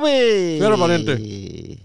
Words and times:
Fiero 0.00 0.78
pariente. 0.78 1.78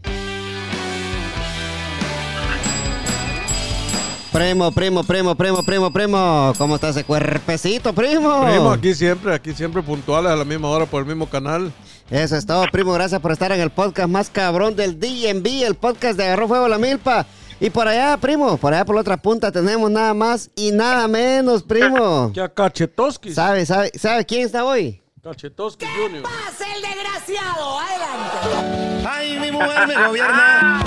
Primo, 4.33 4.71
primo, 4.71 5.03
primo, 5.03 5.35
primo, 5.35 5.63
primo, 5.63 5.93
primo. 5.93 6.53
¿Cómo 6.57 6.75
está 6.75 6.89
ese 6.89 7.03
cuerpecito, 7.03 7.93
primo? 7.93 8.43
Primo, 8.45 8.71
aquí 8.71 8.95
siempre, 8.95 9.31
aquí 9.31 9.53
siempre 9.53 9.83
puntuales 9.83 10.31
a 10.31 10.35
la 10.35 10.43
misma 10.43 10.69
hora 10.69 10.87
por 10.87 11.01
el 11.01 11.07
mismo 11.07 11.27
canal. 11.29 11.71
Eso 12.09 12.35
es 12.35 12.43
todo, 12.43 12.65
primo. 12.71 12.93
Gracias 12.93 13.21
por 13.21 13.31
estar 13.31 13.51
en 13.51 13.61
el 13.61 13.69
podcast 13.69 14.09
más 14.09 14.31
cabrón 14.31 14.75
del 14.75 14.99
DNB, 14.99 15.63
el 15.67 15.75
podcast 15.75 16.17
de 16.17 16.23
Agarró 16.23 16.47
Fuego 16.47 16.67
la 16.67 16.79
Milpa. 16.79 17.27
Y 17.59 17.69
por 17.69 17.87
allá, 17.87 18.17
primo, 18.17 18.57
por 18.57 18.73
allá 18.73 18.85
por 18.85 18.95
la 18.95 19.01
otra 19.01 19.17
punta 19.17 19.51
tenemos 19.51 19.91
nada 19.91 20.15
más 20.15 20.49
y 20.55 20.71
nada 20.71 21.07
menos, 21.07 21.61
primo. 21.61 22.31
Ya 22.33 22.49
Cachetoski. 22.49 23.35
¿Sabe, 23.35 23.67
sabe, 23.67 23.91
sabe 23.93 24.25
quién 24.25 24.47
está 24.47 24.65
hoy? 24.65 25.02
Cachetoski 25.23 25.85
Junior. 25.85 26.23
¡Pase 26.23 26.65
el 26.75 26.81
desgraciado! 26.81 27.79
¡Adelante! 27.79 29.07
Ay, 29.07 29.39
mi 29.39 29.51
mujer 29.51 29.87
me 29.87 30.07
gobierna. 30.07 30.83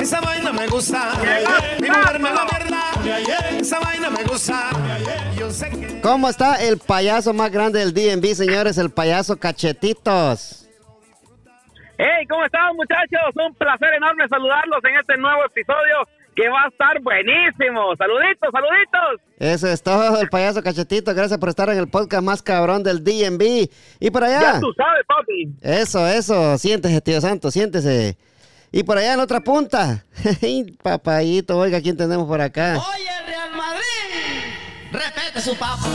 Esa 0.00 0.20
vaina 0.20 0.52
me 0.52 0.66
gusta. 0.66 1.12
Mi 1.80 1.88
mujer 1.88 2.18
me 2.18 2.30
gobierna. 2.32 2.82
Esa 3.60 3.78
vaina 3.78 4.10
me 4.10 4.24
gusta. 4.24 4.70
Yo 5.38 5.50
sé 5.52 5.70
que. 5.70 6.00
¿Cómo 6.00 6.28
está 6.28 6.60
el 6.60 6.78
payaso 6.78 7.32
más 7.32 7.52
grande 7.52 7.78
del 7.78 7.94
DNB, 7.94 8.34
señores? 8.34 8.76
El 8.76 8.90
payaso 8.90 9.38
Cachetitos. 9.38 10.68
Hey, 11.96 12.26
¿cómo 12.28 12.44
están 12.44 12.74
muchachos? 12.74 13.36
Un 13.36 13.54
placer 13.54 13.94
enorme 13.94 14.26
saludarlos 14.28 14.82
en 14.82 14.98
este 14.98 15.16
nuevo 15.16 15.44
episodio 15.44 16.08
que 16.40 16.48
va 16.48 16.64
a 16.64 16.68
estar 16.68 17.00
buenísimo. 17.02 17.94
Saluditos, 17.96 18.48
saluditos. 18.50 19.20
Eso 19.38 19.68
es 19.68 19.82
todo, 19.82 20.20
el 20.20 20.28
payaso 20.28 20.62
Cachetito. 20.62 21.14
Gracias 21.14 21.38
por 21.38 21.50
estar 21.50 21.68
en 21.68 21.78
el 21.78 21.88
podcast 21.88 22.22
más 22.22 22.42
cabrón 22.42 22.82
del 22.82 23.04
DNB. 23.04 23.68
Y 24.00 24.10
por 24.10 24.24
allá. 24.24 24.54
Ya 24.54 24.60
tú 24.60 24.72
sabes, 24.72 25.04
papi. 25.06 25.54
Eso, 25.60 26.06
eso. 26.06 26.56
Siéntese, 26.56 27.00
tío 27.02 27.20
Santo, 27.20 27.50
siéntese. 27.50 28.16
Y 28.72 28.84
por 28.84 28.96
allá 28.96 29.12
en 29.12 29.18
la 29.18 29.24
otra 29.24 29.40
punta. 29.40 30.04
Papayito, 30.82 31.58
oiga, 31.58 31.80
¿quién 31.80 31.96
tenemos 31.96 32.26
por 32.26 32.40
acá? 32.40 32.78
Oye, 32.78 33.26
Real 33.26 33.50
Madrid. 33.54 34.92
Respete 34.92 35.40
su 35.40 35.54
papa. 35.56 35.88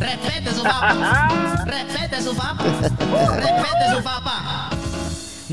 Respete 0.00 0.50
su 0.50 0.62
papa. 0.64 1.64
Respete 1.66 2.20
su 2.20 2.36
papa. 2.36 2.64
Respete 2.64 3.96
su 3.96 4.02
papa. 4.02 4.70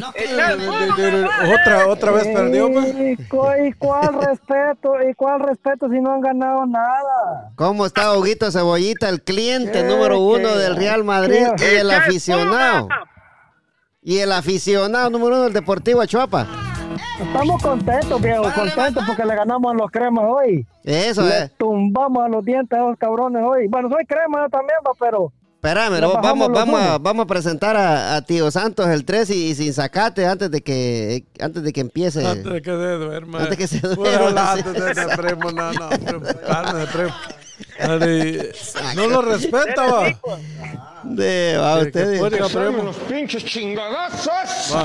No. 0.06 1.53
Otra, 1.53 1.88
otra 1.88 2.11
vez 2.11 2.28
perdió, 2.28 2.72
pues. 2.72 2.95
¿Y, 2.95 3.16
cu- 3.28 3.45
y 3.66 3.72
cuál 3.73 4.14
respeto? 4.22 4.94
¿Y 5.09 5.14
cuál 5.14 5.39
respeto 5.42 5.89
si 5.89 6.00
no 6.00 6.14
han 6.14 6.22
ganado 6.22 6.66
nada? 6.66 7.52
¿Cómo 7.56 7.86
está 7.86 8.17
Huguito 8.17 8.52
Cebollita, 8.52 9.09
el 9.09 9.22
cliente 9.22 9.81
¿Qué, 9.81 9.84
número 9.84 10.20
uno 10.20 10.50
qué? 10.53 10.58
del 10.59 10.75
Real 10.75 11.03
Madrid 11.03 11.45
¿Qué? 11.58 11.73
y 11.73 11.78
el 11.78 11.92
aficionado? 11.92 12.88
Y 14.02 14.20
el 14.20 14.31
aficionado 14.31 15.09
número 15.09 15.36
uno 15.36 15.44
del 15.45 15.53
Deportivo 15.53 16.02
Achuapa. 16.02 16.45
Estamos 17.19 17.62
contentos, 17.62 18.22
viejo, 18.22 18.44
contentos 18.53 19.03
porque 19.08 19.25
le 19.25 19.36
ganamos 19.36 19.73
a 19.73 19.75
los 19.75 19.90
cremas 19.90 20.25
hoy. 20.28 20.66
Eso, 20.84 21.23
Le 21.23 21.44
eh. 21.45 21.52
tumbamos 21.58 22.23
a 22.23 22.28
los 22.30 22.44
dientes 22.45 22.78
a 22.78 22.84
los 22.84 22.97
cabrones 22.97 23.42
hoy. 23.44 23.67
Bueno, 23.67 23.90
soy 23.90 24.06
crema 24.06 24.44
yo 24.44 24.50
también, 24.50 24.78
va, 24.86 24.92
pero 25.00 25.31
Espérame, 25.66 25.99
no, 25.99 26.13
vamos, 26.13 26.52
vamos, 26.52 26.80
a, 26.80 26.97
vamos 26.99 27.23
a 27.23 27.27
presentar 27.27 27.75
a, 27.75 28.16
a 28.17 28.21
Tío 28.21 28.52
Santos 28.52 28.88
el 28.88 29.03
3 29.03 29.31
y, 29.31 29.47
y 29.47 29.55
sin 29.55 29.73
sacate 29.73 30.27
antes 30.27 30.52
de 30.52 30.61
que 30.61 31.25
antes 31.39 31.63
de 31.63 31.73
que 31.73 31.81
empiece. 31.81 32.23
Antes 32.23 32.53
de 32.53 32.61
que 32.61 32.69
se 32.69 32.97
duerma. 32.97 33.41
Antes 33.41 33.57
que 33.57 33.67
se 33.67 33.80
duerma, 33.80 34.55
de 34.57 35.17
primo, 35.17 35.52
no, 35.52 35.72
de 37.97 39.07
lo 39.07 39.22
respeta, 39.23 39.88
va. 39.88 40.05
De, 41.03 41.57
va 41.57 41.79
usted. 41.79 42.19
Los 42.83 42.97
pinches 42.97 43.44
chingadazos. 43.44 44.75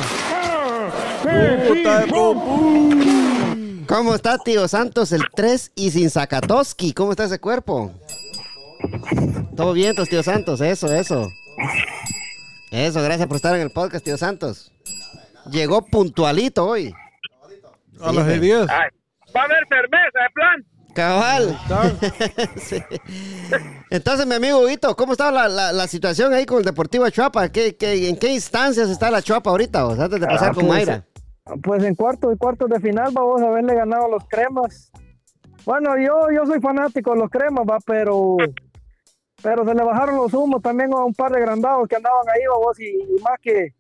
De 1.25 2.07
pum. 2.09 3.85
¿Cómo 3.87 4.15
está 4.15 4.39
Tío 4.39 4.67
Santos 4.69 5.13
el 5.13 5.25
3 5.35 5.73
y 5.75 5.91
sin 5.91 6.11
Zakatoski? 6.11 6.95
¿Cómo 6.95 7.11
está 7.11 7.25
ese 7.25 7.41
cuerpo? 7.41 7.93
Todo 9.57 9.73
bien, 9.73 9.95
Tío 10.09 10.23
Santos, 10.23 10.61
eso, 10.61 10.93
eso. 10.93 11.29
Eso, 12.71 13.03
gracias 13.03 13.27
por 13.27 13.37
estar 13.37 13.55
en 13.55 13.63
el 13.63 13.71
podcast, 13.71 14.05
Tío 14.05 14.17
Santos. 14.17 14.73
Llegó 15.51 15.85
puntualito 15.87 16.67
hoy. 16.67 16.95
A 18.01 18.13
las 18.13 18.27
Sí, 18.33 18.39
10. 18.39 18.61
Ay, 18.71 18.89
va 19.37 19.41
a 19.43 19.45
haber 19.45 19.67
cerveza, 19.69 20.21
de 20.23 20.31
plan. 20.35 20.67
Cabal. 20.95 21.59
Sí. 22.61 22.83
Entonces, 23.91 24.27
mi 24.27 24.35
amigo 24.35 24.59
Huguito, 24.61 24.97
¿cómo 24.97 25.13
está 25.13 25.31
la, 25.31 25.49
la- 25.49 25.73
la 25.73 25.87
situación 25.87 26.33
ahí 26.33 26.47
con 26.47 26.59
el 26.59 26.65
Deportivo 26.65 27.09
Chuapa? 27.11 27.49
¿Qué, 27.51 27.77
qué, 27.77 28.09
en 28.09 28.17
qué 28.17 28.33
instancias 28.33 28.89
está 28.89 29.11
la 29.11 29.23
Chuapa 29.23 29.51
ahorita? 29.51 29.87
o 29.87 29.95
sea, 29.97 30.05
antes 30.07 30.21
de 30.21 30.27
pasar 30.27 30.51
Ah, 30.51 30.55
con 30.55 30.67
pues, 30.67 30.87
Mayra. 30.87 31.05
pues 31.63 31.85
en 31.85 31.95
cuartos 31.95 32.33
y 32.35 32.39
cuartos 32.39 32.69
de 32.71 32.81
final 32.81 33.13
vamos 33.13 33.43
a 33.43 33.47
haberle 33.49 33.75
ganado 33.75 34.07
a 34.07 34.09
los 34.09 34.25
cremas. 34.29 34.91
Bueno, 35.65 35.91
yo, 35.99 36.13
yo 36.35 36.47
soy 36.47 36.61
fanático 36.61 37.13
de 37.13 37.19
los 37.21 37.31
cremas, 37.31 37.65
va, 37.69 37.79
pero 37.87 38.37
pero 39.43 39.65
se 39.65 39.75
le 39.75 39.83
bajaron 39.85 40.17
los 40.17 40.33
humos 40.35 40.61
también 40.63 40.93
a 40.93 41.05
un 41.05 41.15
par 41.15 41.31
de 41.33 41.41
grandados 41.41 41.89
que 41.89 41.97
andaban 41.97 42.23
ahí, 42.29 42.43
vos, 42.63 42.79
y, 42.81 42.85
y 42.85 43.23
más 43.23 43.39
que, 43.41 43.75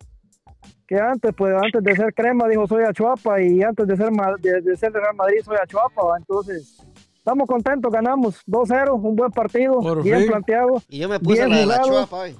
que 0.86 0.98
antes, 0.98 1.32
pues 1.36 1.54
antes 1.54 1.82
de 1.82 1.96
ser 1.96 2.12
crema 2.14 2.48
dijo 2.48 2.66
soy 2.66 2.84
Achuapa 2.84 3.40
y 3.40 3.62
antes 3.62 3.86
de 3.86 3.96
ser 3.96 4.10
de, 4.40 4.60
de 4.62 4.76
ser 4.76 4.92
de 4.92 5.00
Real 5.00 5.14
Madrid 5.16 5.38
soy 5.44 5.56
Achuapa, 5.62 6.02
va. 6.02 6.18
entonces 6.18 6.78
estamos 7.16 7.46
contentos, 7.46 7.92
ganamos 7.92 8.42
2-0, 8.46 8.98
un 9.02 9.14
buen 9.16 9.30
partido, 9.30 9.78
Por 9.80 10.02
bien 10.02 10.20
fin. 10.20 10.28
planteado, 10.30 10.82
Y 10.88 10.98
yo 11.00 11.08
me 11.08 11.20
puse 11.20 11.34
bien 11.46 11.50
la 11.50 11.56
de 11.58 11.66
la 11.66 11.74
jugado. 11.82 11.90
Chuapa 12.06 12.16
hoy. 12.22 12.36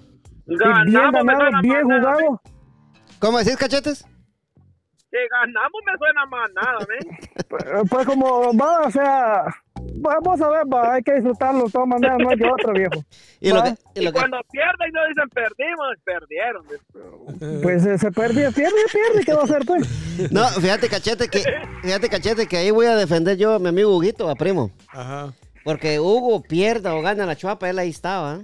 bien 0.46 0.58
Ganamos, 0.58 1.24
me 1.24 1.32
ganado, 1.34 1.62
bien 1.62 1.82
jugado. 1.84 2.40
¿Cómo 3.18 3.38
decís, 3.38 3.56
cachetes? 3.56 4.04
Que 5.10 5.18
ganamos 5.28 5.80
me 5.86 5.98
suena 5.98 6.26
más 6.26 6.50
nada, 6.54 6.78
¿ven? 6.88 7.18
Pues, 7.48 7.64
pues 7.90 8.06
como 8.06 8.56
va, 8.56 8.80
o 8.86 8.90
sea, 8.90 9.44
vamos 9.96 10.40
a 10.40 10.48
ver, 10.50 10.62
va, 10.72 10.94
hay 10.94 11.02
que 11.02 11.14
disfrutarlo 11.14 11.64
de 11.64 11.70
todas 11.72 11.88
maneras, 11.88 12.16
no 12.20 12.30
hay 12.30 12.36
de 12.36 12.48
otra, 12.50 12.72
viejo. 12.72 13.04
Y 13.42 13.50
lo 13.50 13.62
que, 13.62 13.70
y 13.70 14.00
Y 14.00 14.04
lo 14.04 14.12
que- 14.12 14.18
cuando 14.18 14.38
pierden 14.52 14.92
no 14.92 15.00
dicen 15.08 15.28
perdimos, 15.30 15.96
perdieron. 16.04 16.64
Pues 17.62 17.86
eh, 17.86 17.98
se 17.98 18.12
pierde, 18.12 18.52
pierde, 18.52 18.76
pierde, 18.92 19.24
¿qué 19.24 19.32
va 19.32 19.40
a 19.40 19.44
hacer, 19.44 19.62
pues? 19.66 19.88
No, 20.30 20.44
fíjate, 20.48 20.88
cachete, 20.88 21.28
que, 21.28 21.42
fíjate, 21.82 22.08
cachete, 22.10 22.46
que 22.46 22.58
ahí 22.58 22.70
voy 22.70 22.86
a 22.86 22.94
defender 22.96 23.36
yo 23.38 23.54
a 23.54 23.58
mi 23.58 23.68
amigo 23.68 23.96
Huguito, 23.96 24.28
a 24.28 24.34
primo. 24.36 24.70
Ajá. 24.88 25.32
Porque 25.64 25.98
Hugo 26.00 26.42
pierda 26.42 26.94
o 26.94 27.02
gana 27.02 27.26
la 27.26 27.34
Chuapa, 27.36 27.68
él 27.68 27.78
ahí 27.78 27.88
estaba. 27.90 28.40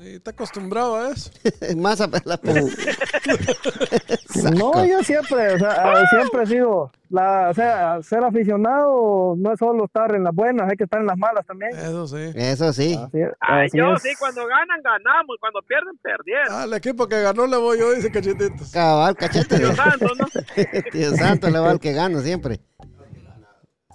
¿Eh? 0.00 0.04
Sí, 0.04 0.14
Está 0.16 0.32
acostumbrado 0.32 0.96
a 0.96 1.10
eso. 1.10 1.30
Más 1.76 2.00
a 2.00 2.08
la 2.24 2.40
No, 4.56 4.84
yo 4.84 5.02
siempre, 5.02 5.54
o 5.54 5.58
sea, 5.58 6.02
eh, 6.02 6.06
siempre 6.10 6.42
he 6.42 6.46
sido, 6.46 6.90
la, 7.08 7.48
o 7.50 7.54
sea, 7.54 8.02
ser 8.02 8.22
aficionado 8.24 9.34
no 9.36 9.52
es 9.52 9.58
solo 9.58 9.86
estar 9.86 10.14
en 10.14 10.24
las 10.24 10.34
buenas, 10.34 10.68
hay 10.70 10.76
que 10.76 10.84
estar 10.84 11.00
en 11.00 11.06
las 11.06 11.16
malas 11.16 11.46
también. 11.46 11.70
Eso 11.72 12.06
sí. 12.06 12.32
Eso 12.34 12.72
sí. 12.72 12.94
Así, 12.94 13.18
Ay, 13.40 13.66
así 13.66 13.78
yo 13.78 13.94
es. 13.94 14.02
sí, 14.02 14.10
cuando 14.18 14.46
ganan, 14.46 14.80
ganamos. 14.82 15.36
Cuando 15.40 15.60
pierden, 15.62 15.96
perdieron. 16.02 16.52
Al 16.52 16.72
equipo 16.74 17.08
que 17.08 17.22
ganó 17.22 17.46
le 17.46 17.56
voy 17.56 17.78
yo, 17.78 17.92
dice 17.92 18.10
Cachetitos. 18.10 18.70
Cabal, 18.70 19.16
cachete. 19.16 19.58
Dios 19.58 19.76
santo, 19.76 20.06
¿no? 20.18 20.26
tío 20.92 21.16
Santo 21.16 21.50
le 21.50 21.58
va 21.58 21.70
al 21.70 21.80
que 21.80 21.92
gana 21.92 22.20
siempre. 22.20 22.60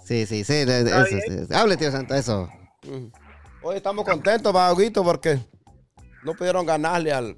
Sí, 0.04 0.26
sí, 0.26 0.40
eso, 0.40 1.06
sí. 1.06 1.54
Hable, 1.54 1.76
tío 1.76 1.90
Santo, 1.90 2.14
eso. 2.14 2.48
Hoy 3.62 3.76
estamos 3.76 4.04
contentos, 4.04 4.52
Baguito, 4.52 5.04
porque 5.04 5.38
no 6.22 6.34
pudieron 6.34 6.64
ganarle 6.66 7.12
al, 7.12 7.36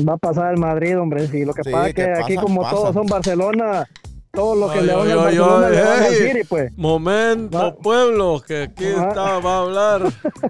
Va 0.07 0.13
a 0.13 0.17
pasar 0.17 0.53
el 0.53 0.59
Madrid, 0.59 0.99
hombre. 0.99 1.27
Sí, 1.27 1.45
lo 1.45 1.53
que 1.53 1.63
Sí, 1.63 1.71
pasa 1.71 1.87
es 1.89 1.93
que 1.95 2.05
que 2.05 2.11
aquí, 2.11 2.35
como 2.35 2.67
todos 2.69 2.93
son 2.93 3.05
Barcelona, 3.07 3.87
todos 4.33 4.57
los 4.57 4.71
que 4.71 4.79
Ay, 4.79 4.85
le 4.85 4.93
ay, 4.93 4.99
ay, 5.01 5.35
le 5.35 5.39
van 5.83 6.03
hey. 6.09 6.15
City, 6.15 6.43
pues. 6.47 6.77
Momento, 6.77 7.57
Va. 7.57 7.75
pueblo, 7.75 8.41
que 8.45 8.63
aquí 8.63 8.87
Ajá. 8.87 9.07
está, 9.09 9.39
va 9.39 9.55
a 9.55 9.59
hablar. 9.61 10.01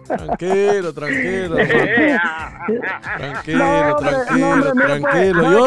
Tranquilo, 0.05 0.93
tranquilo. 0.93 1.55
Ah, 2.23 3.17
Tranquilo, 3.17 3.57
No, 3.57 3.95
hombre, 3.95 4.11
tranquilo, 4.11 4.37
no, 4.37 4.53
hombre, 4.53 4.71
mira, 4.75 4.87
pues, 4.87 5.01
tranquilo. 5.01 5.43
¿sabe 5.43 5.57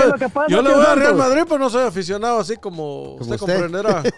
yo 0.49 0.63
lo 0.63 0.63
yo 0.63 0.63
le 0.63 0.75
voy 0.75 0.85
a 0.87 0.95
Real? 0.95 1.15
Madrid, 1.17 1.43
pero 1.49 1.59
no 1.59 1.71
soy 1.71 1.87
aficionado 1.87 2.39
así 2.41 2.57
como, 2.57 3.15
usted, 3.17 3.35
usted. 3.35 3.39
comprenderá. 3.39 4.03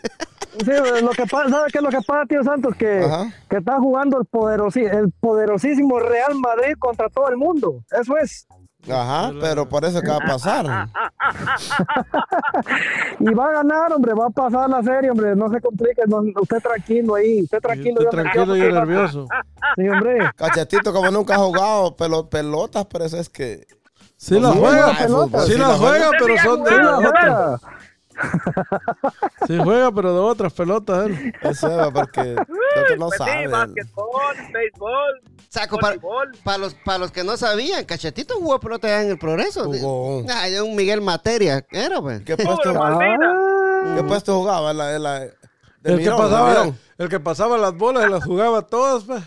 Sí, 0.59 0.71
lo 1.03 1.11
que 1.11 1.27
pasa, 1.27 1.51
¿sabe 1.51 1.65
qué 1.71 1.77
es 1.79 1.85
lo 1.85 1.91
que 1.91 1.99
pasa, 2.07 2.25
tío 2.27 2.43
Santos? 2.43 2.75
Que, 2.79 3.07
que 3.51 3.59
está 3.59 3.79
jugando 3.79 4.17
el, 4.19 4.25
poderosi- 4.25 4.91
el 4.91 5.13
poderosísimo 5.21 5.99
Real 6.01 6.35
Madrid 6.37 6.73
contra 6.79 7.11
todo 7.11 7.29
el 7.29 7.37
mundo. 7.37 7.83
Eso 7.91 8.17
es. 8.17 8.47
Ajá, 8.91 9.33
pero 9.41 9.69
por 9.69 9.85
eso 9.85 10.01
que 10.01 10.09
va 10.09 10.17
a 10.17 10.21
pasar. 10.21 10.89
Y 13.19 13.35
va 13.35 13.49
a 13.49 13.53
ganar, 13.53 13.93
hombre, 13.93 14.13
va 14.15 14.27
a 14.27 14.31
pasar 14.31 14.69
la 14.69 14.83
serie, 14.83 15.11
hombre. 15.11 15.35
No 15.35 15.49
se 15.51 15.61
complique, 15.61 16.03
no, 16.07 16.19
usted 16.41 16.59
tranquilo 16.59 17.15
ahí, 17.15 17.43
usted 17.43 17.61
tranquilo. 17.61 18.03
Yo 18.03 18.11
tranquilo 18.11 18.57
y 18.57 18.61
nervioso. 18.73 19.27
Sí, 19.77 19.89
hombre. 19.89 20.31
Cachetito 20.37 20.93
como 20.93 21.11
nunca 21.11 21.35
ha 21.35 21.39
jugado 21.39 21.97
pelo- 21.97 22.29
pelotas, 22.29 22.87
pero 22.87 23.05
eso 23.05 23.17
es 23.19 23.29
que 23.29 23.67
Sí 24.19 24.41
la 24.41 24.53
Sí, 24.53 24.59
juega, 24.59 24.95
sí 24.95 25.05
sí 25.53 25.59
la 25.59 25.69
la 25.69 25.75
juega, 25.75 26.07
juega. 26.07 26.11
pero 26.19 26.39
son 26.43 26.65
de 26.65 26.71
Sí, 29.47 29.59
juega. 29.63 29.87
Sí 29.89 29.93
pero 29.95 30.13
de 30.13 30.21
otras 30.21 30.53
pelotas 30.53 31.07
él. 31.07 31.33
eso 31.43 31.81
es 31.87 31.93
porque 31.93 32.37
que 32.89 32.97
no 32.97 33.09
pues 33.09 33.19
sí, 33.21 33.25
sabe. 33.31 33.49
basquetbol, 33.49 34.37
béisbol, 34.53 35.21
Saco 35.49 35.79
para, 35.79 35.97
para 36.45 36.59
los, 36.59 36.75
para 36.75 36.99
los 36.99 37.11
que 37.13 37.25
no 37.25 37.37
sabían, 37.37 37.85
Cachetito 37.85 38.35
jugó 38.37 38.59
pelota 38.61 38.89
allá 38.89 39.03
en 39.03 39.11
el 39.11 39.19
Progreso. 39.19 39.65
Jugó. 39.65 40.25
Ay, 40.35 40.53
de 40.53 40.63
un 40.63 40.75
Miguel 40.77 41.01
Materia, 41.01 41.65
era, 41.71 42.01
pues. 42.01 42.23
¿Qué 42.23 42.37
puesto. 42.37 42.73
Ah, 42.77 43.95
¿qué 43.97 44.03
puesto 44.03 44.37
jugaba? 44.39 44.73
La, 44.73 44.99
la- 44.99 45.21
de 45.21 45.33
El 45.85 45.99
que, 46.03 46.11
pasaba, 46.11 46.67
el 46.99 47.09
que 47.09 47.21
pasaba 47.21 47.57
las 47.59 47.75
bolas 47.77 48.07
y 48.07 48.11
las 48.11 48.25
jugaba 48.25 48.63
todas, 48.63 49.05
pues. 49.05 49.23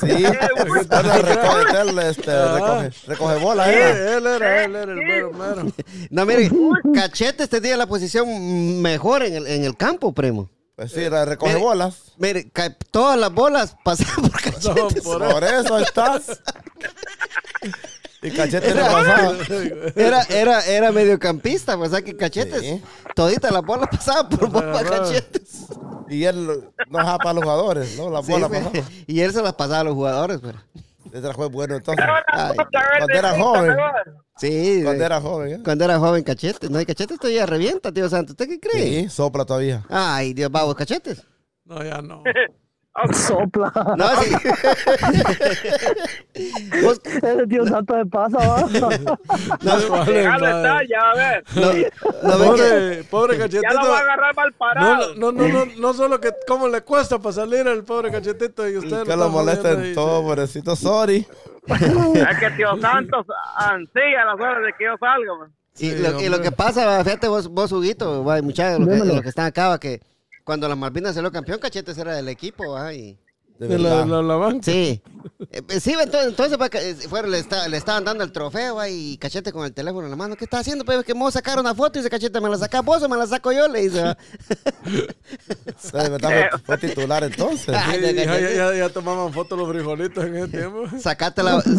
Sí, 0.00 0.06
él 0.10 0.38
recoge, 0.38 1.80
él, 1.80 1.98
este, 2.00 2.30
Ah. 2.30 2.54
recoge, 2.54 2.90
recoge 3.06 3.36
bolas. 3.38 3.66
Sí, 3.68 3.72
¿eh? 3.74 4.14
él 4.16 4.26
era, 4.26 4.64
él 4.64 4.74
era 4.76 4.92
el 4.92 4.96
mero, 4.98 5.32
mero. 5.32 5.72
No, 6.10 6.26
mire, 6.26 6.50
Cachetes 6.94 7.48
tenía 7.48 7.76
la 7.76 7.86
posición 7.86 8.82
mejor 8.82 9.22
en 9.22 9.34
el, 9.36 9.46
en 9.46 9.64
el 9.64 9.76
campo, 9.76 10.12
primo. 10.12 10.50
Pues 10.76 10.92
sí, 10.92 11.00
era- 11.02 11.24
recoge 11.24 11.54
Mire. 11.54 11.64
bolas. 11.64 11.96
Mire, 12.18 12.50
ca- 12.50 12.76
todas 12.90 13.18
las 13.18 13.32
bolas 13.32 13.76
pasaban 13.84 14.30
por 14.30 14.44
No, 14.46 14.52
Cachetes. 14.52 15.02
por 15.04 15.22
eso. 15.22 15.30
Por 15.32 15.44
eso 15.44 15.78
estás. 15.78 16.22
Y 18.22 18.30
cachete 18.30 18.72
le 18.74 18.80
pasaba. 18.80 19.34
Era, 19.96 20.22
era, 20.30 20.60
era 20.64 20.92
mediocampista, 20.92 21.76
pues, 21.76 21.90
o 21.90 21.92
sea 21.94 22.02
que 22.02 22.16
Cachetes, 22.16 22.60
Sí. 22.60 22.82
toditas 23.16 23.50
las 23.50 23.62
bolas 23.62 23.88
pasaban 23.90 24.28
por 24.28 24.48
bola. 24.48 24.82
Cachetes. 24.84 25.66
Y 26.08 26.24
él 26.24 26.46
no 26.88 26.98
dejaba 26.98 27.18
para 27.18 27.32
los 27.34 27.42
jugadores, 27.44 27.96
¿no? 27.98 28.10
Las 28.10 28.24
Sí, 28.26 28.32
bolas 28.32 28.48
pues, 28.48 28.62
pasaban. 28.62 28.90
y 29.06 29.20
él 29.20 29.32
se 29.32 29.42
las 29.42 29.54
pasaba 29.54 29.80
a 29.80 29.84
los 29.84 29.94
jugadores, 29.94 30.38
pero. 30.40 30.58
Ese 31.12 31.34
fue 31.34 31.48
bueno 31.48 31.74
entonces. 31.76 32.04
Ay, 32.28 32.56
Cuando 32.98 33.14
era 33.18 33.30
joven. 33.38 33.76
sí, 34.36 34.80
Cuando 34.82 35.02
eh, 35.02 35.06
era 35.06 35.20
joven, 35.20 35.52
¿eh? 35.52 35.60
cuando 35.64 35.84
era 35.84 35.98
joven 35.98 36.22
Cachetes. 36.22 36.70
No, 36.70 36.80
y 36.80 36.86
Cachetes 36.86 37.18
todavía 37.18 37.44
revienta, 37.44 37.92
tío 37.92 38.08
Santos. 38.08 38.30
¿Usted 38.32 38.48
qué 38.48 38.60
cree? 38.60 39.02
Sí, 39.02 39.08
sopla 39.10 39.44
todavía. 39.44 39.82
Ay, 39.90 40.32
Dios, 40.32 40.50
vamos, 40.50 40.74
Cachetes. 40.74 41.22
No, 41.64 41.82
ya 41.82 42.00
no. 42.00 42.22
Sopla. 43.14 43.72
No, 43.96 44.06
sí. 44.22 44.34
Vos- 46.82 47.00
Ese 47.04 47.46
tío 47.46 47.66
santo 47.66 47.94
se 47.96 48.06
pasa, 48.06 48.36
va. 48.38 48.60
No, 48.70 48.88
vale, 49.90 50.22
estar, 50.22 50.86
ya 50.86 51.10
a 51.10 51.14
ver. 51.14 51.44
no, 51.54 51.72
no 52.28 52.44
Pobre, 52.44 53.04
pobre 53.04 53.38
Ya 53.38 53.44
cachetito. 53.44 53.82
lo 53.82 53.88
va 53.90 53.98
a 53.98 54.00
agarrar 54.00 54.36
mal 54.36 54.52
parado. 54.52 55.14
No, 55.14 55.32
no, 55.32 55.48
no, 55.48 55.64
no, 55.64 55.72
no 55.78 55.94
solo 55.94 56.20
que 56.20 56.32
cómo 56.46 56.68
le 56.68 56.82
cuesta 56.82 57.18
para 57.18 57.32
salir 57.34 57.66
el 57.66 57.84
pobre 57.84 58.10
cachetito 58.10 58.68
y 58.68 58.76
usted 58.76 59.04
Que 59.04 59.16
lo 59.16 59.28
molesta 59.30 59.70
en 59.72 59.94
todo, 59.94 60.22
pobrecito. 60.22 60.76
Sorry. 60.76 61.26
Es 61.66 62.38
que 62.40 62.50
tío 62.56 62.76
Santos 62.80 63.24
ansía 63.56 64.24
las 64.24 64.34
horas 64.34 64.64
de 64.64 64.72
que 64.76 64.84
yo 64.84 64.96
salga. 64.98 65.34
man. 65.38 65.52
Y, 65.78 65.90
Sí, 65.90 65.96
lo, 65.98 66.20
y 66.20 66.28
lo 66.28 66.40
que 66.42 66.52
pasa, 66.52 67.02
fíjate 67.04 67.28
vos, 67.28 67.48
vos 67.48 67.72
Huguito, 67.72 68.22
muchachos, 68.42 68.80
los 68.80 68.88
que, 69.00 69.04
los 69.06 69.22
que 69.22 69.28
están 69.30 69.46
acá, 69.46 69.68
va, 69.68 69.80
que 69.80 70.02
cuando 70.44 70.68
las 70.68 70.78
Malvinas 70.78 71.14
salió 71.14 71.30
campeón, 71.32 71.58
Cachetes 71.58 71.98
era 71.98 72.14
del 72.14 72.28
equipo, 72.28 72.72
va, 72.72 72.92
y... 72.94 73.18
De 73.58 73.68
De 73.68 73.78
la, 73.78 74.04
la, 74.04 74.22
la 74.22 74.34
banca. 74.34 74.64
Sí. 74.64 75.00
Eh, 75.52 75.62
eh, 75.68 75.78
sí, 75.78 75.92
entonces, 75.92 76.30
entonces 76.30 76.58
que, 76.68 76.90
eh, 76.90 76.94
fueron, 77.08 77.30
le, 77.30 77.38
esta- 77.38 77.68
le 77.68 77.76
estaban 77.76 78.04
dando 78.04 78.24
el 78.24 78.32
trofeo 78.32 78.74
va, 78.76 78.88
y 78.88 79.16
Cachete 79.18 79.52
con 79.52 79.64
el 79.64 79.72
teléfono 79.72 80.04
en 80.06 80.10
la 80.10 80.16
mano. 80.16 80.34
¿Qué 80.34 80.44
está 80.46 80.58
haciendo? 80.58 80.84
Pues 80.84 81.04
que 81.04 81.14
me 81.14 81.20
voy 81.20 81.28
a 81.28 81.32
sacar 81.32 81.60
una 81.60 81.72
foto 81.72 81.98
y 81.98 82.02
dice 82.02 82.10
Cachete, 82.10 82.40
¿me 82.40 82.48
la 82.48 82.58
saca 82.58 82.80
vos 82.80 83.00
o 83.04 83.08
me 83.08 83.16
la 83.16 83.26
saco 83.26 83.52
yo? 83.52 83.68
Le 83.68 83.82
dice, 83.82 84.16
fue, 85.76 86.18
fue 86.64 86.78
titular 86.78 87.22
entonces. 87.22 87.68
Ay, 87.76 87.96
Sí, 87.96 88.00
de 88.00 88.14
ya, 88.14 88.24
Cachete. 88.24 88.56
ya, 88.56 88.70
ya, 88.72 88.78
ya 88.78 88.88
tomaban 88.88 89.32
fotos 89.32 89.56
los 89.56 89.68
frijolitos 89.68 90.24
en 90.24 90.36
ese 90.36 90.48
tiempo. 90.48 90.82
Sacate 90.98 91.42
la... 91.44 91.62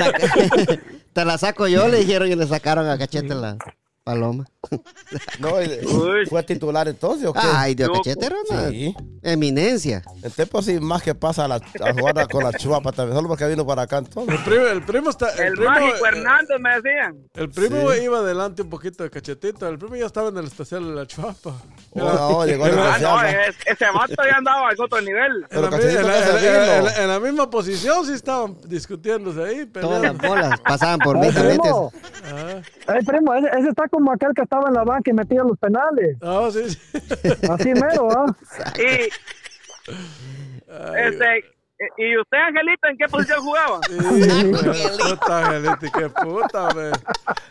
te 1.12 1.24
la 1.24 1.36
saco 1.36 1.66
yo, 1.68 1.88
le 1.88 1.98
dijeron 1.98 2.30
y 2.30 2.36
le 2.36 2.46
sacaron 2.46 2.88
a 2.88 2.96
Cachete 2.96 3.34
la 3.34 3.58
paloma. 4.10 4.44
No, 5.40 5.60
y- 5.60 5.84
Uy. 5.86 6.26
fue 6.26 6.42
titular 6.44 6.86
entonces, 6.86 7.26
¿o 7.26 7.32
qué? 7.32 7.40
Ay, 7.42 7.74
Dios, 7.74 7.88
Loco. 7.88 8.02
Cachete 8.02 8.26
era 8.26 8.36
una 8.50 8.68
Sí. 8.68 8.94
eminencia. 9.22 10.02
El 10.22 10.30
tiempo 10.32 10.62
sí 10.62 10.78
más 10.78 11.02
que 11.02 11.14
pasa 11.14 11.46
a, 11.46 11.48
la, 11.48 11.54
a 11.56 11.92
jugar 11.94 12.28
con 12.28 12.44
la 12.44 12.52
chuapa 12.52 12.92
también, 12.92 13.16
solo 13.16 13.26
porque 13.28 13.46
vino 13.48 13.66
para 13.66 13.82
acá 13.82 13.98
entonces. 13.98 14.34
El 14.38 14.44
primo, 14.44 14.66
el 14.66 14.82
primo 14.82 15.10
está. 15.10 15.30
El, 15.30 15.46
El 15.48 15.52
primo, 15.54 15.70
mágico 15.70 16.06
eh, 16.06 16.08
Hernández 16.08 16.58
me 16.60 16.74
decían. 16.76 17.16
El 17.34 17.50
primo 17.50 17.92
iba 17.94 18.18
adelante 18.18 18.62
un 18.62 18.70
poquito 18.70 19.02
de 19.02 19.10
cachetito. 19.10 19.66
El 19.66 19.78
primo 19.78 19.96
ya 19.96 20.06
estaba 20.06 20.28
en 20.28 20.36
el 20.38 20.44
especial 20.44 20.86
de 20.86 20.94
la 20.94 21.06
chuapa. 21.06 21.54
Oh, 21.92 21.98
no, 22.00 22.46
llegó 22.46 22.66
el 22.66 22.74
Ah, 22.78 22.98
no, 23.00 23.20
¿no? 23.22 23.26
es- 23.28 23.56
ese 23.66 23.84
vato 23.92 24.14
ya 24.30 24.36
andaba 24.36 24.68
al 24.68 24.80
otro 24.80 25.00
nivel. 25.00 25.46
En 25.50 25.62
la, 25.62 25.66
en 25.66 25.70
la- 25.70 25.70
no 25.70 25.78
se 25.82 25.88
en 25.88 25.94
la- 26.06 26.12
vino. 26.38 26.72
en 26.74 26.84
la- 26.84 27.02
en 27.02 27.08
la 27.08 27.18
misma 27.20 27.50
posición 27.50 28.06
sí 28.06 28.12
estaban 28.12 28.56
discutiéndose 28.66 29.42
ahí. 29.42 29.66
Todas 29.66 30.02
las 30.02 30.16
bolas 30.18 30.60
pasaban 30.64 30.98
por 31.00 31.18
mí 31.18 31.28
primo, 31.32 31.90
Ah, 32.32 32.60
Ay, 32.86 33.04
primo, 33.04 33.34
ese, 33.34 33.48
ese 33.58 33.68
está 33.70 33.88
como 33.88 33.99
aquel 34.08 34.32
que 34.34 34.42
estaba 34.42 34.68
en 34.68 34.74
la 34.74 34.84
banca 34.84 35.10
y 35.10 35.14
metía 35.14 35.42
los 35.42 35.58
penales. 35.58 36.16
ah, 36.22 36.48
sí, 36.52 36.70
sí. 36.70 36.78
Así 37.50 37.74
mero, 37.74 38.08
¿ah? 38.10 38.26
Y, 38.78 39.08
este, 40.96 41.44
¿Y 41.96 42.18
usted, 42.18 42.36
Angelito, 42.36 42.88
en 42.88 42.98
qué 42.98 43.08
posición 43.08 43.40
jugaba? 43.40 43.80
Sí, 43.88 44.52
puta, 45.08 45.38
Angelito, 45.38 45.98
qué 45.98 46.08
puta, 46.10 46.68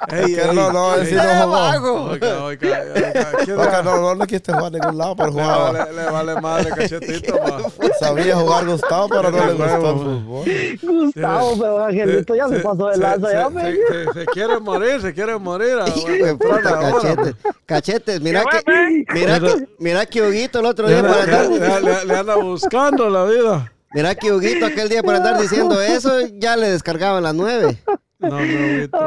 que 0.08 0.46
no, 0.54 0.72
no, 0.72 0.96
no 0.98 1.82
jugó. 1.82 2.04
Oiga, 2.12 2.44
oiga, 2.44 2.84
oiga, 2.94 3.32
¿quién 3.44 3.60
Oiga, 3.60 3.72
va- 3.78 3.82
no, 3.82 4.02
no 4.02 4.16
le 4.16 4.28
quisiste 4.28 4.54
jugar 4.54 4.68
a 4.68 4.70
ningún 4.70 4.98
lado, 5.00 5.16
pero 5.16 5.28
le, 5.30 5.34
jugaba. 5.34 5.72
vale, 5.72 5.94
le 5.94 6.12
vale 6.12 6.42
madre 6.42 6.70
cachetito, 6.70 7.40
ma. 7.44 7.90
Sabía 8.00 8.36
jugar 8.36 8.66
Gustavo, 8.68 9.10
pero 9.10 9.32
no 9.32 9.46
le 9.48 9.54
gustó 9.54 9.90
el 9.90 9.98
fútbol. 9.98 10.46
Gustavo, 10.84 11.54
pero 11.60 11.86
Angelito 11.86 12.36
ya 12.36 12.48
se 12.50 12.60
pasó 12.60 12.88
de 12.90 12.98
lanza. 12.98 13.32
Ya 13.32 13.48
se, 13.48 13.54
me... 13.54 14.14
se- 14.14 14.26
quiere 14.28 14.60
morir, 14.60 15.02
se 15.02 15.12
quiere 15.14 15.38
morir. 15.40 15.80
a- 15.80 15.88
Hijo 15.88 16.08
a 16.08 16.12
de 16.12 16.36
puta, 16.36 16.80
cachetes. 16.80 17.36
Cachetes, 17.66 18.22
mira 18.22 18.44
¿Qué 18.52 18.60
que, 18.64 18.72
ve? 18.72 19.06
mira 19.12 19.40
que, 19.40 19.68
mira 19.80 20.06
que 20.06 20.22
Huguito 20.22 20.60
el 20.60 20.66
otro 20.68 20.88
Le, 20.88 21.02
día 21.02 21.02
le- 21.26 21.60
le- 21.60 21.82
le- 21.82 22.06
le 22.06 22.16
anda 22.16 22.36
buscando 22.36 23.10
la 23.10 23.26
vida. 23.26 23.72
Mira 23.94 24.16
que 24.16 24.32
Huguito 24.32 24.66
aquel 24.66 24.90
día 24.90 25.04
por 25.04 25.16
andar 25.16 25.40
diciendo 25.40 25.82
eso, 25.82 26.20
ya 26.34 26.56
le 26.56 26.70
descargaban 26.70 27.24
las 27.24 27.36
nueve. 27.36 27.82
No, 28.20 28.30
no, 28.30 28.38
Huguito. 28.38 29.00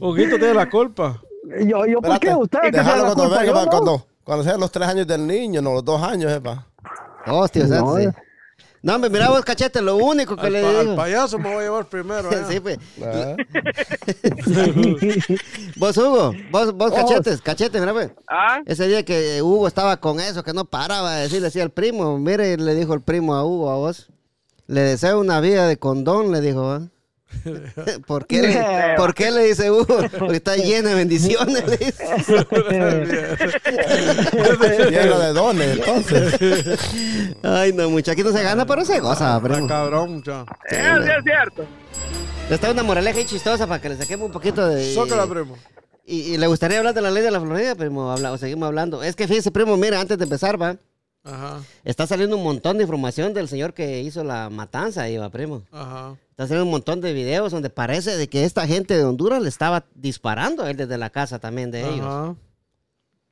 Huguito 0.00 0.38
tiene 0.38 0.54
la 0.54 0.70
culpa. 0.70 1.20
Yo, 1.66 1.86
yo, 1.86 2.00
¿por 2.00 2.18
qué 2.18 2.34
usted? 2.34 2.72
la 2.72 3.12
cuando 3.14 3.30
venga, 3.30 3.64
no. 3.64 3.70
cuando, 3.70 4.06
cuando 4.24 4.44
sean 4.44 4.60
los 4.60 4.70
tres 4.70 4.88
años 4.88 5.06
del 5.06 5.26
niño, 5.26 5.62
no, 5.62 5.72
los 5.74 5.84
dos 5.84 6.02
años, 6.02 6.32
epa. 6.32 6.66
Hostia, 7.26 7.64
o 7.64 7.68
sea, 7.68 7.80
No, 7.80 7.96
sí. 7.96 8.06
Eh. 8.78 8.80
No, 8.82 8.94
hombre, 8.94 9.10
mira 9.10 9.28
vos, 9.28 9.42
cachete, 9.44 9.82
lo 9.82 9.96
único 9.96 10.36
que 10.36 10.46
Al, 10.46 10.52
le 10.52 10.62
pa- 10.62 10.68
al 10.70 10.80
digo. 10.84 10.96
payaso 10.96 11.38
me 11.38 11.48
voy 11.52 11.58
a 11.58 11.62
llevar 11.66 11.88
primero. 11.88 12.30
allá. 12.30 12.46
Sí, 12.48 12.60
pues. 12.60 12.78
Ah. 13.04 13.34
Vos, 15.76 15.96
Hugo, 15.96 16.32
vos, 16.50 16.72
vos, 16.74 16.92
Oh. 16.92 16.94
cachetes, 16.94 17.40
cachete, 17.42 17.80
mira, 17.80 17.92
pues. 17.92 18.10
¿Ah? 18.28 18.60
Ese 18.66 18.88
día 18.88 19.04
que 19.04 19.42
Hugo 19.42 19.68
estaba 19.68 19.98
con 19.98 20.20
eso, 20.20 20.42
que 20.42 20.52
no 20.52 20.64
paraba 20.64 21.16
de 21.16 21.22
decir, 21.22 21.42
decía 21.42 21.62
el 21.62 21.70
primo, 21.70 22.18
mire, 22.18 22.56
le 22.56 22.74
dijo 22.74 22.94
el 22.94 23.00
primo 23.00 23.34
a 23.34 23.44
Hugo, 23.44 23.70
a 23.70 23.76
vos, 23.76 24.08
le 24.66 24.80
deseo 24.82 25.20
una 25.20 25.40
vida 25.40 25.66
de 25.66 25.78
condón, 25.78 26.32
le 26.32 26.40
dijo, 26.40 26.70
¿ah? 26.70 26.82
¿Por 28.06 28.26
qué, 28.26 28.42
le, 28.42 28.94
¿Por 28.96 29.14
qué 29.14 29.30
le 29.30 29.44
dice 29.44 29.70
Hugo? 29.70 29.98
Porque 30.18 30.36
está 30.36 30.56
llena 30.56 30.90
de 30.90 30.94
bendiciones, 30.94 31.66
le 31.66 31.76
dice. 31.76 32.04
Lleno 34.90 35.18
de 35.18 35.32
dones, 35.32 35.78
entonces. 35.78 36.78
Ay, 37.42 37.72
no, 37.72 37.90
muchacho, 37.90 38.12
aquí 38.12 38.22
no 38.22 38.32
se 38.32 38.42
gana, 38.42 38.66
pero 38.66 38.84
se 38.84 38.98
goza, 39.00 39.36
Está 39.36 39.48
primo. 39.48 39.66
cabrón, 39.66 40.14
muchacho. 40.14 40.46
Eh, 40.70 40.94
sí 41.04 41.10
es 41.18 41.24
cierto. 41.24 41.64
Está 42.50 42.70
una 42.70 42.82
moraleja 42.82 43.18
ahí 43.18 43.24
chistosa 43.24 43.66
para 43.66 43.80
que 43.80 43.90
le 43.90 43.96
saquemos 43.96 44.26
un 44.26 44.32
poquito 44.32 44.66
de... 44.66 44.94
Zócala, 44.94 45.26
primo. 45.26 45.56
Y, 46.06 46.20
y 46.34 46.38
le 46.38 46.46
gustaría 46.46 46.78
hablar 46.78 46.94
de 46.94 47.02
la 47.02 47.10
ley 47.10 47.22
de 47.22 47.30
la 47.30 47.40
Florida, 47.40 47.74
primo, 47.74 48.10
habla, 48.10 48.32
o 48.32 48.38
seguimos 48.38 48.66
hablando. 48.66 49.02
Es 49.02 49.14
que 49.14 49.28
fíjese, 49.28 49.50
primo, 49.50 49.76
mira, 49.76 50.00
antes 50.00 50.16
de 50.16 50.24
empezar, 50.24 50.60
va, 50.60 50.76
Ajá, 51.24 51.60
está 51.84 52.06
saliendo 52.06 52.36
un 52.38 52.42
montón 52.42 52.78
de 52.78 52.84
información 52.84 53.34
del 53.34 53.48
señor 53.48 53.74
que 53.74 54.00
hizo 54.00 54.24
la 54.24 54.48
matanza 54.48 55.04
va, 55.20 55.28
primo. 55.28 55.62
ajá. 55.70 56.14
Está 56.38 56.44
haciendo 56.44 56.66
un 56.66 56.70
montón 56.70 57.00
de 57.00 57.12
videos 57.12 57.50
donde 57.50 57.68
parece 57.68 58.16
de 58.16 58.28
que 58.28 58.44
esta 58.44 58.64
gente 58.64 58.96
de 58.96 59.02
Honduras 59.02 59.42
le 59.42 59.48
estaba 59.48 59.86
disparando 59.96 60.62
a 60.62 60.70
él 60.70 60.76
desde 60.76 60.96
la 60.96 61.10
casa 61.10 61.40
también 61.40 61.72
de 61.72 61.80
ellos. 61.80 62.36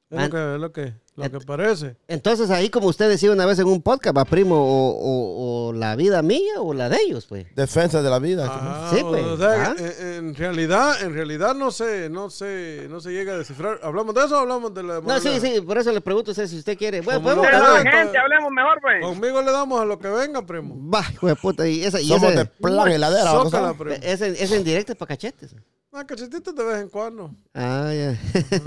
Es 0.09 0.23
lo 0.23 0.31
que, 0.31 0.55
es 0.55 0.61
lo 0.61 0.73
que, 0.73 0.95
lo 1.17 1.31
que 1.41 1.45
parece. 1.45 1.97
Entonces 2.07 2.49
ahí, 2.51 2.69
como 2.71 2.87
usted 2.87 3.09
decía 3.09 3.33
una 3.33 3.45
vez 3.45 3.59
en 3.59 3.67
un 3.67 3.83
podcast, 3.83 4.17
va, 4.17 4.25
primo, 4.25 4.55
o, 4.55 4.91
o- 4.91 5.67
o 5.69 5.73
la 5.73 5.97
vida 5.97 6.23
mía 6.23 6.61
o 6.61 6.73
la 6.73 6.89
de 6.89 6.97
ellos, 7.05 7.27
pues. 7.27 7.53
Defensa 7.57 8.03
de 8.03 8.09
la 8.11 8.21
vida. 8.21 8.45
Ajá, 8.47 8.91
Sí, 8.95 9.03
pues, 9.03 9.25
o 9.25 9.37
sea, 9.37 9.71
¿ah? 9.71 9.75
en, 9.79 10.29
en 10.29 10.35
realidad, 10.37 11.03
en 11.03 11.13
realidad 11.13 11.57
no 11.57 11.73
se, 11.73 12.09
no 12.09 12.31
se, 12.31 12.87
no 12.89 13.01
se 13.01 13.11
llega 13.11 13.33
a 13.33 13.39
descifrar. 13.39 13.81
¿Hablamos 13.83 14.15
de 14.15 14.25
eso 14.27 14.37
o 14.37 14.39
hablamos 14.39 14.73
de 14.75 14.85
la 14.85 15.01
No, 15.01 15.19
sí, 15.19 15.41
sí, 15.41 15.61
por 15.61 15.77
eso 15.77 15.91
le 15.91 16.01
pregunto 16.01 16.31
a 16.31 16.33
usted 16.33 16.47
si 16.47 16.59
usted 16.59 16.79
quiere. 16.79 17.01
Bueno, 17.01 17.21
podemos 17.23 17.45
hablar. 17.45 17.83
gente, 17.83 18.17
hablemos 18.19 18.53
mejor, 18.53 18.79
pues. 18.81 19.05
Conmigo 19.05 19.43
le 19.43 19.51
damos 19.51 19.81
a 19.81 19.85
lo 19.85 19.99
que 19.99 20.07
venga, 20.09 20.47
primo. 20.47 20.77
Va, 20.89 21.03
hijo 21.13 21.27
de 21.27 21.35
puta, 21.35 21.67
y 21.67 21.83
esa, 21.83 22.01
y 22.01 22.07
Somos 22.07 22.29
ese, 22.31 22.39
de 22.39 22.45
plan 22.47 22.87
heladera. 22.93 23.33
¿va, 23.33 23.43
Zócala, 23.43 23.75
primo. 23.75 23.97
ese, 24.03 24.29
ese 24.41 24.57
en 24.57 24.63
directo 24.63 24.93
es 24.93 24.99
para 24.99 25.09
cachetes. 25.09 25.53
Ah, 25.93 26.05
cachetitos 26.05 26.55
de 26.55 26.63
vez 26.63 26.83
en 26.83 26.89
cuando. 26.91 27.31
Ah, 27.55 27.91
ya. 27.95 28.19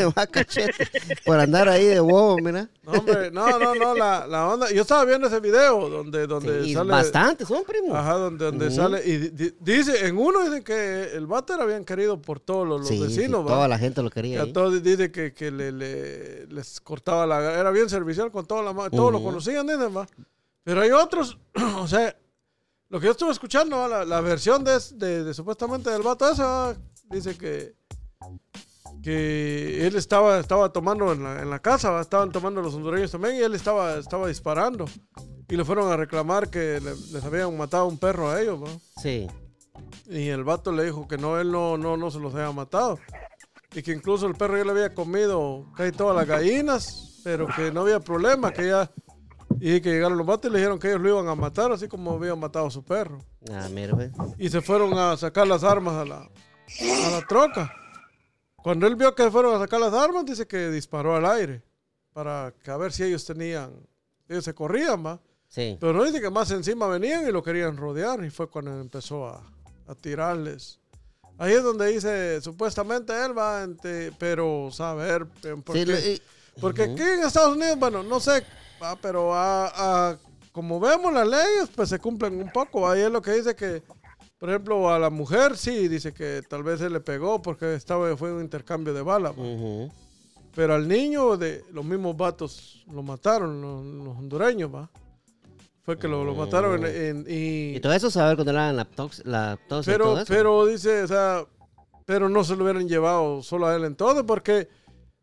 Va 0.17 0.25
cachete. 0.25 0.89
Por 1.23 1.39
andar 1.39 1.69
ahí 1.69 1.85
de 1.85 1.99
bobo, 1.99 2.37
mira. 2.37 2.67
No, 2.81 2.91
hombre, 2.93 3.29
no, 3.29 3.59
no, 3.59 3.75
no, 3.75 3.93
la, 3.93 4.25
la 4.25 4.47
onda. 4.47 4.71
Yo 4.71 4.81
estaba 4.81 5.05
viendo 5.05 5.27
ese 5.27 5.39
video 5.39 5.89
donde, 5.89 6.25
donde 6.25 6.63
Sí, 6.63 6.73
sale. 6.73 6.89
bastante, 6.91 7.45
son 7.45 7.63
primos. 7.65 7.95
Ajá, 7.95 8.13
donde, 8.15 8.45
donde 8.45 8.71
sale. 8.71 9.03
Y 9.05 9.17
di- 9.17 9.29
di- 9.29 9.53
dice, 9.59 10.07
en 10.07 10.17
uno 10.17 10.43
dicen 10.43 10.63
que 10.63 11.03
el 11.13 11.27
vato 11.27 11.53
era 11.53 11.65
bien 11.65 11.85
querido 11.85 12.19
por 12.19 12.39
todos 12.39 12.67
los, 12.67 12.87
Sí, 12.87 12.97
sí, 12.97 13.03
vecinos, 13.03 13.43
¿va? 13.45 13.49
toda 13.49 13.67
la 13.67 13.77
gente 13.77 14.01
lo 14.01 14.09
quería. 14.09 14.43
Y 14.43 14.49
a 14.49 14.51
todos 14.53 14.81
dice 14.81 15.11
que, 15.11 15.31
que 15.31 15.51
le, 15.51 15.71
le- 15.71 16.47
les 16.47 16.81
cortaba 16.81 17.27
la 17.27 17.59
era 17.59 17.69
bien 17.69 17.89
servicial 17.89 18.31
con 18.31 18.47
toda 18.47 18.63
la 18.63 18.89
todos 18.89 19.11
lo 19.11 19.21
conocían 19.21 19.67
dicen, 19.67 19.95
va 19.95 20.07
pero 20.63 20.81
hay 20.81 20.91
otros 20.91 21.37
o 21.77 21.87
sea 21.87 22.15
lo 22.89 22.99
que 22.99 23.05
yo 23.05 23.11
estuve 23.11 23.31
escuchando 23.31 23.87
la, 23.87 24.03
la 24.03 24.19
versión 24.21 24.63
de, 24.63 24.79
de- 24.95 25.23
de 25.25 25.33
supuestamente 25.35 25.91
del 25.91 26.01
vato 26.01 26.27
ese. 26.27 26.41
Dice 27.09 27.37
que 27.37 27.73
que 29.03 29.87
él 29.87 29.95
estaba 29.95 30.39
estaba 30.39 30.71
tomando 30.73 31.13
en 31.13 31.23
la, 31.23 31.41
en 31.41 31.49
la 31.49 31.59
casa 31.59 31.99
estaban 32.01 32.31
tomando 32.31 32.61
los 32.61 32.73
hondureños 32.75 33.11
también 33.11 33.35
y 33.35 33.39
él 33.39 33.53
estaba 33.55 33.95
estaba 33.97 34.27
disparando 34.27 34.85
y 35.47 35.55
le 35.55 35.63
fueron 35.63 35.91
a 35.91 35.97
reclamar 35.97 36.49
que 36.49 36.79
le- 36.81 36.95
les 37.13 37.23
habían 37.23 37.55
matado 37.57 37.87
un 37.87 37.97
perro 37.97 38.29
a 38.29 38.41
ellos 38.41 38.61
¿va? 38.61 38.67
Sí. 39.01 39.27
Y 40.09 40.27
el 40.27 40.43
vato 40.43 40.71
le 40.71 40.83
dijo 40.85 41.07
que 41.07 41.17
no, 41.17 41.39
él 41.39 41.51
no, 41.51 41.77
no, 41.77 41.95
no 41.95 42.11
se 42.11 42.19
los 42.19 42.33
había 42.35 42.51
matado. 42.51 42.99
Y 43.73 43.81
que 43.83 43.91
incluso 43.91 44.25
el 44.27 44.33
perro 44.35 44.57
ya 44.57 44.63
le 44.65 44.71
había 44.71 44.93
comido 44.93 45.65
casi 45.75 45.91
todas 45.91 46.15
las 46.15 46.27
gallinas, 46.27 47.21
pero 47.23 47.47
que 47.47 47.71
no 47.71 47.81
había 47.81 47.99
problema, 47.99 48.51
que 48.51 48.67
ya... 48.67 48.91
Y 49.59 49.81
que 49.81 49.91
llegaron 49.91 50.17
los 50.17 50.25
vatos 50.27 50.49
y 50.49 50.53
le 50.53 50.59
dijeron 50.59 50.79
que 50.79 50.87
ellos 50.89 51.01
lo 51.01 51.09
iban 51.09 51.27
a 51.27 51.35
matar, 51.35 51.71
así 51.71 51.87
como 51.87 52.11
habían 52.13 52.39
matado 52.39 52.65
a 52.67 52.71
su 52.71 52.83
perro. 52.83 53.19
Ah, 53.51 53.67
mira. 53.71 53.95
Y 54.37 54.49
se 54.49 54.61
fueron 54.61 54.97
a 54.97 55.15
sacar 55.17 55.47
las 55.47 55.63
armas 55.63 55.95
a 55.95 56.05
la, 56.05 56.29
a 57.05 57.09
la 57.11 57.21
troca. 57.27 57.73
Cuando 58.57 58.87
él 58.87 58.95
vio 58.95 59.15
que 59.15 59.29
fueron 59.31 59.55
a 59.55 59.59
sacar 59.59 59.79
las 59.79 59.93
armas, 59.93 60.25
dice 60.25 60.45
que 60.47 60.69
disparó 60.69 61.15
al 61.15 61.25
aire 61.25 61.61
para 62.13 62.53
que 62.63 62.71
a 62.71 62.77
ver 62.77 62.91
si 62.91 63.03
ellos 63.03 63.25
tenían... 63.25 63.71
Ellos 64.27 64.43
se 64.43 64.53
corrían, 64.53 65.03
¿va? 65.03 65.19
Sí. 65.47 65.75
Pero 65.79 65.93
no 65.93 66.03
dice 66.03 66.21
que 66.21 66.29
más 66.29 66.51
encima 66.51 66.85
venían 66.87 67.27
y 67.27 67.31
lo 67.31 67.41
querían 67.41 67.75
rodear 67.77 68.23
y 68.23 68.29
fue 68.29 68.47
cuando 68.47 68.79
empezó 68.79 69.27
a, 69.27 69.41
a 69.87 69.95
tirarles. 69.95 70.77
Ahí 71.39 71.53
es 71.53 71.63
donde 71.63 71.87
dice, 71.87 72.39
supuestamente 72.41 73.13
él 73.25 73.35
va, 73.35 73.63
ente- 73.63 74.13
pero 74.19 74.69
saber 74.71 75.25
eh, 75.43 75.55
por 75.65 75.75
Sí, 75.75 75.85
qué. 75.85 75.91
lo- 75.91 75.99
y- 75.99 76.21
Porque 76.61 76.83
aquí 76.83 77.01
en 77.01 77.23
Estados 77.23 77.55
Unidos, 77.55 77.79
bueno, 77.79 78.03
no 78.03 78.19
sé, 78.19 78.43
va, 78.83 78.95
pero 78.97 79.33
a- 79.33 80.09
a- 80.11 80.17
como 80.51 80.79
vemos 80.79 81.11
las 81.13 81.27
leyes, 81.27 81.69
pues 81.73 81.89
se 81.89 81.97
cumplen 81.97 82.39
un 82.41 82.51
poco. 82.51 82.87
Ahí 82.87 83.01
es 83.01 83.09
lo 83.09 83.21
que 83.21 83.31
dice 83.31 83.55
que, 83.55 83.81
por 84.39 84.49
ejemplo, 84.49 84.89
a 84.89 84.97
la 84.97 85.09
mujer 85.09 85.55
sí, 85.57 85.87
dice 85.87 86.13
que 86.13 86.41
tal 86.47 86.63
vez 86.63 86.81
él 86.81 86.93
le 86.93 87.01
pegó 87.01 87.41
porque 87.41 87.75
estaba, 87.75 88.15
fue 88.17 88.33
un 88.33 88.41
intercambio 88.41 88.93
de 88.93 89.01
balas. 89.01 89.33
Ujú. 89.37 89.91
Pero 90.55 90.73
al 90.75 90.87
niño 90.87 91.37
de 91.37 91.63
los 91.71 91.85
mismos 91.85 92.17
vatos 92.17 92.83
lo 92.91 93.03
mataron, 93.03 93.61
los, 93.61 93.85
los 93.85 94.17
hondureños, 94.17 94.73
va. 94.73 94.89
Fue 95.83 95.97
que 95.97 96.07
lo, 96.07 96.23
lo 96.23 96.33
mataron 96.35 96.85
en- 96.85 96.95
en- 96.95 97.25
y, 97.27 97.75
Y 97.75 97.79
todo 97.79 97.93
eso 97.93 98.09
saber 98.11 98.35
cuando 98.35 98.51
era 98.51 98.71
la 98.73 98.81
autopsia, 98.83 99.23
la 99.27 99.51
autopsia 99.51 99.93
y 99.95 99.97
todo 99.97 100.13
pero, 100.13 100.17
eso. 100.21 100.33
pero 100.33 100.65
dice, 100.67 101.03
o 101.03 101.07
sea, 101.07 101.45
pero 102.05 102.29
no 102.29 102.43
se 102.43 102.55
lo 102.55 102.63
hubieran 102.63 102.87
llevado 102.87 103.41
solo 103.43 103.67
a 103.67 103.75
él 103.75 103.83
en 103.85 103.95
todo, 103.95 104.25
porque 104.25 104.67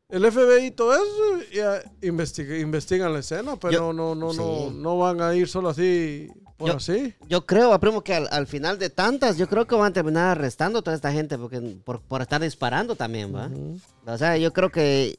el 0.09 0.25
FBI 0.31 0.67
y 0.67 0.71
todo 0.73 0.95
eso 0.95 1.51
ya 1.53 1.83
investiga, 2.03 2.57
investigan 2.59 3.13
la 3.13 3.21
escena, 3.21 3.57
pero 3.57 3.73
Yo- 3.73 3.93
no, 3.93 4.15
no, 4.15 4.15
no, 4.15 4.33
sí. 4.33 4.39
no, 4.39 4.71
no 4.71 4.99
van 4.99 5.21
a 5.21 5.35
ir 5.35 5.49
solo 5.49 5.69
así 5.71 6.29
por 6.57 6.79
Yo-. 6.79 6.95
Yo 7.29 7.45
creo, 7.47 7.79
primo, 7.79 8.03
que 8.03 8.15
al, 8.15 8.29
al 8.31 8.47
final 8.47 8.79
de 8.79 8.91
tantas, 8.91 9.37
yo 9.37 9.49
creo 9.49 9.67
que 9.67 9.75
van 9.75 9.91
a 9.91 9.93
terminar 9.93 10.29
arrestando 10.39 10.79
a 10.79 10.83
toda 10.83 10.97
esta 10.97 11.13
gente 11.13 11.37
porque, 11.39 11.61
por, 11.85 12.01
por 12.01 12.23
estar 12.23 12.41
disparando 12.41 12.97
también, 12.97 13.35
¿va? 13.35 13.51
O 14.07 14.17
sea, 14.19 14.37
yo 14.37 14.53
creo 14.53 14.71
que 14.71 15.15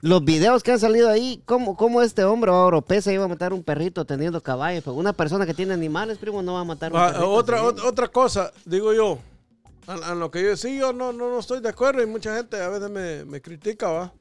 los 0.00 0.24
videos 0.24 0.62
que 0.62 0.72
han 0.72 0.78
salido 0.80 1.08
ahí, 1.08 1.42
¿cómo, 1.44 1.76
cómo 1.76 2.02
este 2.02 2.24
hombre 2.24 2.50
o 2.50 2.64
europeo 2.64 3.00
se 3.02 3.12
iba 3.14 3.24
a 3.24 3.28
matar 3.28 3.52
un 3.52 3.62
perrito 3.62 4.04
teniendo 4.04 4.42
caballos? 4.42 4.86
Una 4.86 5.12
persona 5.12 5.46
que 5.46 5.54
tiene 5.54 5.74
animales, 5.74 6.18
primo, 6.18 6.42
no 6.42 6.54
va 6.54 6.60
a 6.60 6.64
matar 6.64 6.92
un 6.92 6.98
Ah, 6.98 7.08
perrito. 7.08 7.30
otra, 7.30 7.62
otra 7.62 8.08
cosa, 8.08 8.50
digo 8.64 8.92
yo, 8.92 9.18
a, 9.86 9.94
a 10.12 10.14
lo 10.14 10.30
que 10.30 10.42
yo 10.42 10.56
sí, 10.56 10.78
yo 10.78 10.92
no, 10.92 11.12
no, 11.12 11.28
no 11.30 11.38
estoy 11.38 11.60
de 11.60 11.68
acuerdo 11.68 12.02
y 12.02 12.06
mucha 12.06 12.34
gente 12.36 12.60
a 12.60 12.68
veces 12.68 12.90
me, 12.90 13.24
me 13.24 13.40
critica, 13.42 13.88
va. 13.88 14.12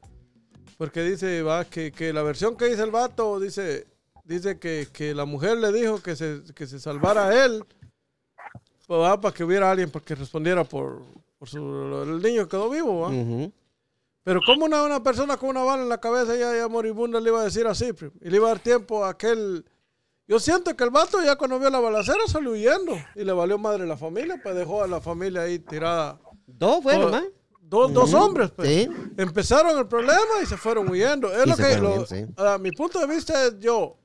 Porque 0.78 1.04
dice, 1.04 1.44
va, 1.44 1.64
que, 1.66 1.92
que 1.92 2.12
la 2.12 2.24
versión 2.24 2.58
que 2.58 2.66
dice 2.66 2.82
el 2.84 2.92
vato, 2.92 3.40
dice, 3.40 3.86
dice 4.32 4.58
que, 4.60 4.88
que 4.92 5.14
la 5.14 5.26
mujer 5.26 5.58
le 5.58 5.72
dijo 5.72 6.02
que 6.02 6.16
se, 6.16 6.42
que 6.56 6.66
se 6.68 6.80
salvara 6.80 7.28
a 7.28 7.46
él, 7.46 7.64
pues, 8.88 9.18
para 9.18 9.34
que 9.34 9.44
hubiera 9.44 9.70
alguien 9.72 9.90
para 9.90 10.04
que 10.04 10.16
respondiera 10.16 10.64
por, 10.64 11.04
por 11.38 11.48
su, 11.50 11.58
el 12.04 12.22
niño 12.22 12.48
quedó 12.48 12.70
vivo. 12.70 13.08
Ujú. 13.08 13.52
Pero 14.24 14.40
como 14.46 14.66
una, 14.66 14.84
una 14.84 15.02
persona 15.02 15.38
con 15.38 15.50
una 15.50 15.64
bala 15.64 15.84
en 15.84 15.90
la 15.90 16.00
cabeza 16.00 16.36
ya, 16.36 16.56
ya 16.56 16.68
moribunda 16.68 17.20
le 17.20 17.30
iba 17.30 17.42
a 17.42 17.46
decir 17.46 17.66
así, 17.68 17.92
y 18.22 18.30
le 18.30 18.36
iba 18.38 18.48
a 18.48 18.52
dar 18.54 18.60
tiempo 18.60 19.04
a 19.04 19.10
aquel... 19.10 19.66
Yo 20.28 20.40
siento 20.40 20.76
que 20.78 20.84
el 20.84 20.92
vato 20.92 21.22
ya 21.24 21.36
cuando 21.36 21.60
vio 21.60 21.70
la 21.70 21.80
balacera 21.80 22.20
salió 22.28 22.52
huyendo 22.52 22.94
y 23.16 23.24
le 23.24 23.34
valió 23.34 23.58
madre 23.58 23.86
la 23.86 23.98
familia, 23.98 24.40
pues 24.42 24.56
dejó 24.56 24.84
a 24.84 24.88
la 24.88 25.02
familia 25.02 25.42
ahí 25.42 25.60
tirada. 25.60 26.20
Dos 26.48 26.84
fueron, 26.84 27.12
¿va? 27.12 27.24
Dos, 27.60 27.92
dos 27.94 28.14
hombres, 28.14 28.52
pues. 28.52 28.68
Sí. 28.68 28.90
Empezaron 29.18 29.78
el 29.78 29.88
problema 29.88 30.42
y 30.42 30.46
se 30.46 30.56
fueron 30.58 30.90
huyendo. 30.90 31.34
Es 31.34 31.46
Y 31.46 31.50
lo 31.50 31.56
que, 31.56 31.78
lo- 31.78 32.06
sí. 32.06 32.26
a 32.38 32.58
mi 32.58 32.72
punto 32.72 33.00
de 33.00 33.08
vista 33.08 33.46
es 33.46 33.60
yo. 33.60 33.98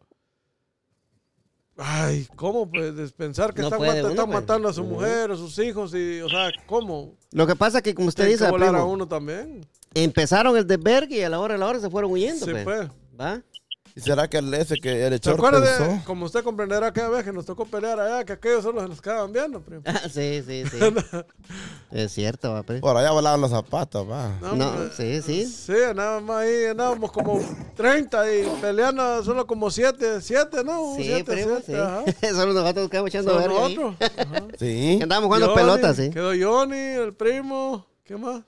Ay, 1.79 2.27
¿cómo 2.37 2.71
puedes 2.71 3.13
pensar 3.13 3.53
que 3.53 3.61
No 3.63 3.69
puede 3.71 4.03
pues. 4.03 4.27
matando 4.29 4.69
a 4.69 4.73
su 4.73 4.83
mujer, 4.85 5.31
a 5.31 5.37
sus 5.37 5.59
hijos? 5.59 5.93
y 5.95 6.21
O 6.23 6.29
sea, 6.29 6.51
¿cómo? 6.67 7.15
Lo 7.33 7.47
que 7.47 7.55
pasa 7.55 7.79
es 7.79 7.85
que, 7.85 7.95
como 7.95 8.09
usted 8.09 8.27
dice, 8.29 8.45
que 8.47 8.51
volar 8.51 8.69
a 8.71 8.73
primo, 8.79 8.87
uno 8.93 9.07
también. 9.07 9.67
empezaron 9.93 10.57
el 10.57 10.67
desvergue 10.67 11.19
y 11.19 11.23
a 11.23 11.29
la 11.29 11.39
hora 11.39 11.55
de 11.55 11.61
la 11.61 11.67
hora 11.67 11.79
se 11.81 11.91
fueron 11.91 12.11
huyendo, 12.13 12.47
Sí, 12.47 12.53
pues. 12.65 12.89
¿va? 13.21 13.43
¿Y 13.97 14.01
será 14.03 14.29
que 14.29 14.37
el 14.37 14.53
ese 14.53 14.77
que 14.77 15.05
el 15.07 15.11
¿Se 15.13 15.17
echó 15.17 15.31
acuerda 15.31 15.59
de, 15.59 15.67
pensó? 15.87 16.05
como 16.05 16.27
usted 16.27 16.45
comprenderá 16.45 16.89
aquella 16.89 17.09
vez 17.09 17.25
que 17.25 17.33
nos 17.33 17.47
tocó 17.47 17.65
pelear 17.65 17.99
allá, 17.99 18.25
que 18.27 18.35
aquellos 18.35 18.63
solo 18.63 18.83
se 18.83 18.89
nos 18.89 19.01
quedaban 19.01 19.33
viendo, 19.33 19.59
primo? 19.63 19.81
Ah, 19.87 20.03
sí, 20.13 20.43
sí, 20.47 20.65
sí. 20.71 20.79
es 21.93 22.13
cierto, 22.13 22.53
va, 22.53 22.63
primo. 22.63 22.83
Por 22.83 22.95
allá 22.95 23.11
volaban 23.13 23.41
los 23.41 23.51
zapatos, 23.51 24.07
va. 24.09 24.39
No, 24.43 24.51
hombre, 24.53 24.91
sí, 24.95 25.23
sí. 25.23 25.47
Sí, 25.47 25.73
nada 25.95 26.21
más 26.21 26.37
ahí 26.45 26.67
andábamos 26.67 27.11
como 27.11 27.41
30 27.75 28.35
y 28.35 28.45
peleando 28.61 29.25
solo 29.25 29.47
como 29.47 29.71
7, 29.71 30.21
7, 30.21 30.63
¿no? 30.63 30.95
Sí, 30.97 31.05
7, 31.05 31.25
primo, 31.33 31.57
7, 31.65 31.77
ajá. 31.83 32.05
sí. 32.07 32.27
Solo 32.35 32.53
nosotros 32.53 32.91
quedamos 32.91 33.09
echando 33.09 33.33
Son 33.33 33.41
verga 33.43 33.65
ahí. 33.67 33.73
otros. 33.79 33.95
Ajá. 34.19 34.47
Sí. 34.59 34.99
Andábamos 35.03 35.27
jugando 35.29 35.47
Johnny, 35.49 35.61
pelotas, 35.63 35.97
sí. 35.97 36.11
Quedó 36.11 36.33
Johnny, 36.39 36.77
el 36.77 37.15
primo, 37.15 37.87
¿qué 38.05 38.17
más? 38.19 38.43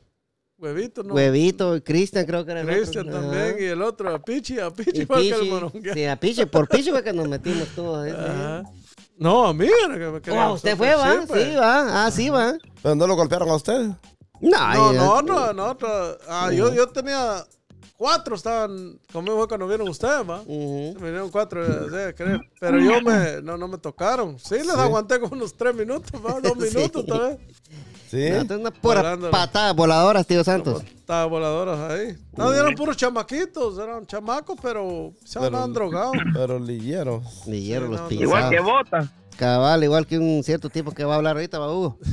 Huevito, 0.58 1.02
¿no? 1.04 1.14
Huevito, 1.14 1.76
y 1.76 1.80
Cristian 1.82 2.26
creo 2.26 2.44
que 2.44 2.50
era 2.50 2.60
el 2.62 2.66
otro. 2.68 2.78
Cristian 2.80 3.08
Ajá. 3.08 3.20
también, 3.20 3.56
y 3.60 3.64
el 3.64 3.80
otro, 3.82 4.12
a 4.14 4.18
Pichi, 4.18 4.58
a 4.58 4.70
Pichi 4.70 5.06
fue 5.06 5.20
el 5.20 5.32
que 5.32 5.38
Pichi. 5.38 5.50
morongueó. 5.50 5.94
Sí, 5.94 6.04
a 6.04 6.16
Pichi, 6.18 6.46
por 6.46 6.68
Pichi 6.68 6.90
fue 6.90 7.02
que 7.04 7.12
nos 7.12 7.28
metimos 7.28 7.68
todos. 7.76 8.06
¿eh? 8.08 8.10
Ajá. 8.18 8.62
No, 9.16 9.46
a 9.46 9.54
mí 9.54 9.66
era 9.66 9.94
que 9.98 10.06
me 10.10 10.20
querían 10.20 10.48
Oh, 10.48 10.54
usted 10.54 10.76
fue, 10.76 10.94
va. 10.94 11.12
siempre. 11.12 11.44
Sí, 11.50 11.56
va. 11.56 12.06
Ah, 12.06 12.10
sí, 12.10 12.28
va. 12.28 12.54
Pero 12.82 12.94
no 12.96 13.06
lo 13.06 13.14
golpearon 13.16 13.48
a 13.50 13.54
usted. 13.54 13.88
No, 14.40 14.74
No, 14.74 14.92
yo- 14.92 14.92
no, 14.92 15.22
no, 15.22 15.52
no. 15.52 15.74
no. 15.74 16.16
Ah, 16.28 16.50
yo, 16.52 16.72
yo 16.72 16.88
tenía 16.88 17.44
cuatro, 17.96 18.36
estaban 18.36 18.98
conmigo 19.12 19.46
cuando 19.48 19.66
vieron 19.66 19.88
ustedes, 19.88 20.28
va. 20.28 20.40
Ujú. 20.42 20.94
Me 21.00 21.06
vinieron 21.06 21.30
cuatro, 21.30 21.64
eh, 21.64 22.14
creo. 22.16 22.40
pero 22.60 22.78
yo 22.80 23.00
me, 23.02 23.42
no, 23.42 23.56
no 23.56 23.66
me 23.68 23.78
tocaron. 23.78 24.38
Sí, 24.38 24.54
les 24.56 24.70
aguanté 24.70 25.18
como 25.20 25.34
unos 25.34 25.56
tres 25.56 25.74
minutos, 25.74 26.12
va, 26.24 26.40
dos 26.40 26.52
Sí. 26.70 26.76
minutos 26.76 27.04
tal 27.06 27.20
vez. 27.20 27.38
Sí. 28.10 28.28
No, 28.48 28.56
una 28.56 28.70
pura 28.70 29.16
patada 29.30 29.72
voladora, 29.72 30.24
tío 30.24 30.42
Santos. 30.42 30.82
Estaba 30.82 31.26
voladoras 31.26 31.78
ahí. 31.90 32.16
No, 32.36 32.52
eran 32.52 32.74
puros 32.74 32.96
chamaquitos, 32.96 33.78
eran 33.78 34.06
chamacos, 34.06 34.56
pero 34.60 35.12
se 35.24 35.38
andaban 35.38 35.72
drogados. 35.72 36.16
Pero 36.34 36.58
lilleros. 36.58 37.24
Sí, 37.44 37.72
los 37.74 37.90
no, 37.90 38.10
Igual 38.10 38.50
que 38.50 38.56
pisados. 38.56 38.64
bota. 38.90 39.12
Cabal, 39.36 39.84
igual 39.84 40.06
que 40.06 40.18
un 40.18 40.42
cierto 40.42 40.68
tipo 40.68 40.90
que 40.92 41.04
va 41.04 41.14
a 41.14 41.16
hablar 41.16 41.36
ahorita, 41.36 41.58
va 41.58 41.72
Hugo. 41.72 41.98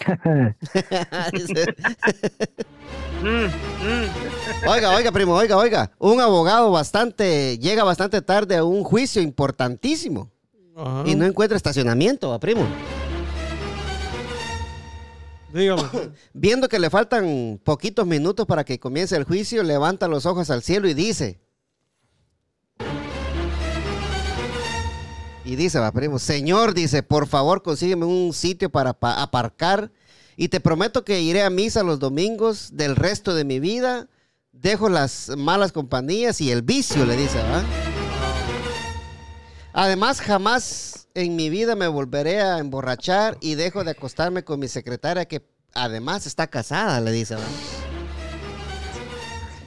Dice, 1.32 1.66
Mm, 3.22 3.44
mm. 3.44 4.68
oiga, 4.68 4.94
oiga, 4.96 5.12
primo, 5.12 5.34
oiga, 5.34 5.56
oiga. 5.58 5.90
Un 5.98 6.20
abogado 6.22 6.70
bastante, 6.70 7.58
llega 7.58 7.84
bastante 7.84 8.22
tarde 8.22 8.56
a 8.56 8.64
un 8.64 8.82
juicio 8.82 9.20
importantísimo 9.20 10.30
Ajá. 10.74 11.02
y 11.04 11.14
no 11.16 11.26
encuentra 11.26 11.56
estacionamiento, 11.56 12.30
va 12.30 12.38
primo. 12.40 12.62
Dígame. 15.52 15.82
Viendo 16.32 16.68
que 16.68 16.78
le 16.78 16.90
faltan 16.90 17.60
poquitos 17.64 18.06
minutos 18.06 18.46
para 18.46 18.64
que 18.64 18.78
comience 18.78 19.16
el 19.16 19.24
juicio, 19.24 19.62
levanta 19.62 20.08
los 20.08 20.26
ojos 20.26 20.50
al 20.50 20.62
cielo 20.62 20.88
y 20.88 20.94
dice. 20.94 21.40
Y 25.44 25.56
dice, 25.56 25.78
va, 25.80 25.90
primo, 25.90 26.18
Señor, 26.18 26.74
dice, 26.74 27.02
por 27.02 27.26
favor 27.26 27.62
consígueme 27.62 28.04
un 28.04 28.32
sitio 28.32 28.70
para 28.70 28.92
pa- 28.92 29.20
aparcar 29.22 29.90
y 30.36 30.48
te 30.48 30.60
prometo 30.60 31.04
que 31.04 31.20
iré 31.22 31.42
a 31.42 31.50
misa 31.50 31.82
los 31.82 31.98
domingos 31.98 32.70
del 32.76 32.94
resto 32.94 33.34
de 33.34 33.44
mi 33.44 33.58
vida. 33.58 34.08
Dejo 34.52 34.88
las 34.88 35.30
malas 35.36 35.72
compañías 35.72 36.40
y 36.40 36.50
el 36.52 36.62
vicio, 36.62 37.04
le 37.06 37.16
dice, 37.16 37.38
¿va? 37.38 37.64
Además, 39.72 40.20
jamás 40.20 41.08
en 41.14 41.36
mi 41.36 41.48
vida 41.48 41.76
me 41.76 41.88
volveré 41.88 42.40
a 42.40 42.58
emborrachar 42.58 43.38
y 43.40 43.54
dejo 43.54 43.84
de 43.84 43.92
acostarme 43.92 44.44
con 44.44 44.58
mi 44.58 44.68
secretaria 44.68 45.26
que 45.26 45.46
además 45.74 46.26
está 46.26 46.48
casada, 46.48 47.00
le 47.00 47.12
dice. 47.12 47.36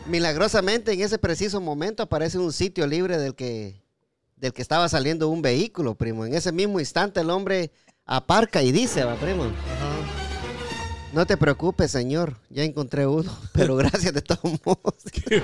Milagrosamente 0.05 0.91
en 0.91 1.01
ese 1.01 1.17
preciso 1.17 1.62
momento 1.62 2.03
aparece 2.03 2.38
un 2.38 2.51
sitio 2.51 2.86
libre 2.86 3.17
del 3.17 3.36
que, 3.36 3.81
del 4.36 4.51
que 4.51 4.62
estaba 4.62 4.89
saliendo 4.89 5.29
un 5.29 5.41
vehículo, 5.41 5.95
primo. 5.95 6.25
En 6.25 6.33
ese 6.33 6.51
mismo 6.51 6.81
instante 6.81 7.22
el 7.22 7.29
hombre 7.29 7.72
aparca 8.05 8.62
y 8.62 8.74
dice, 8.74 9.05
va, 9.05 9.15
primo. 9.15 9.45
No 11.13 11.25
te 11.25 11.38
preocupes, 11.38 11.91
señor. 11.91 12.36
Ya 12.50 12.63
encontré 12.63 13.07
uno, 13.07 13.31
pero 13.53 13.75
gracias 13.77 14.13
de 14.13 14.22
todos 14.22 14.60
modos. 14.65 14.95
Qué 15.12 15.41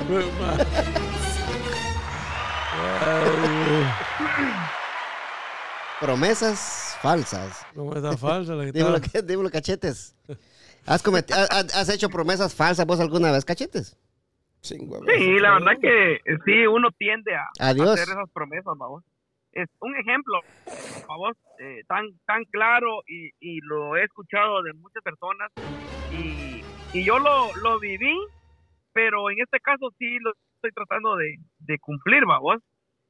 Promesas 5.99 6.97
falsas. 7.01 7.65
No 7.75 7.85
me 7.85 7.99
da 7.99 8.15
falsa 8.17 8.53
la 8.55 8.65
Dímelo, 8.71 8.99
dímelo, 9.23 9.49
cachetes. 9.49 10.15
¿Has, 10.85 11.03
cometi- 11.03 11.33
ha- 11.33 11.47
ha- 11.51 11.79
has 11.81 11.89
hecho 11.89 12.09
promesas 12.09 12.55
falsas 12.55 12.85
vos 12.85 12.99
alguna 12.99 13.31
vez, 13.31 13.43
cachetes? 13.45 13.97
Cinco 14.61 14.99
Sí, 15.07 15.39
la 15.39 15.53
verdad 15.53 15.73
que 15.81 16.19
sí, 16.45 16.67
uno 16.67 16.89
tiende 16.97 17.33
a 17.35 17.47
Adiós. 17.59 17.89
hacer 17.91 18.09
esas 18.09 18.29
promesas, 18.33 18.73
vamos. 18.77 19.03
Es 19.53 19.67
un 19.79 19.95
ejemplo, 19.95 20.39
vamos, 21.07 21.35
eh, 21.59 21.81
tan 21.87 22.05
tan 22.25 22.43
claro 22.45 23.01
y, 23.07 23.31
y 23.39 23.59
lo 23.61 23.95
he 23.97 24.03
escuchado 24.03 24.61
de 24.61 24.73
muchas 24.73 25.01
personas 25.01 25.49
y, 26.11 26.61
y 26.93 27.03
yo 27.05 27.17
lo, 27.19 27.53
lo 27.55 27.79
viví, 27.79 28.15
pero 28.93 29.29
en 29.31 29.39
este 29.41 29.59
caso 29.59 29.89
sí 29.97 30.19
lo 30.19 30.31
estoy 30.55 30.71
tratando 30.71 31.15
de, 31.15 31.37
de 31.59 31.79
cumplir, 31.79 32.25
vamos. 32.25 32.61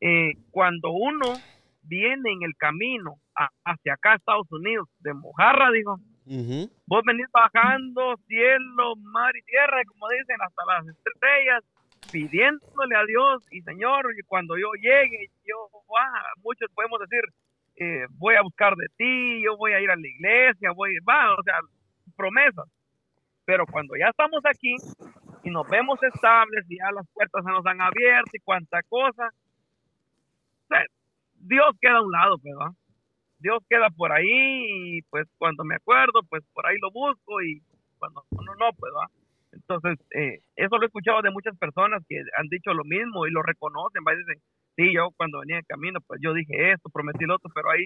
Eh, 0.02 0.34
cuando 0.52 0.92
uno 0.92 1.42
viene 1.82 2.32
en 2.32 2.44
el 2.44 2.56
camino 2.58 3.16
a- 3.36 3.50
hacia 3.66 3.94
acá, 3.94 4.16
Estados 4.16 4.52
Unidos, 4.52 4.88
de 5.00 5.14
Mojarra, 5.14 5.72
digo, 5.72 5.98
Ujú. 6.26 6.70
vos 6.88 7.02
venís 7.06 7.28
bajando 7.34 8.16
cielo, 8.28 8.96
mar 8.98 9.36
y 9.36 9.42
tierra, 9.44 9.82
como 9.88 10.08
dicen, 10.10 10.38
hasta 10.42 10.66
las 10.66 10.88
estrellas, 10.88 11.64
pidiéndole 12.12 12.96
a 12.96 13.06
Dios 13.06 13.44
y 13.52 13.62
Señor, 13.62 14.06
y 14.18 14.24
cuando 14.24 14.58
yo 14.58 14.72
llegue, 14.82 15.28
yo, 15.46 15.70
ah, 16.00 16.24
muchos 16.44 16.70
podemos 16.74 17.00
decir, 17.02 17.24
eh, 17.76 18.06
voy 18.18 18.36
a 18.36 18.42
buscar 18.42 18.76
de 18.76 18.88
ti, 18.98 19.42
yo 19.44 19.56
voy 19.58 19.74
a 19.74 19.82
ir 19.82 19.90
a 19.90 19.96
la 19.96 20.08
iglesia, 20.08 20.72
voy, 20.72 20.98
va, 21.08 21.34
o 21.36 21.44
sea, 21.44 21.56
promesas. 22.16 22.66
Pero 23.46 23.66
cuando 23.66 23.96
ya 23.96 24.10
estamos 24.10 24.42
aquí 24.46 24.76
y 25.44 25.50
nos 25.50 25.68
vemos 25.70 26.02
estables 26.04 26.66
y 26.70 26.78
ya 26.78 26.92
las 26.92 27.08
puertas 27.14 27.44
se 27.44 27.50
nos 27.52 27.66
han 27.66 27.82
abierto 27.82 28.30
y 28.34 28.40
cuánta 28.40 28.82
cosa, 28.84 29.30
Dios 31.42 31.66
queda 31.82 31.98
a 31.98 32.02
un 32.02 32.12
lado, 32.12 32.36
¿verdad? 32.44 32.72
Dios 33.40 33.60
queda 33.70 33.90
por 33.92 34.12
ahí 34.12 34.28
y 34.98 35.02
pues 35.04 35.26
cuando 35.38 35.64
me 35.64 35.76
acuerdo, 35.76 36.22
pues 36.30 36.44
por 36.54 36.66
ahí 36.68 36.78
lo 36.82 36.92
busco 36.92 37.42
y 37.42 37.62
cuando 37.98 38.24
no, 38.32 38.56
no, 38.56 38.74
pues 38.78 38.92
va. 38.94 39.08
Entonces, 39.52 39.98
eh, 40.14 40.40
eso 40.56 40.78
lo 40.78 40.84
he 40.84 40.88
escuchado 40.88 41.22
de 41.22 41.32
muchas 41.32 41.58
personas 41.58 42.04
que 42.08 42.18
han 42.38 42.48
dicho 42.50 42.74
lo 42.74 42.84
mismo 42.84 43.26
y 43.26 43.32
lo 43.32 43.42
reconocen, 43.42 44.04
va 44.08 44.14
y 44.14 44.18
dicen, 44.18 44.42
sí, 44.76 44.94
yo 44.94 45.10
cuando 45.18 45.40
venía 45.40 45.58
en 45.60 45.66
camino, 45.66 46.00
pues 46.06 46.20
yo 46.22 46.34
dije 46.34 46.72
esto, 46.74 46.90
prometí 46.90 47.26
lo 47.26 47.36
otro, 47.36 47.50
pero 47.56 47.72
ahí 47.72 47.86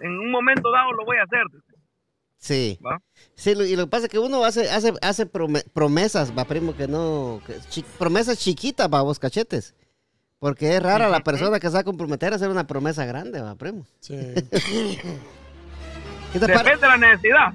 en 0.00 0.18
un 0.18 0.30
momento 0.30 0.70
dado 0.70 0.92
lo 0.92 1.04
voy 1.04 1.16
a 1.16 1.24
hacer. 1.24 1.44
dicen, 1.50 1.82
Sí. 2.36 2.78
¿va? 2.84 2.98
Sí, 3.34 3.54
lo- 3.54 3.64
y 3.64 3.76
lo 3.76 3.84
que 3.84 3.90
pasa 3.90 4.06
es 4.06 4.12
que 4.12 4.18
uno 4.18 4.44
hace, 4.44 4.68
hace, 4.68 4.92
hace 5.00 5.26
prome- 5.26 5.64
promesas, 5.72 6.36
va, 6.36 6.44
primo, 6.44 6.76
que 6.76 6.86
no. 6.88 7.40
que 7.46 7.54
chi- 7.70 7.84
promesas 7.98 8.38
chiquitas, 8.38 8.88
va, 8.92 9.00
vos 9.02 9.18
cachetes. 9.18 9.74
Porque 10.42 10.74
es 10.74 10.82
rara 10.82 11.08
la 11.08 11.20
persona 11.20 11.60
que 11.60 11.68
se 11.68 11.74
va 11.74 11.78
a 11.78 11.84
comprometer 11.84 12.32
a 12.32 12.36
hacer 12.36 12.48
una 12.48 12.66
promesa 12.66 13.04
grande, 13.04 13.40
va, 13.40 13.54
primo. 13.54 13.86
Sí. 14.00 14.16
¿Qué 16.32 16.40
te 16.40 16.40
pare- 16.40 16.52
Depende 16.70 16.80
de 16.80 16.88
la 16.88 16.96
necesidad. 16.96 17.52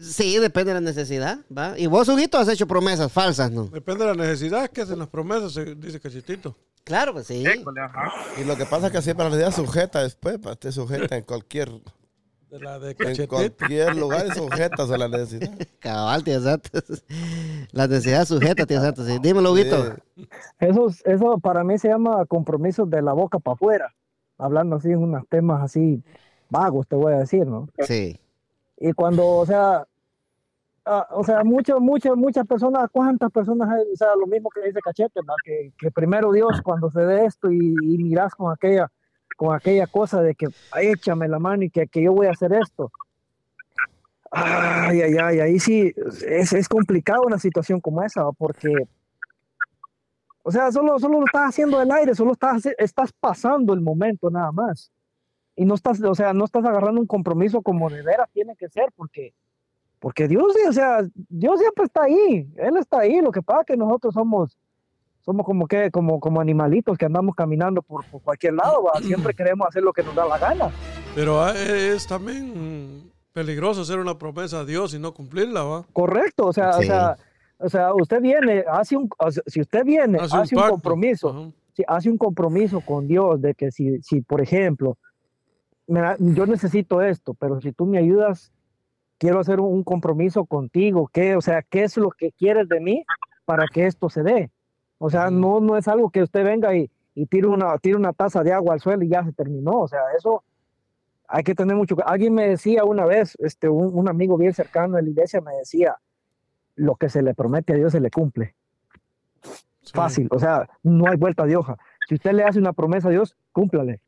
Sí, 0.00 0.38
depende 0.38 0.72
de 0.72 0.80
la 0.80 0.86
necesidad, 0.86 1.38
va. 1.56 1.78
Y 1.78 1.86
vos, 1.86 2.08
Huguito, 2.08 2.38
has 2.38 2.48
hecho 2.48 2.66
promesas 2.66 3.12
falsas, 3.12 3.50
¿no? 3.50 3.64
Depende 3.66 4.06
de 4.06 4.16
la 4.16 4.22
necesidad 4.24 4.70
que 4.70 4.80
hacen 4.80 4.98
las 4.98 5.08
promesas, 5.08 5.54
dice 5.76 6.00
Cachitito. 6.00 6.56
Claro, 6.82 7.12
pues 7.12 7.26
sí. 7.26 7.44
École, 7.46 7.82
ajá. 7.82 8.10
Y 8.40 8.44
lo 8.44 8.56
que 8.56 8.64
pasa 8.64 8.86
es 8.86 8.92
que 8.92 9.02
siempre 9.02 9.24
la 9.28 9.36
necesidad 9.36 9.54
sujeta 9.54 10.02
después, 10.02 10.38
pa, 10.38 10.56
te 10.56 10.72
sujeta 10.72 11.16
en 11.18 11.24
cualquier, 11.24 11.70
De 12.54 12.60
la 12.60 12.78
de 12.78 12.94
en 12.96 13.26
cualquier 13.26 13.96
lugar 13.96 14.26
es 14.26 14.34
sujeta 14.34 14.84
a 14.84 14.96
la 14.96 15.08
necesidad. 15.08 15.50
Cabal, 15.80 16.22
tío 16.22 16.38
Santos. 16.38 17.04
La 17.72 17.88
necesidad 17.88 18.24
sujeta, 18.26 18.64
tío 18.64 18.80
Santos. 18.80 19.06
Sí. 19.06 19.18
Dímelo, 19.20 19.50
Huguito. 19.50 19.96
Sí. 20.14 20.28
Eso, 20.60 20.86
eso 21.04 21.38
para 21.40 21.64
mí 21.64 21.76
se 21.78 21.88
llama 21.88 22.24
compromisos 22.26 22.88
de 22.88 23.02
la 23.02 23.12
boca 23.12 23.40
para 23.40 23.54
afuera, 23.54 23.94
hablando 24.38 24.76
así 24.76 24.92
en 24.92 24.98
unos 24.98 25.26
temas 25.28 25.64
así 25.64 26.00
vagos, 26.48 26.86
te 26.86 26.94
voy 26.94 27.14
a 27.14 27.18
decir, 27.18 27.44
¿no? 27.44 27.66
Sí. 27.80 28.20
Y 28.78 28.92
cuando, 28.92 29.26
o 29.26 29.46
sea, 29.46 29.84
ah, 30.84 31.08
o 31.10 31.24
sea, 31.24 31.42
muchas, 31.42 31.80
muchas, 31.80 32.14
muchas 32.14 32.46
personas, 32.46 32.88
¿cuántas 32.92 33.32
personas 33.32 33.68
hay? 33.68 33.82
O 33.92 33.96
sea, 33.96 34.14
lo 34.14 34.28
mismo 34.28 34.48
que 34.50 34.64
dice 34.64 34.78
Cachete, 34.78 35.22
¿va? 35.28 35.34
Que, 35.44 35.72
que 35.76 35.90
primero 35.90 36.30
Dios 36.30 36.62
cuando 36.62 36.88
se 36.88 37.00
dé 37.00 37.24
esto 37.24 37.50
y, 37.50 37.74
y 37.82 37.98
miras 37.98 38.32
con 38.36 38.52
aquella, 38.52 38.92
con 39.36 39.54
aquella 39.54 39.86
cosa 39.86 40.22
de 40.22 40.34
que 40.34 40.46
"Ay, 40.72 40.88
échame 40.88 41.28
la 41.28 41.38
mano 41.38 41.64
y 41.64 41.70
que, 41.70 41.86
que 41.86 42.02
yo 42.02 42.12
voy 42.12 42.26
a 42.26 42.30
hacer 42.32 42.52
esto. 42.52 42.90
Ay, 44.30 45.00
ay, 45.00 45.16
ay, 45.16 45.40
ahí 45.40 45.60
sí 45.60 45.92
es, 46.26 46.52
es 46.52 46.68
complicado 46.68 47.22
una 47.24 47.38
situación 47.38 47.80
como 47.80 48.02
esa, 48.02 48.32
porque, 48.32 48.74
o 50.42 50.50
sea, 50.50 50.72
solo, 50.72 50.98
solo 50.98 51.20
lo 51.20 51.26
estás 51.26 51.50
haciendo 51.50 51.78
del 51.78 51.92
aire, 51.92 52.16
solo 52.16 52.32
estás, 52.32 52.66
estás 52.78 53.12
pasando 53.12 53.72
el 53.74 53.80
momento 53.80 54.30
nada 54.30 54.50
más 54.50 54.90
y 55.56 55.64
no 55.64 55.74
estás, 55.74 56.02
o 56.02 56.14
sea, 56.14 56.32
no 56.32 56.44
estás 56.44 56.64
agarrando 56.64 57.00
un 57.00 57.06
compromiso 57.06 57.62
como 57.62 57.88
de 57.88 58.02
veras 58.02 58.28
tiene 58.32 58.56
que 58.56 58.68
ser, 58.68 58.86
porque, 58.96 59.34
porque 60.00 60.26
Dios, 60.26 60.52
o 60.68 60.72
sea, 60.72 60.98
Dios 61.28 61.60
siempre 61.60 61.84
está 61.84 62.02
ahí, 62.02 62.52
Él 62.56 62.76
está 62.76 63.00
ahí, 63.00 63.20
lo 63.20 63.30
que 63.30 63.42
pasa 63.42 63.60
es 63.60 63.66
que 63.66 63.76
nosotros 63.76 64.14
somos, 64.14 64.58
somos 65.24 65.46
como 65.46 65.66
que, 65.66 65.90
como, 65.90 66.20
como 66.20 66.40
animalitos 66.40 66.98
que 66.98 67.06
andamos 67.06 67.34
caminando 67.34 67.80
por, 67.82 68.04
por 68.06 68.20
cualquier 68.22 68.54
lado, 68.54 68.84
¿va? 68.84 69.00
siempre 69.00 69.34
queremos 69.36 69.66
hacer 69.66 69.82
lo 69.82 69.92
que 69.92 70.02
nos 70.02 70.14
da 70.14 70.26
la 70.26 70.38
gana. 70.38 70.70
Pero 71.14 71.40
ah, 71.40 71.54
es 71.56 72.06
también 72.06 73.10
peligroso 73.32 73.82
hacer 73.82 73.98
una 73.98 74.18
promesa 74.18 74.60
a 74.60 74.64
Dios 74.64 74.94
y 74.94 74.98
no 74.98 75.14
cumplirla, 75.14 75.64
¿va? 75.64 75.84
Correcto, 75.92 76.46
o 76.46 76.52
sea, 76.52 76.70
o 76.78 76.82
sea, 76.82 77.16
o 77.58 77.68
sea, 77.68 77.94
usted 77.94 78.20
viene, 78.20 78.64
hace 78.70 78.96
un, 78.96 79.08
si 79.46 79.60
usted 79.60 79.84
viene, 79.84 80.18
Hace 80.18 80.36
hace, 80.36 80.56
un 80.56 80.68
compromiso, 80.68 81.30
Ajá. 81.30 81.50
si 81.72 81.82
hace 81.86 82.10
un 82.10 82.18
compromiso 82.18 82.80
con 82.82 83.08
Dios 83.08 83.40
de 83.40 83.54
que 83.54 83.70
si, 83.70 84.02
si 84.02 84.20
por 84.20 84.42
ejemplo, 84.42 84.98
me 85.86 86.00
yo 86.18 86.46
necesito 86.46 87.00
esto, 87.00 87.34
pero 87.34 87.60
si 87.60 87.72
tú 87.72 87.86
me 87.86 87.98
ayudas, 87.98 88.52
quiero 89.18 89.40
hacer 89.40 89.60
un, 89.60 89.72
un 89.72 89.84
compromiso 89.84 90.44
contigo, 90.44 91.08
¿qué? 91.12 91.34
O 91.34 91.40
sea, 91.40 91.62
¿qué 91.62 91.84
es 91.84 91.96
lo 91.96 92.10
que 92.10 92.30
quieres 92.32 92.68
de 92.68 92.80
mí 92.80 93.04
para 93.46 93.66
que 93.66 93.86
esto 93.86 94.10
se 94.10 94.22
dé? 94.22 94.50
O 95.04 95.10
sea, 95.10 95.30
no, 95.30 95.60
no 95.60 95.76
es 95.76 95.86
algo 95.86 96.08
que 96.10 96.22
usted 96.22 96.44
venga 96.44 96.74
y, 96.74 96.90
y 97.14 97.26
tire, 97.26 97.46
una, 97.46 97.76
tire 97.78 97.96
una 97.96 98.12
taza 98.14 98.42
de 98.42 98.52
agua 98.54 98.72
al 98.72 98.80
suelo 98.80 99.04
y 99.04 99.08
ya 99.08 99.22
se 99.22 99.32
terminó. 99.32 99.80
O 99.80 99.88
sea, 99.88 100.00
eso, 100.16 100.42
hay 101.28 101.42
que 101.44 101.54
tener 101.54 101.76
mucho. 101.76 101.94
cu- 101.94 102.02
Alguien 102.06 102.32
me 102.32 102.48
decía 102.48 102.84
una 102.84 103.04
vez, 103.04 103.34
este, 103.38 103.68
un, 103.68 103.90
un 103.96 104.08
amigo 104.08 104.38
bien 104.38 104.54
cercano 104.54 104.96
de 104.96 105.02
la 105.02 105.10
iglesia 105.10 105.40
me 105.42 105.52
decía, 105.56 105.96
lo 106.76 106.94
que 106.96 107.08
se 107.10 107.20
le 107.22 107.34
promete 107.34 107.74
a 107.74 107.76
Dios 107.76 107.92
se 107.92 108.00
le 108.00 108.10
cumple. 108.10 108.54
Fácil, 109.92 110.28
o 110.30 110.38
sea, 110.38 110.68
no 110.82 111.06
hay 111.08 111.16
vuelta 111.18 111.44
de 111.44 111.56
hoja. 111.56 111.76
Si 112.08 112.14
usted 112.14 112.32
le 112.32 112.44
hace 112.44 112.58
una 112.58 112.72
promesa 112.72 113.08
a 113.08 113.10
Dios, 113.10 113.36
cúmplale. 113.52 114.00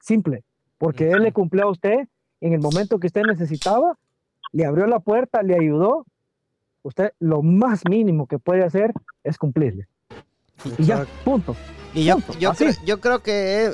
Simple, 0.00 0.44
porque 0.78 1.10
Él 1.10 1.22
le 1.24 1.32
cumplió 1.32 1.64
a 1.64 1.70
usted 1.70 2.06
en 2.40 2.52
el 2.52 2.60
momento 2.60 2.98
que 3.00 3.08
usted 3.08 3.22
necesitaba, 3.22 3.98
le 4.52 4.64
abrió 4.64 4.86
la 4.86 5.00
puerta, 5.00 5.42
le 5.42 5.56
ayudó. 5.56 6.06
Usted 6.82 7.12
lo 7.18 7.42
más 7.42 7.82
mínimo 7.90 8.26
que 8.28 8.38
puede 8.38 8.62
hacer 8.64 8.92
es 9.24 9.36
cumplirle. 9.36 9.88
Y 10.78 10.84
ya, 10.84 11.06
punto. 11.24 11.56
Y 11.94 12.04
yo, 12.04 12.16
Punto, 12.16 12.38
yo, 12.38 12.52
creo, 12.52 12.72
yo 12.84 13.00
creo 13.00 13.22
que 13.22 13.64
eh, 13.64 13.70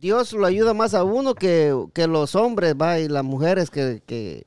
Dios 0.00 0.32
lo 0.32 0.46
ayuda 0.46 0.74
más 0.74 0.94
a 0.94 1.04
uno 1.04 1.34
que, 1.34 1.74
que 1.94 2.06
los 2.06 2.34
hombres, 2.34 2.74
va, 2.74 2.98
y 2.98 3.08
las 3.08 3.24
mujeres 3.24 3.70
que, 3.70 4.02
que, 4.06 4.44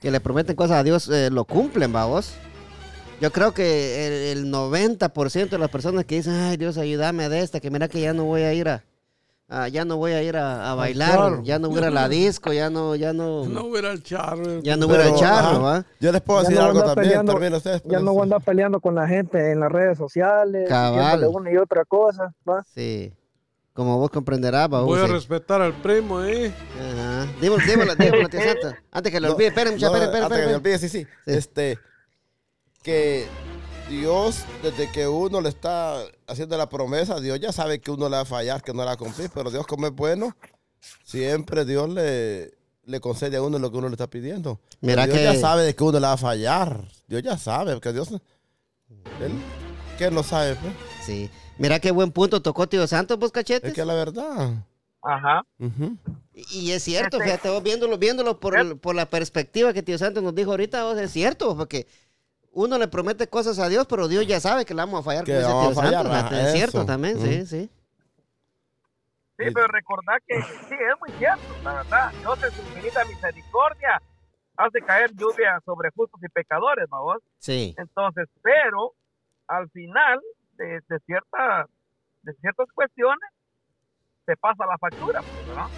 que 0.00 0.10
le 0.10 0.20
prometen 0.20 0.56
cosas 0.56 0.78
a 0.78 0.82
Dios 0.82 1.08
eh, 1.08 1.30
lo 1.30 1.44
cumplen, 1.44 1.94
va, 1.94 2.06
vos. 2.06 2.32
Yo 3.20 3.30
creo 3.30 3.52
que 3.52 4.32
el, 4.32 4.38
el 4.38 4.52
90% 4.52 5.50
de 5.50 5.58
las 5.58 5.70
personas 5.70 6.06
que 6.06 6.16
dicen, 6.16 6.32
ay, 6.34 6.56
Dios, 6.56 6.78
ayúdame 6.78 7.28
de 7.28 7.40
esta, 7.40 7.60
que 7.60 7.70
mira 7.70 7.88
que 7.88 8.00
ya 8.00 8.14
no 8.14 8.24
voy 8.24 8.42
a 8.42 8.54
ir 8.54 8.68
a, 8.68 8.82
a- 9.50 9.68
ya 9.68 9.84
no 9.84 9.96
voy 9.96 10.12
a 10.12 10.22
ir 10.22 10.36
a, 10.36 10.70
a 10.70 10.74
bailar, 10.76 11.10
charro. 11.10 11.42
ya 11.42 11.58
no 11.58 11.68
voy 11.68 11.78
a 11.78 11.80
ir 11.80 11.86
a 11.86 11.90
la 11.90 12.08
disco, 12.08 12.52
ya 12.52 12.70
no, 12.70 12.94
ya 12.94 13.12
no, 13.12 13.44
No 13.46 13.64
hubiera 13.64 13.90
el 13.90 14.02
charro. 14.02 14.60
ya 14.62 14.76
no 14.76 14.86
voy 14.86 14.96
a 14.96 15.00
ir 15.00 15.06
al 15.12 15.18
charro, 15.18 15.62
¿va? 15.62 15.84
Yo 16.00 16.12
les 16.12 16.20
puedo 16.22 16.40
Ya 16.42 16.48
decir 16.48 16.62
no 16.62 16.68
algo 16.68 16.80
también. 16.84 17.08
peleando- 17.08 17.32
terminen 17.32 17.54
ustedes, 17.54 17.82
Ya 17.84 17.98
no 18.00 18.12
voy 18.12 18.20
a 18.20 18.22
andar 18.24 18.42
peleando 18.42 18.80
con 18.80 18.94
la 18.94 19.06
gente 19.08 19.50
en 19.52 19.60
las 19.60 19.70
redes 19.72 19.98
sociales, 19.98 20.68
Cabal. 20.68 21.24
una 21.26 21.52
y 21.52 21.56
otra 21.56 21.84
cosa. 21.84 22.32
¿va? 22.48 22.64
Sí. 22.74 23.12
Como 23.72 23.98
vos 23.98 24.10
comprenderás, 24.10 24.68
va. 24.72 24.82
Voy 24.82 25.00
a 25.00 25.06
sí. 25.06 25.12
respetar 25.12 25.62
al 25.62 25.72
primo 25.74 26.18
ahí. 26.18 26.46
Ajá. 26.78 27.26
Dímelo, 27.40 27.62
dímelo, 27.66 27.94
dímelo, 27.94 28.28
tío 28.28 28.40
Santo. 28.44 28.76
Antes 28.90 29.12
que 29.12 29.20
lo 29.20 29.32
olvide, 29.32 29.48
esperen, 29.48 29.74
mucha, 29.74 29.86
no, 29.88 29.94
esperen, 29.96 30.08
esperen, 30.08 30.24
antes 30.24 30.38
que 30.38 30.46
me 30.46 30.52
esperen. 30.52 30.56
olvide, 30.56 30.78
sí, 30.78 30.88
sí, 30.88 31.04
Sí. 31.24 31.32
Este, 31.32 31.78
que 32.82 33.26
Dios, 33.90 34.44
desde 34.62 34.90
que 34.90 35.08
uno 35.08 35.40
le 35.40 35.48
está 35.48 35.96
haciendo 36.28 36.56
la 36.56 36.68
promesa, 36.68 37.18
Dios 37.20 37.40
ya 37.40 37.50
sabe 37.52 37.80
que 37.80 37.90
uno 37.90 38.08
le 38.08 38.16
va 38.16 38.22
a 38.22 38.24
fallar, 38.24 38.62
que 38.62 38.72
no 38.72 38.78
la 38.78 38.84
va 38.86 38.92
a 38.92 38.96
cumplir, 38.96 39.30
pero 39.34 39.50
Dios 39.50 39.66
como 39.66 39.86
es 39.88 39.92
bueno, 39.92 40.36
siempre 41.04 41.64
Dios 41.64 41.88
le, 41.90 42.52
le 42.84 43.00
concede 43.00 43.36
a 43.36 43.42
uno 43.42 43.58
lo 43.58 43.70
que 43.70 43.78
uno 43.78 43.88
le 43.88 43.94
está 43.94 44.06
pidiendo. 44.08 44.60
Mira 44.80 45.06
Dios 45.06 45.18
que- 45.18 45.24
ya 45.24 45.34
sabe 45.34 45.64
de 45.64 45.74
que 45.74 45.82
uno 45.82 45.98
le 45.98 46.06
va 46.06 46.12
a 46.12 46.16
fallar. 46.16 46.84
Dios 47.08 47.22
ya 47.22 47.36
sabe, 47.36 47.72
porque 47.72 47.92
Dios, 47.92 48.10
él, 48.10 49.32
¿quién 49.98 50.14
lo 50.14 50.22
sabe? 50.22 50.54
pues? 50.54 50.72
Sí. 51.04 51.28
Mira 51.58 51.80
qué 51.80 51.90
buen 51.90 52.12
punto 52.12 52.40
tocó 52.40 52.68
tío 52.68 52.86
Santos, 52.86 53.18
vos 53.18 53.32
cachetes. 53.32 53.70
Es 53.70 53.74
que 53.74 53.80
es 53.80 53.86
la 53.86 53.94
verdad. 53.94 54.54
Ajá. 55.02 55.42
Ujú. 55.58 55.96
Y 56.52 56.70
es 56.70 56.84
cierto, 56.84 57.18
fíjate, 57.18 57.48
vos 57.50 57.62
viéndolo, 57.62 57.98
viéndolo 57.98 58.38
por, 58.38 58.56
el- 58.56 58.78
por 58.78 58.94
la 58.94 59.06
perspectiva 59.10 59.72
que 59.72 59.82
tío 59.82 59.98
Santos 59.98 60.22
nos 60.22 60.34
dijo 60.34 60.52
ahorita, 60.52 60.84
vos, 60.84 60.96
es 60.98 61.10
cierto, 61.10 61.56
porque 61.56 61.86
uno 62.52 62.78
le 62.78 62.88
promete 62.88 63.28
cosas 63.28 63.58
a 63.58 63.68
Dios, 63.68 63.86
pero 63.86 64.08
Dios 64.08 64.26
ya 64.26 64.40
sabe 64.40 64.64
que 64.64 64.74
le 64.74 64.82
vamos 64.82 65.00
a 65.00 65.02
fallar, 65.02 65.24
Que 65.24 65.38
vamos 65.40 65.72
tío 65.72 65.80
a 65.80 65.84
fallar, 65.84 66.32
es 66.32 66.52
cierto 66.52 66.84
también, 66.84 67.16
Mm. 67.16 67.20
sí, 67.22 67.46
sí. 67.46 67.70
Sí, 69.38 69.46
pero 69.54 69.66
recordad 69.68 70.16
que 70.26 70.34
sí, 70.42 70.74
es 70.74 71.00
muy 71.00 71.10
cierto, 71.16 71.54
la 71.64 71.72
verdad. 71.72 72.10
Dios 72.20 72.34
en 72.42 72.52
su 72.52 72.62
infinita 72.62 73.00
misericordia 73.06 74.02
hace 74.56 74.80
caer 74.82 75.10
lluvia 75.14 75.58
sobre 75.64 75.90
justos 75.96 76.20
y 76.22 76.28
pecadores, 76.28 76.86
¿no 76.90 77.02
vos? 77.02 77.18
Sí. 77.38 77.74
Entonces, 77.78 78.28
pero 78.42 78.92
al 79.46 79.70
final 79.70 80.20
de, 80.58 80.80
de 80.86 80.98
cierta, 81.06 81.66
de 82.22 82.34
ciertas 82.34 82.66
cuestiones 82.74 83.30
se 84.26 84.36
pasa 84.36 84.66
la 84.66 84.76
factura, 84.76 85.20
pues, 85.22 85.56
¿no? 85.56 85.70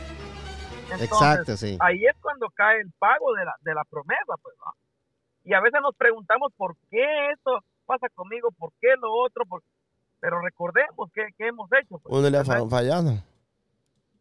Entonces, 0.83 1.07
Exacto, 1.09 1.57
sí. 1.57 1.79
ahí 1.81 2.05
es 2.05 2.17
cuando 2.21 2.49
cae 2.51 2.81
el 2.81 2.91
pago 2.99 3.33
de 3.35 3.45
la, 3.45 3.55
de 3.61 3.75
la 3.75 3.85
promesa, 3.85 4.35
pues, 4.43 4.57
¿no? 4.59 4.73
Y 5.45 5.55
a 5.55 5.61
veces 5.61 5.81
nos 5.83 5.95
preguntamos 5.97 6.53
por 6.57 6.77
qué 6.91 7.31
esto 7.33 7.61
pasa 7.87 8.09
conmigo, 8.15 8.51
por 8.53 8.73
qué 8.81 8.89
lo 9.01 9.13
otro, 9.13 9.45
por... 9.47 9.63
pero 10.21 10.41
recordemos 10.41 11.11
qué, 11.13 11.27
qué 11.37 11.49
hemos 11.49 11.69
hecho. 11.73 11.99
Pues, 11.99 12.15
Uno 12.19 12.31
le 12.31 12.39
ha 12.39 12.45
fallado. 12.45 12.69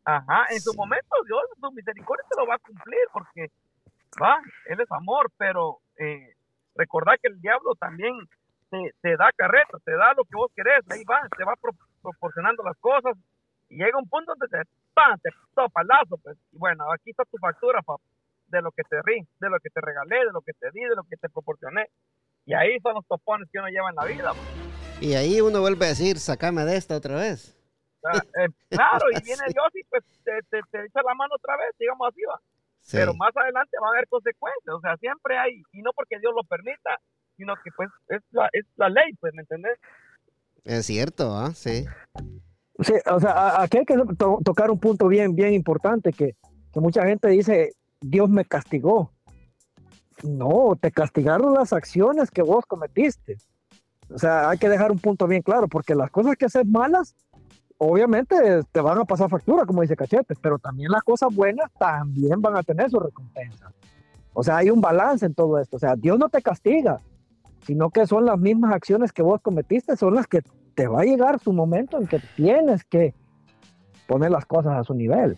Ajá, 0.04 0.46
en 0.50 0.60
su 0.60 0.74
momento 0.74 1.16
Dios, 1.28 1.42
su 1.60 1.72
misericordia 1.74 2.26
te 2.30 2.40
lo 2.42 2.48
va 2.48 2.56
a 2.56 2.60
cumplir 2.60 3.00
porque 3.14 3.52
va, 4.22 4.40
Él 4.66 4.80
es 4.82 4.92
amor, 4.92 5.32
pero 5.38 5.78
eh, 5.98 6.34
recordad 6.76 7.14
que 7.22 7.28
el 7.30 7.40
diablo 7.40 7.76
también 7.76 8.14
te, 8.72 8.78
te 9.02 9.16
da 9.16 9.32
carreta, 9.36 9.78
te 9.86 9.92
da 9.96 10.14
lo 10.16 10.24
que 10.24 10.36
vos 10.36 10.52
querés, 10.56 10.80
ahí 10.90 11.04
va, 11.04 11.22
te 11.38 11.44
va 11.44 11.56
pro- 11.56 11.76
proporcionando 12.02 12.64
las 12.64 12.78
cosas 12.78 13.16
y 13.70 13.78
llega 13.78 14.00
un 14.00 14.10
punto 14.10 14.34
donde 14.36 14.48
te, 14.48 14.70
¡pam! 14.96 15.20
te 15.22 15.30
topa 15.54 15.82
el 15.82 15.88
lazo, 15.88 16.18
pues, 16.24 16.36
y 16.52 16.58
bueno, 16.58 16.92
aquí 16.92 17.12
está 17.12 17.24
tu 17.26 17.38
factura, 17.38 17.82
papá, 17.84 18.02
de 18.52 18.62
lo 18.62 18.72
que 18.72 18.84
te 18.84 19.02
rí, 19.04 19.26
de 19.40 19.50
lo 19.50 19.60
que 19.60 19.70
te 19.70 19.82
regalé, 19.82 20.18
de 20.26 20.32
lo 20.34 20.42
que 20.42 20.54
te 20.54 20.70
di, 20.72 20.82
de 20.82 20.96
lo 20.96 21.04
que 21.04 21.18
te 21.18 21.30
proporcioné. 21.30 21.88
Y 22.46 22.54
ahí 22.54 22.80
son 22.82 22.96
los 22.96 23.06
topones 23.08 23.48
que 23.52 23.60
uno 23.60 23.68
lleva 23.70 23.90
en 23.90 23.96
la 23.96 24.06
vida. 24.06 24.32
pues. 24.34 25.02
Y 25.02 25.14
ahí 25.16 25.42
uno 25.42 25.62
vuelve 25.62 25.86
a 25.86 25.90
decir, 25.90 26.20
sacame 26.20 26.64
de 26.66 26.78
esta 26.78 26.96
otra 26.96 27.16
vez. 27.16 27.58
O 28.04 28.12
sea, 28.12 28.22
eh, 28.44 28.50
claro, 28.70 29.06
y 29.12 29.22
viene 29.24 29.44
Dios 29.54 29.68
y 29.76 29.84
pues 29.86 30.04
te, 30.24 30.32
te, 30.50 30.60
te 30.72 30.86
echa 30.86 31.02
la 31.06 31.14
mano 31.16 31.34
otra 31.36 31.56
vez, 31.58 31.70
digamos 31.80 32.08
así, 32.10 32.22
va. 32.30 32.40
Sí. 32.84 32.98
pero 32.98 33.14
más 33.14 33.30
adelante 33.38 33.78
va 33.80 33.88
a 33.88 33.92
haber 33.92 34.08
consecuencias, 34.08 34.74
o 34.76 34.82
sea, 34.82 34.98
siempre 34.98 35.38
hay, 35.38 35.62
y 35.72 35.84
no 35.84 35.92
porque 35.94 36.18
Dios 36.20 36.34
lo 36.36 36.44
permita, 36.44 36.98
sino 37.38 37.54
que 37.64 37.70
pues 37.78 37.90
es 38.10 38.22
la, 38.32 38.50
es 38.54 38.66
la 38.76 38.90
ley, 38.90 39.14
pues, 39.20 39.32
¿me 39.36 39.42
entendés? 39.42 39.78
Es 40.64 40.88
cierto, 40.88 41.32
¿ah? 41.38 41.52
Sí. 41.54 41.86
Sí, 42.80 42.94
o 43.06 43.20
sea, 43.20 43.62
aquí 43.62 43.78
hay 43.78 43.86
que 43.86 43.96
to- 44.18 44.40
tocar 44.44 44.72
un 44.72 44.80
punto 44.80 45.08
bien, 45.08 45.36
bien 45.36 45.54
importante 45.54 46.12
que, 46.12 46.36
que 46.74 46.80
mucha 46.80 47.06
gente 47.06 47.28
dice, 47.30 47.74
Dios 48.02 48.30
me 48.30 48.46
castigó. 48.46 49.12
No, 50.24 50.78
te 50.80 50.92
castigaron 50.92 51.54
las 51.54 51.74
acciones 51.74 52.30
que 52.30 52.42
vos 52.42 52.66
cometiste. 52.66 53.38
O 54.14 54.18
sea, 54.18 54.50
hay 54.50 54.58
que 54.58 54.70
dejar 54.70 54.92
un 54.92 55.00
punto 55.00 55.28
bien 55.28 55.42
claro, 55.42 55.68
porque 55.68 55.96
las 55.96 56.12
cosas 56.12 56.36
que 56.36 56.46
haces 56.46 56.68
malas, 56.68 57.16
obviamente 57.78 58.36
te 58.72 58.82
van 58.82 58.98
a 58.98 59.06
pasar 59.06 59.30
factura, 59.30 59.66
como 59.66 59.82
dice 59.82 59.96
Cachete, 59.96 60.36
pero 60.42 60.60
también 60.60 60.92
las 60.92 61.02
cosas 61.04 61.34
buenas 61.34 61.72
también 61.80 62.42
van 62.42 62.58
a 62.58 62.64
tener 62.64 62.90
su 62.90 63.00
recompensa. 63.00 63.72
O 64.34 64.44
sea, 64.44 64.58
hay 64.58 64.70
un 64.70 64.82
balance 64.82 65.26
en 65.26 65.34
todo 65.34 65.60
esto. 65.60 65.78
O 65.78 65.80
sea, 65.80 65.96
Dios 65.96 66.20
no 66.20 66.30
te 66.30 66.42
castiga, 66.42 67.02
sino 67.64 67.90
que 67.90 68.06
son 68.06 68.26
las 68.26 68.40
mismas 68.40 68.74
acciones 68.74 69.12
que 69.12 69.22
vos 69.22 69.42
cometiste, 69.42 69.96
son 69.96 70.16
las 70.16 70.28
que 70.28 70.42
te 70.76 70.88
va 70.88 71.02
a 71.02 71.06
llegar 71.06 71.40
su 71.40 71.54
momento 71.54 71.98
en 71.98 72.08
que 72.08 72.20
tienes 72.36 72.84
que 72.84 73.14
poner 74.08 74.32
las 74.32 74.46
cosas 74.46 74.78
a 74.78 74.84
su 74.84 74.94
nivel. 74.94 75.38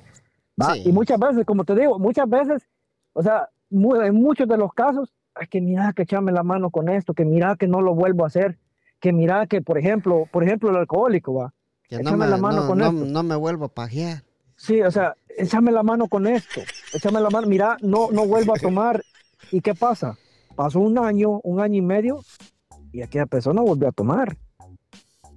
¿Va? 0.61 0.73
Sí. 0.73 0.83
Y 0.85 0.91
muchas 0.91 1.19
veces, 1.19 1.45
como 1.45 1.63
te 1.63 1.75
digo, 1.75 1.99
muchas 1.99 2.29
veces, 2.29 2.67
o 3.13 3.21
sea, 3.23 3.49
mu- 3.69 3.95
en 4.01 4.15
muchos 4.15 4.47
de 4.47 4.57
los 4.57 4.73
casos, 4.73 5.13
es 5.39 5.49
que 5.49 5.61
mira 5.61 5.93
que 5.93 6.03
echarme 6.03 6.31
la 6.31 6.43
mano 6.43 6.69
con 6.69 6.89
esto, 6.89 7.13
que 7.13 7.25
mira 7.25 7.55
que 7.55 7.67
no 7.67 7.81
lo 7.81 7.95
vuelvo 7.95 8.23
a 8.23 8.27
hacer, 8.27 8.57
que 8.99 9.11
mira 9.13 9.47
que, 9.47 9.61
por 9.61 9.77
ejemplo, 9.77 10.27
por 10.31 10.43
ejemplo, 10.43 10.69
el 10.69 10.75
alcohólico, 10.77 11.33
va. 11.33 11.53
Que 11.89 12.01
no 12.01 12.15
me, 12.17 12.27
la 12.27 12.37
mano 12.37 12.61
no, 12.61 12.67
con 12.67 12.77
no- 12.77 12.85
esto. 12.89 13.05
no 13.05 13.23
me 13.23 13.35
vuelvo 13.35 13.65
a 13.65 13.69
pajear. 13.69 14.23
Sí, 14.55 14.81
o 14.81 14.91
sea, 14.91 15.15
échame 15.37 15.71
la 15.71 15.83
mano 15.83 16.07
con 16.07 16.27
esto, 16.27 16.61
échame 16.93 17.19
la 17.19 17.29
mano, 17.29 17.47
mira, 17.47 17.77
no, 17.81 18.09
no 18.11 18.25
vuelvo 18.27 18.55
a 18.55 18.59
tomar. 18.59 19.03
¿Y 19.51 19.59
qué 19.61 19.73
pasa? 19.73 20.17
Pasó 20.55 20.79
un 20.79 20.97
año, 20.99 21.39
un 21.43 21.59
año 21.59 21.77
y 21.77 21.81
medio, 21.81 22.21
y 22.91 23.01
aquella 23.01 23.25
persona 23.25 23.61
volvió 23.61 23.87
a 23.89 23.91
tomar. 23.91 24.37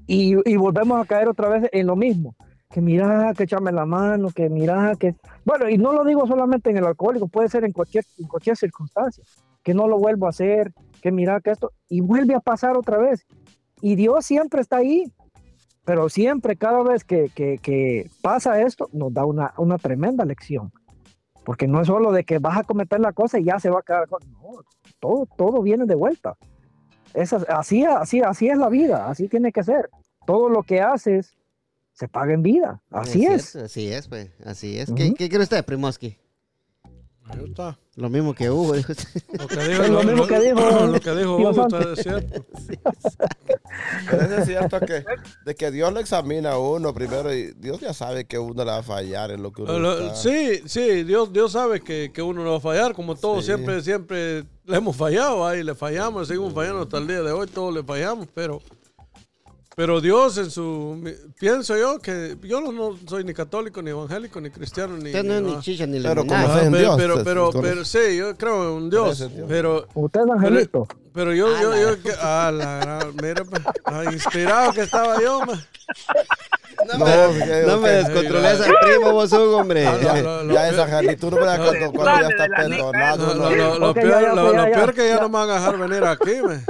Y, 0.06 0.36
y 0.48 0.56
volvemos 0.56 1.02
a 1.02 1.06
caer 1.06 1.28
otra 1.28 1.48
vez 1.48 1.68
en 1.72 1.86
lo 1.86 1.96
mismo. 1.96 2.36
Que 2.76 2.82
mira, 2.82 3.32
que 3.34 3.44
échame 3.44 3.72
la 3.72 3.86
mano, 3.86 4.28
que 4.34 4.50
mira, 4.50 4.92
que... 5.00 5.14
Bueno, 5.46 5.66
y 5.70 5.78
no 5.78 5.94
lo 5.94 6.04
digo 6.04 6.26
solamente 6.26 6.68
en 6.68 6.76
el 6.76 6.84
alcohólico, 6.84 7.26
puede 7.26 7.48
ser 7.48 7.64
en 7.64 7.72
cualquier, 7.72 8.04
en 8.18 8.28
cualquier 8.28 8.54
circunstancia. 8.54 9.24
Que 9.62 9.72
no 9.72 9.88
lo 9.88 9.98
vuelvo 9.98 10.26
a 10.26 10.28
hacer, 10.28 10.74
que 11.00 11.10
mira 11.10 11.40
que 11.40 11.52
esto... 11.52 11.72
Y 11.88 12.02
vuelve 12.02 12.34
a 12.34 12.40
pasar 12.40 12.76
otra 12.76 12.98
vez. 12.98 13.26
Y 13.80 13.94
Dios 13.94 14.26
siempre 14.26 14.60
está 14.60 14.76
ahí. 14.76 15.10
Pero 15.86 16.10
siempre, 16.10 16.56
cada 16.56 16.82
vez 16.82 17.02
que, 17.02 17.30
que- 17.34 17.56
que 17.56 18.10
pasa 18.20 18.60
esto, 18.60 18.90
nos 18.92 19.10
da 19.10 19.24
una, 19.24 19.54
una 19.56 19.78
tremenda 19.78 20.26
lección. 20.26 20.70
Porque 21.46 21.66
no 21.66 21.80
es 21.80 21.86
solo 21.86 22.12
de 22.12 22.24
que 22.24 22.40
vas 22.40 22.58
a 22.58 22.64
cometer 22.64 23.00
la 23.00 23.14
cosa 23.14 23.38
y 23.38 23.44
ya 23.44 23.58
se 23.58 23.70
va 23.70 23.78
a 23.80 23.84
quedar. 23.84 24.06
No, 24.10 24.18
todo, 25.00 25.26
todo 25.34 25.62
viene 25.62 25.86
de 25.86 25.94
vuelta. 25.94 26.36
Es 27.14 27.32
as- 27.32 27.48
así, 27.48 27.86
así, 27.86 28.20
así 28.20 28.50
es 28.50 28.58
la 28.58 28.68
vida, 28.68 29.08
así 29.08 29.28
tiene 29.28 29.50
que 29.50 29.64
ser. 29.64 29.88
Todo 30.26 30.50
lo 30.50 30.62
que 30.62 30.82
haces 30.82 31.38
se 31.98 32.08
paga 32.08 32.32
en 32.34 32.42
vida. 32.42 32.80
Así 32.90 33.24
es. 33.26 33.50
cierto, 33.50 33.66
Así 33.66 33.92
es, 33.92 34.06
pues. 34.08 34.30
Así 34.44 34.78
es. 34.78 34.88
Ujú. 34.90 34.96
¿Qué, 34.96 35.14
¿Qué 35.14 35.28
cree 35.28 35.42
usted, 35.42 35.64
Primoski? 35.64 36.16
Ahí 37.28 37.42
está. 37.48 37.76
Lo 37.96 38.08
mismo 38.08 38.32
que 38.34 38.48
Hugo. 38.48 38.74
dijo. 38.74 38.92
Lo 39.32 39.48
que 39.48 39.56
dijo, 39.56 39.82
Es 39.82 39.88
lo 39.90 40.02
mismo 40.04 40.26
que 40.28 40.38
dijo 40.40 40.60
lo 40.86 41.00
que 41.00 41.10
dijo 41.16 41.36
Hugo 41.36 41.66
está 41.66 41.96
cierto. 41.96 42.46
Pero 44.10 44.22
eso 44.22 44.36
es 44.38 44.46
cierto 44.46 44.80
que, 44.80 45.04
de 45.44 45.54
que 45.54 45.70
Dios 45.70 45.92
lo 45.92 45.98
examina 46.00 46.52
a 46.52 46.58
uno 46.58 46.94
primero 46.94 47.34
y 47.34 47.52
Dios 47.56 47.80
ya 47.80 47.92
sabe 47.92 48.24
que 48.26 48.38
uno 48.38 48.64
le 48.64 48.70
va 48.70 48.78
a 48.78 48.82
fallar 48.82 49.30
en 49.32 49.42
lo 49.42 49.50
que 49.52 49.62
uno 49.62 49.78
Lo- 49.78 49.98
está. 50.06 50.14
Sí, 50.14 50.60
sí, 50.66 51.02
Dios, 51.04 51.32
Dios 51.32 51.52
sabe 51.52 51.80
que, 51.80 52.10
que 52.12 52.22
uno 52.22 52.44
no 52.44 52.52
va 52.52 52.56
a 52.58 52.60
fallar, 52.60 52.94
como 52.94 53.14
todos 53.16 53.44
Sí. 53.44 53.46
siempre, 53.52 53.82
siempre 53.82 54.44
le 54.64 54.76
hemos 54.76 54.96
fallado, 54.96 55.46
ahí 55.46 55.62
le 55.64 55.74
fallamos, 55.74 56.28
seguimos 56.28 56.54
fallando 56.54 56.82
hasta 56.82 56.98
el 56.98 57.06
día 57.08 57.22
de 57.22 57.32
hoy, 57.32 57.46
todos 57.48 57.74
le 57.74 57.82
fallamos, 57.82 58.28
pero 58.34 58.60
Pero 59.76 60.00
Dios 60.00 60.38
en 60.38 60.50
su... 60.50 61.04
Pienso 61.38 61.76
yo 61.76 61.98
que 61.98 62.34
yo 62.44 62.62
no, 62.62 62.72
no 62.72 62.96
soy 63.06 63.24
ni 63.24 63.34
católico, 63.34 63.82
ni 63.82 63.90
evangélico, 63.90 64.40
ni 64.40 64.48
cristiano, 64.48 64.96
ni... 64.96 65.10
Usted 65.10 65.22
no 65.22 65.34
es 65.34 65.42
ni 65.42 65.60
chicha 65.60 65.86
ni 65.86 66.00
Pero 66.00 66.22
limonada. 66.22 66.56
Ah, 66.56 66.62
en 66.64 66.72
pe- 66.72 66.78
Dios, 66.78 66.96
pero, 66.96 67.22
pero, 67.22 67.52
con- 67.52 67.60
pero 67.60 67.84
sí, 67.84 68.16
yo 68.16 68.34
creo 68.38 68.62
en 68.62 68.68
un 68.84 68.88
Dios. 68.90 69.28
Pero, 69.46 69.86
Usted 69.92 70.20
es 70.22 70.30
angelito. 70.30 70.88
pero 71.12 71.34
yo, 71.34 71.48
Ah, 71.54 71.60
yo, 71.60 71.76
yo, 71.76 72.02
que, 72.02 72.10
ah, 72.18 72.50
la 72.54 72.78
gran- 72.78 73.14
mira, 73.22 73.44
pues, 73.44 73.62
ah, 73.84 74.04
inspirado 74.10 74.72
que 74.72 74.80
estaba 74.80 75.20
yo, 75.20 75.40
man. 75.44 75.62
No, 76.88 76.98
No, 76.98 77.32
me, 77.34 77.62
no 77.66 77.78
me 77.78 77.90
descontroles 77.90 78.60
al 78.62 78.74
primo, 78.80 79.12
vos, 79.12 79.30
Hugo, 79.30 79.58
hombre. 79.58 79.86
Ah, 79.86 79.98
no, 80.24 80.42
no, 80.44 80.54
Ya 80.54 80.70
es 80.70 80.78
angelito, 80.78 81.28
tú 81.28 81.36
no 81.36 81.44
ves 81.44 81.58
cuando, 81.58 81.92
cuando 81.92 82.22
ya 82.22 82.28
está 82.28 82.46
perdonado. 82.56 83.26
Lo, 83.26 83.34
¿no? 83.34 83.50
lo- 83.50 83.56
lo- 83.56 83.78
lo 83.78 83.90
Ok, 83.90 83.96
ya, 83.96 84.02
peor, 84.02 84.22
ya, 84.22 84.28
lo, 84.32 84.42
pues, 84.42 84.56
lo 84.56 84.62
ya, 84.62 84.70
ya. 84.70 84.74
peor 84.74 84.94
que 84.94 85.06
ya, 85.06 85.14
Ya. 85.16 85.20
no 85.20 85.28
me 85.28 85.34
van 85.38 85.50
a 85.50 85.54
dejar 85.54 85.76
venir 85.78 86.04
aquí, 86.04 86.32
man. 86.42 86.64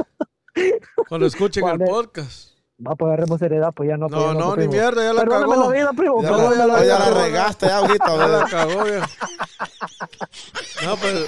Cuando 1.09 1.27
escuchen 1.29 1.69
el 1.69 1.79
podcast. 1.79 2.56
Va 2.79 2.93
a 2.93 2.95
poner 2.95 3.27
seriedad, 3.39 3.73
pues 3.75 3.89
ya 3.89 3.97
no. 3.97 4.07
pues 4.09 4.21
No, 4.21 4.33
ya 4.35 4.39
no, 4.39 4.53
primo. 4.53 4.71
ni 4.71 4.77
mierda, 4.79 5.03
ya 5.03 5.13
la 5.15 5.21
Perdóname 5.23 5.55
cagó. 5.55 5.71
la 5.71 5.77
vida, 5.79 5.91
primo. 5.97 6.23
Ya, 6.23 6.31
No, 6.31 6.51
la, 6.51 6.79
ya 6.81 6.85
ya 6.85 6.99
la 6.99 7.23
regaste, 7.23 7.67
ya, 7.67 7.77
ahorita. 7.79 8.17
Ya 8.17 8.27
la 8.29 8.45
cagó, 8.45 8.87
ya. 8.87 9.09
No, 10.85 10.97
pues. 10.97 11.27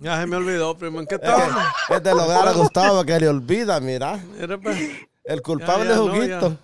Ya 0.00 0.20
se 0.20 0.26
me 0.26 0.36
olvidó, 0.36 0.76
primo. 0.76 1.00
¿En 1.00 1.06
qué 1.06 1.14
Es, 1.14 1.22
estábamos? 1.22 1.64
que 1.88 1.94
es 1.94 2.02
de 2.02 2.14
lograr 2.14 2.46
a 2.48 2.52
Gustavo 2.52 3.04
que 3.04 3.18
le 3.18 3.28
olvida, 3.28 3.80
mira. 3.80 4.18
Mira, 4.38 4.58
pues. 4.58 4.76
El 5.24 5.40
culpable 5.40 5.84
Ya, 5.88 5.90
ya, 5.90 5.94
es 5.94 5.98
no, 6.00 6.04
Huguito. 6.12 6.58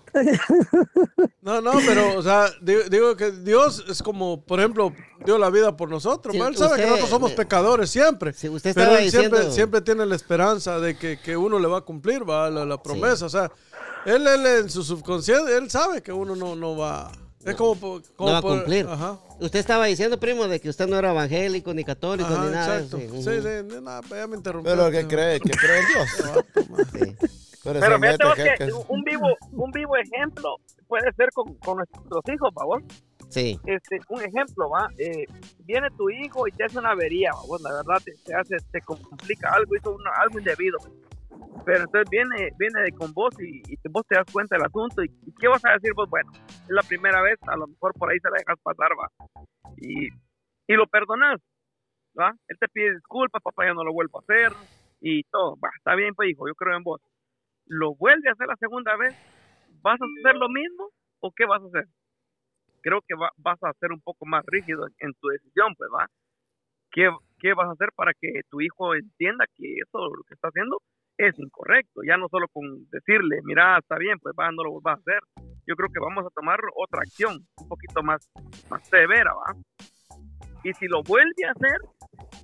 No, 1.41 1.61
no, 1.61 1.71
pero, 1.85 2.17
o 2.17 2.21
sea, 2.21 2.45
digo, 2.61 2.81
digo 2.91 3.15
que 3.15 3.31
Dios 3.31 3.83
es 3.89 4.03
como, 4.03 4.41
por 4.45 4.59
ejemplo, 4.59 4.93
dio 5.25 5.37
la 5.39 5.49
vida 5.49 5.75
por 5.75 5.89
nosotros. 5.89 6.33
Sí, 6.33 6.39
¿no? 6.39 6.47
Él 6.47 6.55
sabe 6.55 6.71
usted- 6.71 6.83
que 6.83 6.89
nosotros 6.89 7.09
somos 7.09 7.31
pecadores 7.31 7.89
siempre. 7.89 8.33
Sí, 8.33 8.47
usted 8.49 8.75
pero 8.75 8.91
estaba 8.91 9.01
él 9.03 9.09
siempre, 9.09 9.29
diciendo- 9.39 9.55
siempre 9.55 9.81
tiene 9.81 10.05
la 10.05 10.15
esperanza 10.15 10.79
de 10.79 10.95
que, 10.95 11.19
que 11.19 11.35
uno 11.35 11.57
le 11.57 11.67
va 11.67 11.79
a 11.79 11.81
cumplir 11.81 12.27
¿va? 12.29 12.49
La, 12.51 12.63
la 12.65 12.81
promesa. 12.81 13.25
O 13.25 13.29
sea, 13.29 13.51
él, 14.05 14.27
él 14.27 14.45
en 14.45 14.69
su 14.69 14.83
subconsciente, 14.83 15.57
él 15.57 15.69
sabe 15.71 16.03
que 16.03 16.13
uno 16.13 16.35
no, 16.35 16.55
no 16.55 16.77
va. 16.77 17.11
Es 17.43 17.55
como, 17.55 17.73
como 17.79 18.01
no 18.19 18.25
va 18.33 18.37
a 18.37 18.41
por- 18.43 18.57
cumplir. 18.57 18.85
Ajá. 18.87 19.17
Usted 19.39 19.57
estaba 19.57 19.85
diciendo, 19.87 20.19
primo, 20.19 20.47
de 20.47 20.59
que 20.59 20.69
usted 20.69 20.87
no 20.87 20.95
era 20.99 21.09
evangélico, 21.09 21.73
ni 21.73 21.83
católico, 21.83 22.29
Ajá, 22.31 22.45
ni 22.45 22.51
nada. 22.51 22.75
exacto. 22.77 22.97
Sí, 22.99 23.07
sí. 23.23 23.41
sí, 23.41 23.81
nada, 23.81 24.01
ya 24.07 24.27
me 24.27 24.37
interrumpió. 24.37 24.71
Pero 24.71 24.85
el 24.85 24.93
que 24.93 25.07
cree, 25.07 25.39
que 25.39 25.49
cree 25.49 25.79
en 25.79 25.85
Dios. 25.87 26.09
Sí. 26.93 27.15
Pero, 27.63 27.79
Pero 27.79 27.99
mete 27.99 28.23
que, 28.35 28.65
que 28.65 28.71
un 28.87 29.03
vivo, 29.03 29.27
un 29.51 29.71
vivo 29.71 29.95
ejemplo 29.97 30.55
puede 30.87 31.11
ser 31.13 31.29
con, 31.33 31.53
con 31.55 31.77
nuestros 31.77 32.21
hijos, 32.33 32.49
¿va 32.59 32.65
vos? 32.65 32.83
Sí. 33.29 33.59
Este, 33.65 33.99
un 34.09 34.21
ejemplo, 34.21 34.69
va, 34.69 34.89
eh, 34.97 35.25
viene 35.59 35.87
tu 35.91 36.09
hijo 36.09 36.47
y 36.47 36.51
te 36.51 36.65
hace 36.65 36.79
una 36.79 36.91
avería, 36.91 37.31
¿va? 37.31 37.57
La 37.61 37.75
verdad 37.77 38.01
te, 38.03 38.13
te 38.25 38.33
hace, 38.35 38.57
te 38.71 38.81
complica 38.81 39.53
algo, 39.53 39.75
hizo 39.75 39.95
una- 39.95 40.11
algo 40.21 40.39
indebido. 40.39 40.77
Pero 41.63 41.83
entonces 41.83 42.09
viene, 42.09 42.49
viene 42.57 42.81
de 42.81 42.91
con 42.91 43.13
vos 43.13 43.33
y, 43.39 43.61
y 43.71 43.77
vos 43.89 44.03
te 44.07 44.15
das 44.15 44.25
cuenta 44.33 44.55
del 44.57 44.65
asunto 44.65 45.03
y, 45.03 45.09
¿qué 45.39 45.47
vas 45.47 45.63
a 45.63 45.73
decir 45.73 45.93
vos? 45.95 46.09
Bueno, 46.09 46.31
es 46.47 46.69
la 46.69 46.81
primera 46.83 47.21
vez, 47.21 47.37
a 47.47 47.55
lo 47.55 47.67
mejor 47.67 47.93
por 47.93 48.09
ahí 48.11 48.19
se 48.19 48.29
la 48.29 48.37
dejas 48.39 48.57
pasar, 48.63 48.89
va. 48.99 49.07
Y, 49.77 50.07
y 50.67 50.73
lo 50.73 50.87
perdonas, 50.87 51.39
va. 52.19 52.33
Él 52.47 52.57
te 52.59 52.67
pide 52.67 52.95
disculpas, 52.95 53.41
papá 53.43 53.65
ya 53.65 53.73
no 53.73 53.83
lo 53.83 53.93
vuelvo 53.93 54.19
a 54.19 54.21
hacer 54.23 54.51
y 54.99 55.23
todo, 55.25 55.55
va, 55.63 55.69
está 55.77 55.95
bien, 55.95 56.13
pues 56.15 56.29
hijo, 56.29 56.47
yo 56.47 56.55
creo 56.55 56.75
en 56.75 56.83
vos. 56.83 56.99
Lo 57.71 57.95
vuelve 57.95 58.27
a 58.27 58.33
hacer 58.33 58.47
la 58.47 58.57
segunda 58.57 58.97
vez, 58.97 59.15
¿vas 59.81 59.97
a 60.01 60.03
hacer 60.03 60.35
lo 60.35 60.49
mismo 60.49 60.89
o 61.21 61.31
qué 61.31 61.45
vas 61.45 61.61
a 61.63 61.67
hacer? 61.67 61.85
Creo 62.81 62.99
que 63.07 63.15
va- 63.15 63.31
vas 63.37 63.63
a 63.63 63.71
ser 63.79 63.93
un 63.93 64.01
poco 64.01 64.25
más 64.25 64.43
rígido 64.45 64.87
en, 64.99 65.13
tu 65.13 65.29
decisión, 65.29 65.73
pues, 65.77 65.89
¿va? 65.89 66.05
¿Qué, 66.91 67.09
¿Qué 67.39 67.53
vas 67.53 67.69
a 67.69 67.71
hacer 67.71 67.87
para 67.95 68.11
que 68.13 68.41
tu 68.49 68.59
hijo 68.59 68.93
entienda 68.93 69.45
que 69.55 69.75
eso 69.77 69.99
lo 70.13 70.21
que 70.23 70.33
está 70.33 70.49
haciendo 70.49 70.81
es 71.17 71.39
incorrecto? 71.39 72.01
Ya 72.05 72.17
no 72.17 72.27
solo 72.27 72.47
con 72.51 72.89
decirle, 72.89 73.39
mira, 73.45 73.77
está 73.77 73.95
bien, 73.97 74.19
pues 74.19 74.35
va, 74.37 74.51
no 74.51 74.65
lo 74.65 74.71
vuelvas 74.71 74.97
a 74.97 74.99
hacer. 74.99 75.21
Yo 75.65 75.75
creo 75.77 75.87
que 75.93 76.01
vamos 76.01 76.25
a 76.25 76.35
tomar 76.35 76.59
otra 76.75 77.03
acción, 77.03 77.37
un 77.55 77.67
poquito 77.69 78.03
más, 78.03 78.29
más 78.69 78.85
severa, 78.89 79.31
¿va? 79.33 79.55
Y 80.65 80.73
si 80.73 80.89
lo 80.89 81.03
vuelve 81.03 81.45
a 81.47 81.51
hacer, 81.51 81.79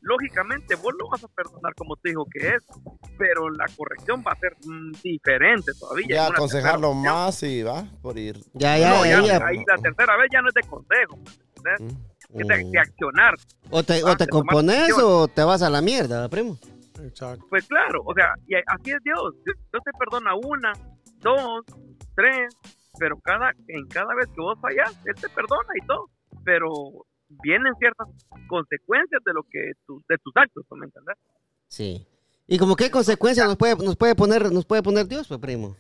lógicamente 0.02 0.76
vos 0.76 0.94
lo 1.00 1.10
vas 1.10 1.24
a 1.24 1.28
perdonar 1.28 1.74
como 1.76 1.96
te 1.98 2.10
dijo 2.10 2.26
que 2.32 2.56
es, 2.56 2.64
pero 3.18 3.50
la 3.50 3.66
corrección 3.76 4.24
va 4.26 4.32
a 4.32 4.40
ser 4.40 4.56
mm, 4.66 4.92
diferente 5.04 5.72
todavía. 5.80 6.08
ya 6.08 6.28
aconsejarlo 6.28 6.92
tercera 6.94 7.14
más 7.14 7.44
y 7.44 7.64
va 7.64 7.86
por 8.02 8.18
ir. 8.18 8.38
Ya, 8.54 8.78
ya, 8.78 8.90
No, 8.90 9.06
ya, 9.06 9.22
ya, 9.22 9.40
ya. 9.40 9.48
ahí 9.48 9.64
la 9.68 9.78
tercera 9.82 10.18
vez 10.18 10.28
ya 10.32 10.42
no 10.42 10.50
es 10.50 10.54
de 10.54 10.62
consejo, 10.64 11.18
¿entendés? 11.56 11.82
Mm. 11.82 12.42
es 12.42 12.48
de, 12.48 12.72
de 12.72 12.80
accionar. 12.80 13.34
O 13.70 13.84
te, 13.84 14.02
Ah, 14.02 14.12
o 14.12 14.18
te 14.18 14.26
de 14.26 14.28
tomar 14.30 14.46
compones 14.46 14.94
o 14.98 15.28
te 15.28 15.44
vas 15.44 15.62
a 15.62 15.70
la 15.70 15.82
mierda, 15.82 16.28
primo. 16.30 16.58
Exacto. 17.04 17.46
Pues 17.50 17.66
claro, 17.68 18.02
o 18.06 18.14
sea, 18.14 18.34
y 18.48 18.56
así 18.56 18.92
es 18.92 19.04
Dios. 19.04 19.34
Dios 19.46 19.56
Dios 19.72 19.84
te 19.84 19.92
perdona 20.00 20.34
una, 20.36 20.74
dos, 21.20 21.64
tres, 22.16 22.56
pero 23.00 23.18
cada 23.20 23.52
en 23.68 23.88
cada 23.88 24.14
vez 24.16 24.28
que 24.28 24.42
vos 24.42 24.58
fallas, 24.60 24.92
Él 25.06 25.16
te 25.16 25.30
perdona 25.30 25.70
y 25.82 25.86
todo. 25.86 26.10
Pero 26.44 26.70
vienen 27.30 27.74
ciertas 27.80 28.08
consecuencias 28.48 29.22
de 29.26 29.34
lo 29.34 29.44
que 29.44 29.72
tu- 29.86 30.04
de 30.08 30.18
tus 30.18 30.34
actos, 30.36 30.66
¿me 30.72 30.86
entendés? 30.86 31.16
Sí. 31.68 32.08
¿Y 32.48 32.58
como 32.58 32.76
qué 32.76 32.90
consecuencias 32.90 33.46
nos 33.48 33.58
puede, 33.58 33.76
nos 33.76 33.96
puede 33.98 34.16
poner 34.16 34.52
nos 34.52 34.66
puede 34.66 34.82
poner 34.84 35.08
Dios, 35.08 35.28
pues, 35.28 35.40
primo? 35.40 35.76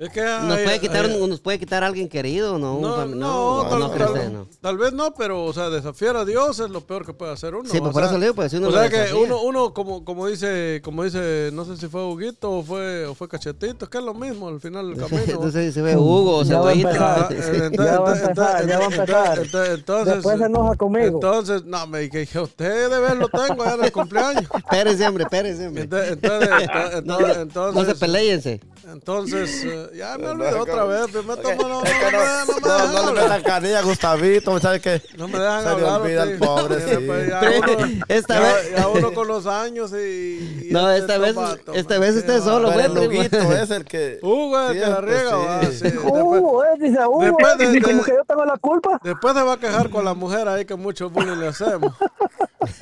Es 0.00 0.08
que 0.08 0.22
Nos 0.22 0.58
puede 0.60 0.80
quitar, 0.80 1.04
hay- 1.04 1.20
un- 1.20 1.28
nos 1.28 1.40
puede 1.40 1.58
quitar 1.58 1.84
a 1.84 1.86
alguien 1.86 2.08
querido, 2.08 2.58
¿no? 2.58 2.76
Un 2.76 2.80
No, 2.82 2.96
no, 3.04 3.06
no, 3.06 3.66
tal, 3.68 3.78
no, 3.80 3.88
tal- 3.90 3.96
creo 3.98 4.12
usted, 4.14 4.30
no. 4.32 4.46
tal 4.62 4.78
vez 4.78 4.92
no, 4.94 5.12
pero, 5.12 5.44
o 5.44 5.52
sea, 5.52 5.68
desafiar 5.68 6.16
a 6.16 6.24
Dios 6.24 6.58
es 6.58 6.70
lo 6.70 6.80
peor 6.80 7.04
que 7.04 7.12
puede 7.12 7.32
hacer 7.32 7.54
uno. 7.54 7.68
Sí, 7.68 7.78
pues 7.80 7.92
por 7.92 8.00
sea, 8.00 8.08
eso 8.10 8.18
le 8.18 8.24
digo, 8.24 8.34
pues 8.34 8.50
si 8.50 8.56
uno 8.56 8.68
o 8.68 8.72
sea 8.72 8.88
que 8.88 9.12
uno, 9.12 9.42
uno 9.42 9.74
como, 9.74 10.02
como 10.02 10.26
dice, 10.26 10.80
como 10.82 11.04
dice, 11.04 11.50
no 11.52 11.66
sé 11.66 11.76
si 11.76 11.86
fue 11.88 12.02
Huguito 12.02 12.50
o 12.50 12.62
fue, 12.62 13.04
o 13.04 13.14
fue 13.14 13.28
Cachetito, 13.28 13.84
es 13.84 13.90
que 13.90 13.98
es 13.98 14.04
lo 14.04 14.14
mismo 14.14 14.48
al 14.48 14.58
final 14.58 14.88
del 14.94 15.06
camino. 15.06 15.38
no 15.38 15.50
sé 15.50 15.66
si 15.66 15.72
se 15.72 15.82
ve 15.82 15.94
Hugo 15.94 16.38
o 16.38 16.42
Ya 16.44 16.60
va 16.60 16.70
a 16.70 16.72
Cebollita. 16.72 16.88
empezar. 16.88 17.18
Ah, 17.20 17.28
entonces- 17.30 17.62
entonces- 17.62 18.28
entonces- 18.28 18.98
entonces- 18.98 19.78
Entonces, 19.80 20.14
Después 20.14 20.38
se 20.38 20.44
enoja 20.46 20.76
conmigo. 20.76 21.06
entonces, 21.08 21.64
no, 21.66 21.86
me 21.86 21.98
dije, 22.08 22.40
usted 22.40 22.88
de 22.88 23.00
ver 23.00 23.16
lo 23.18 23.28
tengo 23.28 23.62
ya 23.66 23.74
en 23.74 23.84
el 23.84 23.92
cumpleaños. 23.92 24.44
Espérese, 24.56 25.06
hombre, 25.06 25.24
espérese, 25.24 25.66
hombre. 25.66 25.82
Entonces, 25.82 26.12
entonces, 26.12 26.48
entonces, 26.62 27.04
No, 27.04 27.18
entonces, 27.18 27.34
se 27.34 27.40
entonces, 27.42 27.98
peléense. 27.98 28.60
entonces, 28.90 29.64
eh, 29.64 29.89
ya 29.94 30.16
me 30.18 30.24
No, 30.24 30.30
olvidé 30.32 30.50
no, 30.52 30.60
otra 30.62 30.84
vez, 30.84 31.12
no, 31.14 31.22
no, 31.22 31.36
no, 31.36 31.42
no- 31.42 31.68
no, 31.68 31.82
me 31.82 31.90
no, 32.10 32.20
dejan 32.22 32.92
no 32.92 33.12
le 33.12 33.20
metan 33.22 33.42
canilla 33.42 33.78
a 33.78 33.82
Gustavito, 33.82 34.58
¿sabes 34.60 34.80
qué? 34.82 35.02
No 35.16 35.28
me 35.28 35.38
dejan 35.38 35.60
Se 35.62 35.64
le 35.68 35.70
hablar. 35.74 36.00
olvida 36.00 36.22
el 36.24 36.38
pobre, 36.38 36.76
pues, 36.76 37.28
ya 37.28 37.40
Pero 37.40 37.60
uno- 37.60 38.04
esta 38.08 38.34
ya- 38.34 38.40
vez- 38.40 38.70
ya 38.76 38.88
uno 38.88 39.12
con 39.14 39.28
los 39.28 39.46
años 39.46 39.92
y... 39.92 40.66
y 40.66 40.72
No, 40.72 40.90
este 40.90 41.00
esta 41.12 41.18
vez- 41.18 41.34
tomato, 41.34 41.72
esta 41.74 41.94
man, 41.94 42.00
vez 42.00 42.16
usted 42.16 42.40
solo, 42.40 42.68
Pero 42.70 42.80
el 42.80 42.92
primo. 43.08 43.20
Huguito 43.20 43.52
es 43.52 43.70
el 43.70 43.84
que... 43.84 44.18
Hugo 44.22 44.68
que 44.72 44.74
la 44.80 45.00
riega, 45.00 45.36
va, 45.36 45.60
sí. 45.62 45.72
sí. 45.72 45.82
Después, 45.84 46.22
Hugo, 46.22 46.64
eh, 46.64 46.68
dice 46.78 47.06
Hugo, 47.06 47.36
como 47.82 48.02
que 48.04 48.12
yo 48.12 48.24
tengo 48.26 48.44
la 48.44 48.56
culpa. 48.58 49.00
después 49.02 49.34
se 49.34 49.42
va 49.42 49.52
a 49.54 49.58
quejar 49.58 49.90
con 49.90 50.04
la 50.04 50.14
mujer 50.14 50.48
ahí 50.48 50.64
que 50.64 50.74
mucho 50.76 51.10
bullying 51.10 51.36
le 51.38 51.48
hacemos. 51.48 51.92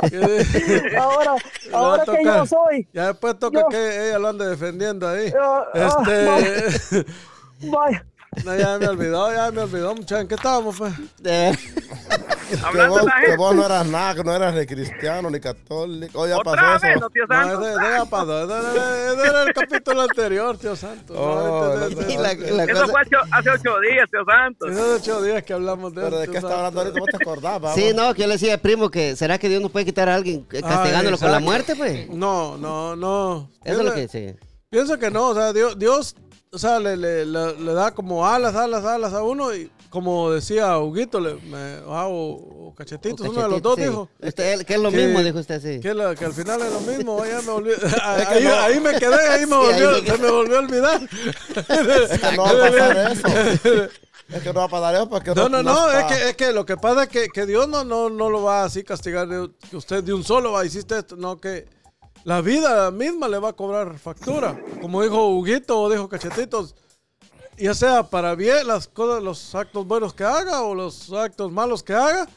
Ahora, 0.98 1.34
ahora 1.72 2.04
que 2.04 2.24
yo 2.24 2.46
soy. 2.46 2.88
Ya 2.92 3.08
después 3.08 3.38
toca 3.38 3.60
Yo- 3.60 3.68
que 3.68 4.08
ella 4.08 4.18
lo 4.18 4.28
ande 4.28 4.46
defendiendo 4.48 5.08
ahí. 5.08 5.32
Ah, 5.40 5.64
ah, 5.74 6.02
Este... 6.06 6.97
Vaya, 7.62 8.04
No, 8.44 8.54
ya 8.56 8.78
me 8.78 8.86
olvidó, 8.88 9.32
ya 9.34 9.50
me 9.50 9.62
olvidó, 9.62 9.94
muchachos. 9.94 10.20
¿En 10.22 10.28
qué 10.28 10.34
estábamos, 10.36 10.76
pues? 10.78 10.92
Eh, 11.24 11.52
Que 12.48 12.56
Hablando 12.64 12.94
vos, 12.94 13.00
de 13.04 13.06
la 13.08 13.20
que 13.26 13.36
vos 13.36 13.54
no 13.54 13.66
eras 13.66 13.86
nada, 13.86 14.14
que 14.14 14.24
no 14.24 14.34
eras 14.34 14.54
ni 14.54 14.64
cristiano 14.64 15.28
ni 15.30 15.38
católico. 15.40 16.20
Oh, 16.20 16.26
ya 16.26 16.38
otra 16.38 16.52
pasó 16.52 16.86
vez, 16.86 16.92
eso. 16.94 17.00
no, 17.00 17.10
tío 17.10 17.26
No, 17.28 17.34
Santos. 17.34 17.66
ese, 17.66 17.72
ese 17.72 17.82
ya 17.98 18.04
pasó. 18.06 18.44
Ese, 18.44 18.68
ese- 18.78 19.12
ese 19.12 19.28
era 19.28 19.42
el 19.42 19.52
capítulo 19.54 20.02
anterior, 20.02 20.56
tío 20.58 20.76
Santos. 20.76 21.16
No, 21.16 21.22
Oh, 21.22 21.76
no, 21.76 21.86
este- 21.86 22.16
la- 22.16 22.34
la 22.56 22.64
Eso 22.64 22.82
cosa- 22.82 22.86
fue 22.86 23.00
hace 23.32 23.50
ocho 23.50 23.80
días, 23.80 24.08
tío 24.10 24.20
Santos. 24.24 24.70
Esos 24.70 25.00
ocho 25.00 25.22
días 25.22 25.42
que 25.42 25.52
hablamos 25.52 25.94
de 25.94 26.02
Pero 26.02 26.16
él, 26.16 26.20
de 26.20 26.24
tío 26.26 26.32
qué 26.32 26.38
está 26.38 26.54
hablando 26.56 26.80
ahorita, 26.80 27.00
vos 27.00 27.08
te 27.10 27.16
acordás, 27.16 27.60
vamos. 27.60 27.74
Sí, 27.74 27.92
no, 27.94 28.14
que 28.14 28.20
yo 28.22 28.26
le 28.28 28.34
decía, 28.34 28.56
primo, 28.62 28.90
que 28.90 29.16
¿será 29.16 29.36
que 29.38 29.48
Dios 29.48 29.60
nos 29.60 29.70
puede 29.70 29.84
quitar 29.84 30.08
a 30.08 30.14
alguien 30.14 30.46
eh, 30.52 30.62
castigándolo 30.62 31.18
con 31.18 31.32
la 31.32 31.40
muerte, 31.40 31.74
pues? 31.76 32.08
No, 32.08 32.56
no, 32.56 32.94
no. 32.96 33.50
Eso 33.64 33.80
es 33.80 33.84
lo 33.86 33.94
que 33.94 34.08
sí. 34.08 34.34
Pienso 34.70 34.98
que 34.98 35.10
no, 35.10 35.28
o 35.28 35.34
sea, 35.34 35.52
Dios, 35.52 35.78
Dios 35.78 36.14
o 36.52 36.58
sea, 36.58 36.78
le, 36.80 36.96
le, 36.96 37.24
le- 37.26 37.54
le 37.60 37.72
da 37.74 37.90
como 37.92 38.26
alas, 38.26 38.54
alas, 38.54 38.84
alas 38.84 39.12
a 39.12 39.22
uno 39.22 39.54
y 39.54 39.70
como 39.90 40.30
decía 40.30 40.78
Huguito, 40.78 41.18
le, 41.20 41.34
me, 41.34 41.78
ah, 41.88 42.06
o, 42.08 42.68
o 42.68 42.74
Cachetitos, 42.76 43.26
uno 43.28 43.42
de 43.42 43.48
los 43.48 43.62
dos 43.62 43.76
Sí. 43.76 43.82
dijo. 43.84 44.08
Usted, 44.22 44.64
que 44.66 44.74
es 44.74 44.80
lo 44.80 44.90
que- 44.90 44.96
mismo, 45.06 45.22
dijo 45.22 45.38
usted, 45.38 45.60
sí. 45.62 45.80
Que, 45.80 45.90
al 45.90 46.32
final 46.34 46.60
es 46.62 46.72
lo 46.72 46.80
mismo, 46.80 47.24
ya 47.24 47.40
me 47.42 47.48
olvidé. 47.50 47.76
ahí, 48.02 48.44
no. 48.44 48.54
ahí 48.54 48.80
me 48.80 48.98
quedé, 48.98 49.28
ahí 49.28 49.40
me 49.46 49.46
Sí, 49.46 49.54
volvió, 49.54 49.88
ahí 49.90 50.02
me 50.02 50.08
se 50.10 50.18
me 50.18 50.30
volvió 50.30 50.56
a 50.56 50.60
olvidar. 50.60 51.00
Es 51.58 52.18
que 52.20 52.36
no 52.36 52.42
va 52.44 52.50
a 52.50 52.58
pasar 52.70 53.12
eso. 53.12 53.88
Es 54.30 54.42
que 54.42 54.52
no 54.52 54.60
va 54.60 54.64
a 54.64 54.68
pasar 54.68 54.94
eso 54.96 55.08
porque 55.08 55.34
No, 55.34 55.48
no, 55.48 55.62
no, 55.62 55.90
es 55.90 56.04
que, 56.04 56.28
es 56.30 56.36
que 56.36 56.52
lo 56.52 56.66
que 56.66 56.76
pasa 56.76 57.04
es 57.04 57.08
que, 57.08 57.28
que 57.28 57.46
Dios 57.46 57.66
no, 57.68 57.82
no, 57.84 58.10
no 58.10 58.28
lo 58.28 58.42
va 58.42 58.64
así 58.64 58.84
castigar, 58.84 59.26
de- 59.26 59.50
que 59.70 59.76
usted 59.76 60.04
de 60.04 60.12
un 60.12 60.22
solo 60.22 60.52
va, 60.52 60.66
hiciste 60.66 60.98
esto, 60.98 61.16
no, 61.16 61.38
que 61.38 61.66
la 62.24 62.40
vida 62.40 62.90
misma 62.90 63.28
le 63.28 63.38
va 63.38 63.50
a 63.50 63.52
cobrar 63.54 63.98
factura. 63.98 64.58
Como 64.80 65.02
dijo 65.02 65.28
Huguito 65.28 65.80
o 65.80 65.90
dijo 65.90 66.08
Cachetitos, 66.08 66.74
ya 67.56 67.74
sea 67.74 68.02
para 68.04 68.34
bien 68.34 68.66
las 68.66 68.86
cosas, 68.88 69.22
los 69.22 69.54
actos 69.54 69.86
buenos 69.86 70.14
que 70.14 70.24
haga 70.24 70.62
o 70.62 70.74
los 70.74 71.12
actos 71.12 71.50
malos 71.50 71.82
que 71.82 71.94
haga, 71.94 72.28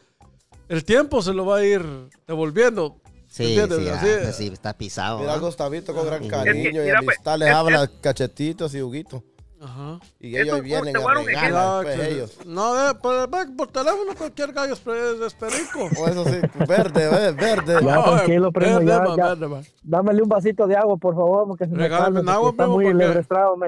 el 0.70 0.84
tiempo 0.86 1.22
se 1.22 1.34
lo 1.34 1.46
va 1.46 1.58
a 1.58 1.66
ir 1.66 1.86
devolviendo. 2.28 2.98
Sí, 3.28 3.58
¿Entiendes? 3.58 3.80
sí, 3.80 3.88
ah, 3.90 4.30
Así- 4.30 4.44
sí, 4.48 4.54
está 4.54 4.74
pisado. 4.78 5.20
Mira 5.20 5.34
a 5.34 5.36
¿ah? 5.36 5.40
Gustavito 5.40 5.94
con 5.94 6.06
gran 6.06 6.24
Es 6.24 6.30
cariño 6.30 6.64
que, 6.64 6.70
y 6.70 6.74
mira, 6.82 7.00
pues, 7.04 7.18
amistad 7.18 7.38
les 7.38 7.48
es- 7.50 7.56
habla 7.56 7.90
cachetitos 8.02 8.74
y 8.76 8.82
Huguito. 8.82 9.24
Ajá. 9.64 10.00
Y 10.20 10.36
ellos 10.38 10.62
vienen 10.64 10.96
a 10.98 11.14
regalar, 11.24 11.84
pues, 11.84 12.00
ellos. 12.00 12.38
No, 12.48 12.74
de- 12.74 12.96
por, 12.96 13.30
por 13.56 13.68
teléfono 13.68 14.16
cualquier 14.18 14.52
gallo 14.54 14.74
es, 14.74 14.80
perico. 14.80 15.88
O 16.00 16.08
eso 16.08 16.26
sí, 16.26 16.40
verde, 16.68 17.28
eh, 17.28 17.32
verde. 17.32 17.78
Ya, 17.82 17.96
No, 17.96 18.04
tranquilo, 18.04 18.52
primo, 18.52 18.74
verde, 18.80 18.86
ya, 18.88 19.00
man, 19.02 19.18
ya. 19.18 19.28
verde, 19.30 19.48
man. 19.48 19.64
Dámele 19.84 20.24
un 20.24 20.30
vasito 20.30 20.66
de 20.68 20.76
agua, 20.76 20.98
por 20.98 21.14
favor, 21.16 21.48
porque 21.48 21.66
se 21.66 21.72
me 21.72 21.78
Regálame 21.84 22.16
calma, 22.16 22.20
porque 22.22 22.32
agua, 22.36 22.50
está 22.50 22.64
primo, 22.64 22.76
muy 22.76 22.86
porque- 22.86 22.98
lebrestrado, 22.98 23.58
me. 23.58 23.68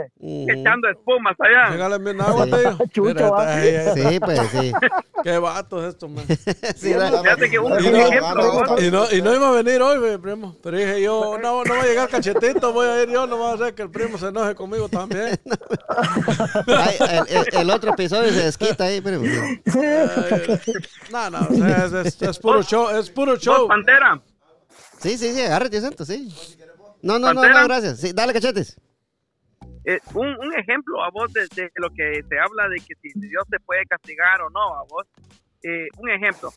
Echando 0.53 0.89
espumas 0.89 1.36
allá. 1.39 1.69
Regálame 1.71 2.12
un 2.12 2.21
agua, 2.21 2.45
tío. 2.45 2.77
Chucho, 2.91 3.03
Mira, 3.13 3.29
va. 3.29 3.62
Sí, 3.62 4.19
pues 4.19 4.39
sí. 4.51 4.71
Qué 5.23 5.38
vatos 5.38 5.84
estos, 5.86 6.10
man. 6.10 6.25
Sí, 6.75 6.91
da- 6.93 7.12
Fíjate 7.21 7.49
que 7.49 7.60
un, 7.60 7.71
Y 7.71 7.91
no- 7.91 8.79
Y 8.79 8.91
no, 8.91 9.12
y 9.12 9.21
no 9.21 9.36
iba 9.36 9.47
a 9.49 9.51
venir 9.51 9.82
hoy, 9.82 10.17
primo. 10.17 10.56
Pero 10.63 10.77
dije 10.77 11.01
yo, 11.01 11.38
no, 11.41 11.63
no 11.63 11.73
va 11.75 11.82
a 11.82 11.86
llegar 11.86 12.10
cachetito, 12.10 12.73
voy 12.73 12.88
a 12.88 13.03
ir 13.03 13.10
yo, 13.10 13.27
no 13.27 13.38
va 13.39 13.51
a 13.51 13.53
hacer 13.53 13.73
que 13.75 13.84
el 13.84 13.89
primo 13.91 14.17
se 14.17 14.27
enoje 14.27 14.56
conmigo 14.56 14.89
también. 14.89 15.39
Ay, 16.67 16.96
el, 17.00 17.28
el- 17.38 17.48
el 17.62 17.69
otro 17.69 17.91
episodio 17.91 18.32
se 18.32 18.43
desquita 18.46 18.86
ahí. 18.86 19.02
Ay, 19.06 20.58
no, 21.12 21.30
no, 21.30 21.48
o 21.50 21.54
sea, 21.54 21.86
es, 21.86 21.93
es- 21.93 22.22
es 22.22 22.39
puro 22.39 22.62
show, 22.63 22.89
es 22.98 23.10
puro 23.10 23.36
show. 23.38 23.67
Pantera, 23.67 24.22
Sí, 25.00 25.17
sí, 25.17 25.34
sí, 25.34 25.41
agárrate, 25.41 25.82
santo, 25.82 26.06
sí. 26.06 26.30
No, 27.02 27.19
no, 27.19 27.34
no, 27.34 27.41
no, 27.41 27.63
gracias. 27.65 28.00
Sí, 28.00 28.12
dale, 28.13 28.32
cachetes. 28.34 28.80
eh, 29.86 30.00
un, 30.13 30.28
un 30.28 30.54
ejemplo 30.58 31.04
a 31.04 31.10
vos 31.12 31.32
de, 31.34 31.41
de 31.56 31.69
lo 31.76 31.89
que 31.89 32.22
se 32.30 32.39
habla 32.39 32.69
de 32.69 32.78
que 32.78 32.96
si 33.02 33.10
Dios 33.19 33.43
te 33.50 33.60
puede 33.60 33.84
castigar 33.86 34.41
o 34.41 34.50
no, 34.50 34.62
a 34.80 34.84
vos. 34.84 35.06
Eh, 35.63 35.88
un 35.98 36.10
ejemplo, 36.10 36.50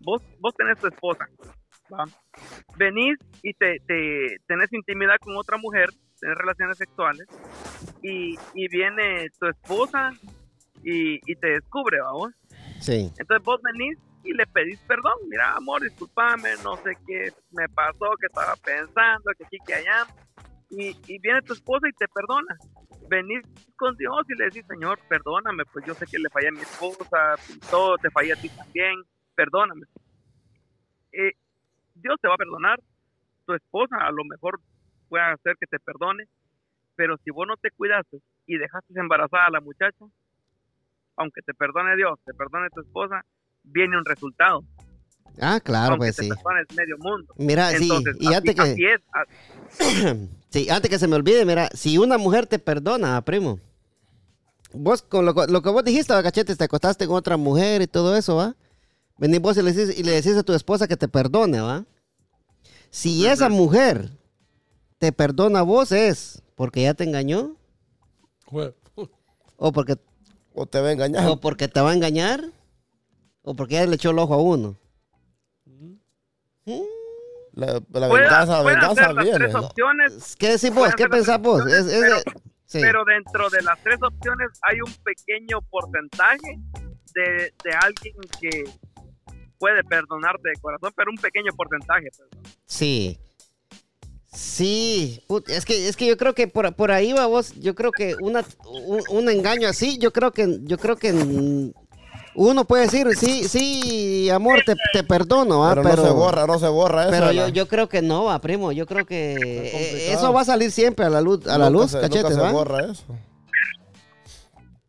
vos, 0.00 0.22
vos 0.38 0.54
tenés 0.56 0.78
tu 0.78 0.86
esposa, 0.86 1.26
¿va? 1.92 2.04
venís 2.76 3.18
y 3.42 3.52
te, 3.54 3.76
te 3.86 4.36
tenés 4.46 4.72
intimidad 4.72 5.16
con 5.20 5.36
otra 5.36 5.56
mujer, 5.58 5.88
tenés 6.20 6.36
relaciones 6.36 6.78
sexuales, 6.78 7.26
y, 8.02 8.36
y 8.54 8.68
viene 8.68 9.28
tu 9.38 9.46
esposa 9.46 10.12
y, 10.84 11.14
y 11.30 11.36
te 11.36 11.48
descubre, 11.48 12.00
¿va 12.00 12.12
vos? 12.12 12.32
Sí. 12.80 13.10
Entonces 13.18 13.44
vos 13.44 13.60
venís 13.62 13.98
y 14.24 14.32
le 14.32 14.46
pedís 14.46 14.78
perdón. 14.80 15.14
Mira, 15.28 15.54
amor, 15.56 15.82
discúlpame, 15.82 16.50
no 16.62 16.76
sé 16.76 16.92
qué 17.06 17.32
me 17.52 17.68
pasó, 17.68 18.14
que 18.20 18.26
estaba 18.26 18.54
pensando, 18.56 19.30
que 19.36 19.44
aquí, 19.44 19.58
que 19.66 19.74
allá. 19.74 20.06
Y, 20.70 20.96
y 21.06 21.18
viene 21.18 21.42
tu 21.42 21.52
esposa 21.52 21.88
y 21.88 21.92
te 21.92 22.06
perdona. 22.08 22.56
Venís 23.08 23.42
con 23.76 23.96
Dios 23.96 24.24
y 24.28 24.38
le 24.38 24.44
decís, 24.44 24.64
Señor, 24.68 24.98
perdóname, 25.08 25.64
pues 25.72 25.84
yo 25.84 25.94
sé 25.94 26.06
que 26.06 26.18
le 26.18 26.28
fallé 26.30 26.48
a 26.48 26.52
mi 26.52 26.60
esposa, 26.60 27.34
todo, 27.70 27.96
te 27.98 28.10
fallé 28.10 28.32
a 28.32 28.36
ti 28.36 28.48
también, 28.50 28.94
perdóname. 29.34 29.86
Eh, 31.12 31.32
Dios 31.94 32.16
te 32.20 32.28
va 32.28 32.34
a 32.34 32.38
perdonar. 32.38 32.80
Tu 33.46 33.54
esposa 33.54 33.96
a 33.96 34.12
lo 34.12 34.24
mejor 34.24 34.60
puede 35.10 35.24
hacer 35.24 35.56
que 35.60 35.66
te 35.66 35.78
perdone, 35.80 36.24
pero 36.96 37.16
si 37.24 37.30
vos 37.30 37.46
no 37.46 37.56
te 37.56 37.70
cuidaste 37.72 38.20
y 38.46 38.56
dejaste 38.56 38.94
embarazada 38.98 39.46
a 39.46 39.50
la 39.50 39.60
muchacha, 39.60 40.06
aunque 41.16 41.42
te 41.42 41.52
perdone 41.52 41.96
Dios, 41.96 42.18
te 42.24 42.32
perdone 42.32 42.70
tu 42.70 42.80
esposa, 42.80 43.22
viene 43.64 43.98
un 43.98 44.04
resultado. 44.06 44.62
Ah, 45.40 45.60
claro, 45.60 45.92
aunque 45.92 46.06
pues 46.06 46.16
te 46.16 46.22
sí. 46.22 46.30
medio 46.74 46.96
mundo. 46.98 47.34
Mira, 47.36 47.70
sí, 47.70 47.88
Entonces, 47.90 48.16
y 48.20 48.26
así, 48.26 48.36
antes 48.36 48.58
así 48.58 48.74
que, 48.76 48.92
es. 48.94 49.00
a- 49.12 50.14
sí, 50.50 50.70
antes 50.70 50.90
que 50.90 50.98
se 50.98 51.08
me 51.08 51.16
olvide, 51.16 51.44
mira, 51.44 51.68
si 51.74 51.98
una 51.98 52.18
mujer 52.18 52.46
te 52.46 52.58
perdona, 52.58 53.20
primo, 53.22 53.58
vos 54.72 55.02
con 55.02 55.24
lo, 55.26 55.32
lo 55.32 55.62
que 55.62 55.70
vos 55.70 55.84
dijiste, 55.84 56.12
¿va, 56.12 56.22
cachetes, 56.22 56.56
te 56.58 56.64
acostaste 56.64 57.06
con 57.06 57.16
otra 57.16 57.36
mujer 57.36 57.82
y 57.82 57.86
todo 57.86 58.16
eso, 58.16 58.36
¿va? 58.36 58.54
Venís 59.18 59.40
vos 59.40 59.56
y 59.56 59.62
le 59.62 59.72
decís, 59.72 59.98
y 59.98 60.02
le 60.02 60.12
decís 60.12 60.36
a 60.36 60.42
tu 60.42 60.52
esposa 60.54 60.88
que 60.88 60.96
te 60.96 61.08
perdone, 61.08 61.60
¿va? 61.60 61.84
Si 62.90 63.26
esa 63.26 63.48
mujer 63.48 64.10
te 65.00 65.12
perdona 65.12 65.60
a 65.60 65.62
vos 65.62 65.92
es 65.92 66.42
porque 66.54 66.82
ya 66.82 66.92
te 66.94 67.04
engañó 67.04 67.56
o 69.56 69.72
porque, 69.72 69.96
O 70.52 70.66
te 70.66 70.80
va 70.80 70.88
a 70.88 70.92
engañar. 70.92 71.26
o 71.28 71.40
porque 71.40 71.68
te 71.68 71.80
va 71.80 71.90
a 71.90 71.94
engañar 71.94 72.44
o 73.42 73.54
porque 73.56 73.74
ya 73.76 73.86
le 73.86 73.94
echó 73.96 74.10
el 74.10 74.18
ojo 74.18 74.34
a 74.34 74.42
uno. 74.42 74.78
La, 77.52 77.80
la 77.90 78.08
venganza, 78.08 78.58
la 78.58 78.62
venganza 78.62 79.12
las 79.12 79.24
viene. 79.24 79.38
tres 79.38 79.52
¿no? 79.54 79.60
opciones, 79.60 80.36
¿Qué 80.38 80.48
decís 80.50 80.72
vos? 80.72 80.94
¿Qué 80.94 81.08
pensás 81.08 81.40
vos? 81.40 81.66
Es, 81.66 81.86
es 81.86 81.86
de- 81.86 82.00
pero- 82.00 82.40
sí. 82.66 82.78
pero 82.80 83.04
dentro 83.04 83.50
de 83.50 83.62
las 83.62 83.82
tres 83.82 83.98
opciones 84.02 84.48
hay 84.62 84.80
un 84.80 84.92
pequeño 85.02 85.60
porcentaje 85.70 86.58
de, 87.14 87.52
de 87.64 87.72
alguien 87.82 88.14
que 88.40 88.64
puede 89.58 89.82
perdonarte 89.84 90.48
de 90.50 90.60
corazón, 90.60 90.92
pero 90.96 91.10
un 91.10 91.16
pequeño 91.16 91.52
porcentaje. 91.56 92.08
pues. 92.16 92.58
Sí. 92.66 93.18
Sí, 94.32 95.22
Put- 95.26 95.48
es 95.48 95.64
que 95.64 95.88
es 95.88 95.96
que 95.96 96.06
yo 96.06 96.16
creo 96.16 96.34
que 96.34 96.46
por, 96.46 96.72
por 96.74 96.92
ahí 96.92 97.12
va 97.12 97.26
vos, 97.26 97.52
yo 97.60 97.74
creo 97.74 97.90
que 97.90 98.14
una, 98.20 98.44
un, 98.86 99.02
un 99.10 99.28
engaño 99.28 99.68
así, 99.68 99.98
yo 99.98 100.12
creo 100.12 100.30
que 100.30 100.58
yo 100.62 100.78
creo 100.78 100.94
que 100.96 101.12
uno 102.36 102.64
puede 102.64 102.84
decir, 102.84 103.08
sí, 103.16 103.42
sí, 103.48 104.30
amor, 104.30 104.60
te, 104.64 104.76
te 104.92 105.02
perdono, 105.02 105.60
¿va? 105.60 105.74
Pero, 105.74 105.82
no 105.82 105.96
se 106.04 106.10
borra, 106.12 106.46
no 106.46 106.58
se 106.60 106.68
borra 106.68 107.02
eso. 107.02 107.10
Pero 107.10 107.32
yo, 107.32 107.48
yo 107.48 107.66
creo 107.66 107.88
que 107.88 108.02
no, 108.02 108.24
va, 108.26 108.40
primo, 108.40 108.70
yo 108.70 108.86
creo 108.86 109.04
que 109.04 110.12
eso 110.12 110.32
va 110.32 110.42
a 110.42 110.44
salir 110.44 110.70
siempre 110.70 111.06
a 111.06 111.10
la 111.10 111.20
luz, 111.20 111.44
a 111.48 111.58
la 111.58 111.68
nunca 111.68 111.82
luz, 111.82 111.90
se, 111.90 111.96
nunca 111.96 112.08
cachetes, 112.08 112.34
se 112.36 112.40
¿va? 112.40 112.52
borra 112.52 112.84
eso. 112.92 113.04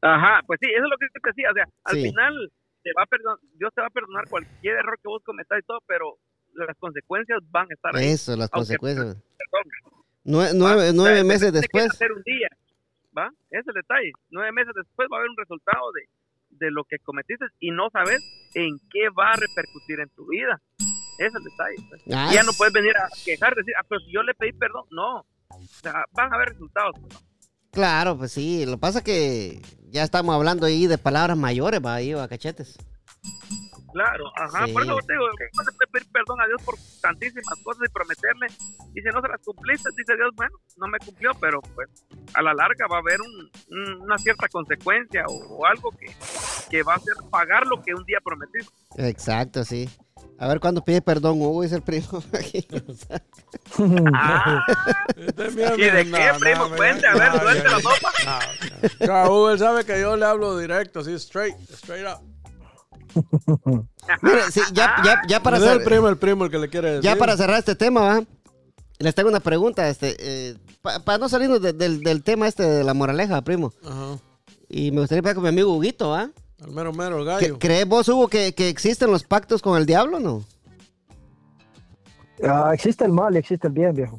Ajá, 0.03 0.41
pues 0.45 0.59
sí, 0.61 0.67
eso 0.69 0.83
es 0.83 0.89
lo 0.89 0.97
que 0.97 1.07
te 1.13 1.29
decía. 1.29 1.49
O 1.51 1.53
sea, 1.53 1.65
al 1.85 1.95
Sí. 1.95 2.03
final 2.09 2.51
te 2.83 2.89
va 2.97 3.03
a 3.03 3.05
perdon- 3.07 3.39
Dios 3.57 3.71
te 3.75 3.81
va 3.81 3.87
a 3.87 3.91
perdonar 3.91 4.25
cualquier 4.29 4.75
error 4.75 4.97
que 5.01 5.07
vos 5.07 5.21
cometas 5.25 5.59
y 5.59 5.65
todo, 5.65 5.79
pero 5.87 6.17
las 6.53 6.75
consecuencias 6.79 7.39
van 7.51 7.67
a 7.69 7.73
estar 7.73 7.95
ahí. 7.95 8.07
Eso, 8.09 8.31
las 8.35 8.49
Aunque- 8.51 8.77
consecuencias. 8.77 9.17
Perdón. 9.49 10.03
Nue- 10.23 10.51
nueve 10.53 10.91
nueve 10.93 11.23
meses 11.23 11.51
después. 11.51 11.89
hacer 11.89 12.11
un 12.11 12.21
día, 12.23 12.47
¿va? 13.17 13.29
Es 13.49 13.67
el 13.67 13.73
detalle. 13.73 14.11
Nueve 14.29 14.51
meses 14.51 14.73
después 14.75 15.07
va 15.11 15.17
a 15.17 15.19
haber 15.19 15.29
un 15.31 15.37
resultado 15.37 15.91
de, 15.93 16.07
de 16.65 16.71
lo 16.71 16.83
que 16.83 16.99
cometiste 16.99 17.45
y 17.59 17.71
no 17.71 17.89
sabes 17.91 18.21
en 18.53 18.77
qué 18.91 19.09
va 19.09 19.31
a 19.31 19.35
repercutir 19.37 19.99
en 19.99 20.09
tu 20.09 20.27
vida. 20.27 20.61
Ese 21.17 21.27
es 21.27 21.35
el 21.35 21.43
detalle. 21.43 21.75
pues. 21.89 22.01
Ah, 22.15 22.29
ya 22.33 22.43
no 22.43 22.51
puedes 22.53 22.73
venir 22.73 22.95
a 22.97 23.07
quejar, 23.25 23.55
decir, 23.55 23.73
ah, 23.79 23.85
pero 23.87 24.01
si 24.01 24.11
yo 24.11 24.21
le 24.23 24.33
pedí 24.33 24.51
perdón, 24.53 24.85
no. 24.91 25.19
O 25.49 25.61
sea, 25.81 26.05
van 26.11 26.31
a 26.31 26.35
haber 26.35 26.49
resultados. 26.49 26.95
pues. 27.01 27.17
Claro, 27.71 28.17
pues 28.17 28.31
sí, 28.33 28.65
lo 28.65 28.73
que 28.73 28.77
pasa 28.77 28.99
es 28.99 29.05
que 29.05 29.61
ya 29.89 30.03
estamos 30.03 30.35
hablando 30.35 30.65
ahí 30.65 30.87
de 30.87 30.97
palabras 30.97 31.37
mayores, 31.37 31.79
va, 31.83 31.95
ahí, 31.95 32.13
va, 32.13 32.27
cachetes. 32.27 32.77
Claro, 33.93 34.25
ajá. 34.37 34.65
Sí. 34.67 34.73
Por 34.73 34.83
eso 34.83 34.97
te 35.05 35.13
digo, 35.13 35.25
pedir 35.91 36.07
perdón 36.11 36.39
a 36.41 36.47
Dios 36.47 36.61
por 36.63 36.75
tantísimas 37.01 37.59
cosas 37.63 37.87
y 37.87 37.91
prometerle. 37.91 38.47
Y 38.95 39.01
si 39.01 39.07
no 39.13 39.21
se 39.21 39.27
las 39.27 39.41
cumpliste, 39.43 39.89
dice 39.97 40.15
Dios, 40.15 40.31
bueno, 40.35 40.55
no 40.77 40.87
me 40.87 40.97
cumplió, 40.99 41.31
pero 41.41 41.59
pues 41.75 41.89
a 42.33 42.41
la 42.41 42.53
larga 42.53 42.87
va 42.87 42.97
a 42.97 42.99
haber 42.99 43.19
un- 43.21 43.51
un- 43.69 44.01
una 44.03 44.17
cierta 44.17 44.47
consecuencia 44.47 45.23
o, 45.27 45.33
o 45.57 45.65
algo 45.65 45.91
que, 45.91 46.07
que 46.69 46.83
va 46.83 46.93
a 46.93 46.97
hacer 46.97 47.13
pagar 47.29 47.67
lo 47.67 47.81
que 47.81 47.93
un 47.93 48.05
día 48.05 48.19
prometiste. 48.23 48.71
Exacto, 48.97 49.63
sí. 49.65 49.89
A 50.37 50.47
ver 50.47 50.59
cuándo 50.59 50.83
pide 50.83 51.01
perdón 51.01 51.39
Hugo, 51.41 51.61
dice 51.61 51.75
el 51.75 51.81
primo. 51.83 52.07
Ah, 54.13 54.63
Este 55.17 55.47
es 55.47 55.55
¿Y 55.55 55.83
de 55.83 56.05
qué, 56.11 56.31
no, 56.33 56.39
primo? 56.39 56.67
no, 56.67 56.75
Cuente, 56.75 57.07
a 57.07 57.13
ver, 57.13 57.33
no, 57.35 57.43
la 57.43 57.79
sopa. 57.79 58.11
no. 58.25 58.89
Claro, 59.05 59.51
él 59.51 59.59
sabe 59.59 59.85
que 59.85 59.99
yo 60.01 60.15
le 60.15 60.25
hablo 60.25 60.57
directo, 60.57 60.99
así 61.01 61.13
straight, 61.13 61.55
straight 61.71 62.05
up. 62.07 62.21
Mire, 64.21 64.51
sí, 64.51 64.61
ya, 64.73 64.95
ya, 65.03 65.21
ya 65.27 65.43
para 65.43 65.59
No 65.59 65.65
es 65.65 65.71
el 65.71 65.79
cer- 65.79 65.85
primo, 65.85 66.07
el 66.09 66.17
primo 66.17 66.45
el 66.45 66.51
que 66.51 66.57
le 66.59 66.69
quiere 66.69 66.89
decir. 66.95 67.03
ya 67.03 67.15
para 67.15 67.35
cerrar 67.37 67.59
este 67.59 67.75
tema, 67.75 68.01
¿va? 68.01 68.23
Les 68.99 69.15
tengo 69.15 69.29
una 69.29 69.39
pregunta, 69.39 69.87
este, 69.89 70.55
para 71.03 71.17
no 71.17 71.27
salirnos 71.29 71.61
de- 71.61 71.73
del, 71.73 72.01
del 72.01 72.23
tema 72.23 72.47
este 72.47 72.63
de 72.63 72.83
la 72.83 72.93
moraleja, 72.93 73.41
primo. 73.41 73.73
Ajá. 73.83 74.17
Y 74.69 74.91
me 74.91 75.01
gustaría 75.01 75.19
hablar 75.19 75.35
con 75.35 75.43
mi 75.43 75.49
amigo 75.49 75.73
Huguito, 75.75 76.09
¿va? 76.09 76.29
El 76.59 76.71
mero 76.71 76.93
mero, 76.93 77.17
el 77.17 77.23
¿Cre- 77.23 77.25
gallo. 77.25 77.59
¿Crees 77.59 77.87
vos, 77.87 78.07
Hugo, 78.07 78.27
que, 78.27 78.53
que 78.53 78.69
existen 78.69 79.09
los 79.11 79.23
pactos 79.23 79.61
con 79.61 79.77
el 79.77 79.85
diablo 79.85 80.17
o 80.17 80.19
no? 80.19 80.45
Ah, 82.43 82.71
existe 82.73 83.05
el 83.05 83.11
mal 83.11 83.35
y 83.35 83.37
existe 83.39 83.67
el 83.67 83.73
bien, 83.73 83.93
viejo. 83.93 84.17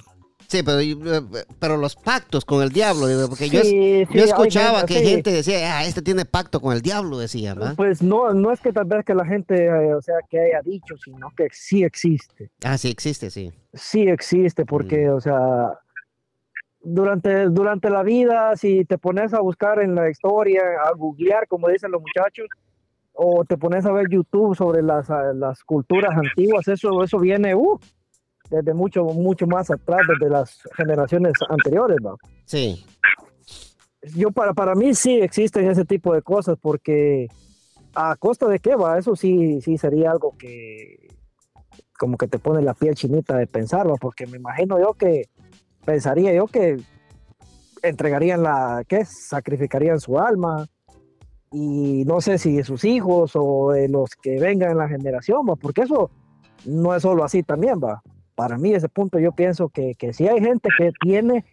Sí, 0.53 0.63
pero, 0.63 0.81
eh, 0.81 1.45
pero 1.59 1.79
los 1.79 1.97
pactos 1.97 2.45
con 2.45 2.63
el 2.63 2.69
diablo, 2.69 3.07
digo, 3.07 3.27
porque 3.27 3.49
yo, 3.49 3.63
Sí, 3.63 4.05
yo 4.13 4.25
escuchaba 4.25 4.81
gente, 4.81 4.93
que 4.93 5.01
sí. 5.01 5.07
gente 5.07 5.33
decía, 5.33 5.79
ah, 5.79 5.85
este 5.87 6.03
tiene 6.03 6.27
pacto 6.27 6.61
con 6.61 6.75
el 6.75 6.83
diablo, 6.83 7.17
decía, 7.17 7.55
¿va? 7.55 7.73
Pues 7.75 8.03
no, 8.03 8.35
no 8.35 8.53
es 8.53 8.61
que 8.61 8.71
tal 8.71 8.85
vez 8.85 9.03
que 9.03 9.15
la 9.15 9.25
gente, 9.25 9.65
eh, 9.65 9.95
o 9.95 10.03
sea, 10.03 10.17
que 10.29 10.39
haya 10.39 10.61
dicho, 10.63 10.95
sino 11.03 11.31
que 11.35 11.49
sí 11.53 11.85
existe. 11.85 12.51
Ah, 12.63 12.77
sí, 12.77 12.91
existe, 12.91 13.31
sí. 13.31 13.51
Sí 13.73 14.03
existe, 14.03 14.67
porque, 14.67 15.09
o 15.09 15.23
sea, 15.23 15.73
durante, 16.83 17.47
durante 17.47 17.89
la 17.89 18.03
vida, 18.03 18.55
si 18.55 18.85
te 18.85 18.99
pones 18.99 19.33
a 19.33 19.41
buscar 19.41 19.81
en 19.81 19.95
la 19.95 20.11
historia, 20.11 20.61
a 20.85 20.93
googlear, 20.93 21.49
como 21.49 21.69
dicen 21.69 21.93
los 21.93 22.03
muchachos, 22.03 22.47
o 23.15 23.43
te 23.47 23.57
pones 23.57 23.87
a 23.87 23.93
ver 23.93 24.07
YouTube 24.11 24.55
sobre 24.55 24.83
las, 24.83 25.09
las 25.35 25.65
culturas 25.65 26.15
antiguas, 26.15 26.69
eso, 26.69 27.03
eso 27.03 27.19
viene 27.19 27.55
uh, 27.55 27.81
desde 28.53 28.75
mucho, 28.75 29.05
mucho 29.05 29.47
más 29.47 29.71
atrás, 29.71 30.03
desde 30.07 30.31
las 30.31 30.61
generaciones 30.77 31.33
anteriores, 31.49 31.97
¿va? 32.05 32.15
Sí. 32.45 32.85
yo 34.15 34.31
para, 34.31 34.53
para 34.53 34.75
mí 34.75 34.95
sí 34.95 35.21
existen 35.21 35.71
ese 35.71 35.87
tipo 35.87 36.15
de 36.15 36.21
cosas 36.21 36.59
porque 36.61 37.29
a 37.95 38.15
costa 38.17 38.47
de 38.49 38.59
qué 38.59 38.77
va, 38.77 38.99
eso 38.99 39.17
sí, 39.17 39.61
sí 39.63 39.79
sería 39.79 40.11
algo 40.11 40.37
que 40.39 41.09
como 41.99 42.19
que 42.19 42.27
te 42.27 42.39
pone 42.39 42.63
la 42.63 42.75
piel 42.75 42.95
chinita 42.95 43.37
de 43.37 43.47
pensarlo, 43.47 43.95
porque 44.01 44.27
me 44.27 44.37
imagino 44.37 44.79
yo 44.79 44.93
que 44.95 45.29
pensaría 45.85 46.35
yo 46.35 46.47
que 46.47 46.79
entregarían 47.83 48.43
la, 48.43 48.85
¿qué? 48.87 49.05
Sacrificarían 49.05 50.01
su 50.01 50.19
alma. 50.19 50.67
Y 51.53 52.05
no 52.07 52.21
sé 52.21 52.39
si 52.39 52.63
sus 52.65 52.85
hijos 52.85 53.33
o 53.35 53.73
de 53.73 53.89
los 53.89 54.11
que 54.21 54.41
vengan 54.41 54.73
en 54.73 54.79
la 54.79 54.89
generación, 54.89 55.47
va, 55.49 55.55
porque 55.55 55.83
eso 55.83 56.11
no 56.65 56.95
es 56.95 57.03
solo 57.03 57.25
así 57.25 57.43
también, 57.43 57.79
va. 57.79 58.03
Para 58.35 58.57
mí 58.59 58.73
ese 58.75 58.89
punto 58.89 59.19
yo 59.19 59.33
pienso 59.33 59.69
que, 59.69 59.95
que 59.95 60.13
sí 60.13 60.27
hay 60.29 60.41
gente 60.41 60.69
que 60.79 60.91
tiene, 61.01 61.45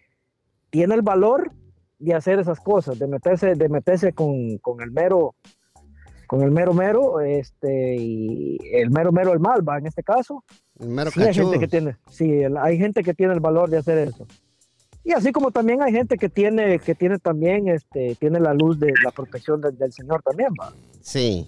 tiene 0.70 0.96
el 0.96 1.02
valor 1.02 1.52
de 2.00 2.14
hacer 2.14 2.40
esas 2.40 2.60
cosas, 2.60 2.98
de 2.98 3.08
meterse, 3.08 3.56
de 3.56 3.70
meterse 3.70 4.14
con, 4.14 4.58
con 4.60 4.82
el 4.82 4.92
mero, 4.92 5.36
con 6.28 6.42
el 6.42 6.52
mero 6.52 6.74
mero, 6.74 7.20
este, 7.20 7.96
y 7.98 8.58
el 8.74 8.90
mero 8.92 9.12
mero 9.12 9.34
el 9.34 9.40
mal, 9.40 9.68
va, 9.68 9.78
en 9.80 9.88
este 9.88 10.04
caso. 10.04 10.44
El 10.80 10.90
mero 10.90 11.12
Sí, 11.12 11.22
hay 11.22 11.34
gente 11.34 11.60
que 11.60 11.68
tiene, 11.68 11.98
sí, 12.10 12.42
hay 12.62 12.78
gente 12.78 13.04
que 13.04 13.14
tiene 13.14 13.34
el 13.34 13.40
valor 13.42 13.70
de 13.70 13.78
hacer 13.80 13.98
eso. 13.98 14.26
Y 15.04 15.12
así 15.14 15.32
como 15.32 15.52
también 15.52 15.82
hay 15.82 15.92
gente 15.92 16.18
que 16.18 16.30
tiene, 16.30 16.80
que 16.80 16.94
tiene 16.96 17.18
también, 17.20 17.68
este, 17.68 18.16
tiene 18.16 18.40
la 18.40 18.54
luz 18.54 18.80
de 18.80 18.94
la 19.04 19.12
protección 19.12 19.60
del- 19.60 19.78
del 19.78 19.92
Señor 19.92 20.22
también, 20.22 20.50
va. 20.60 20.72
Sí. 21.02 21.48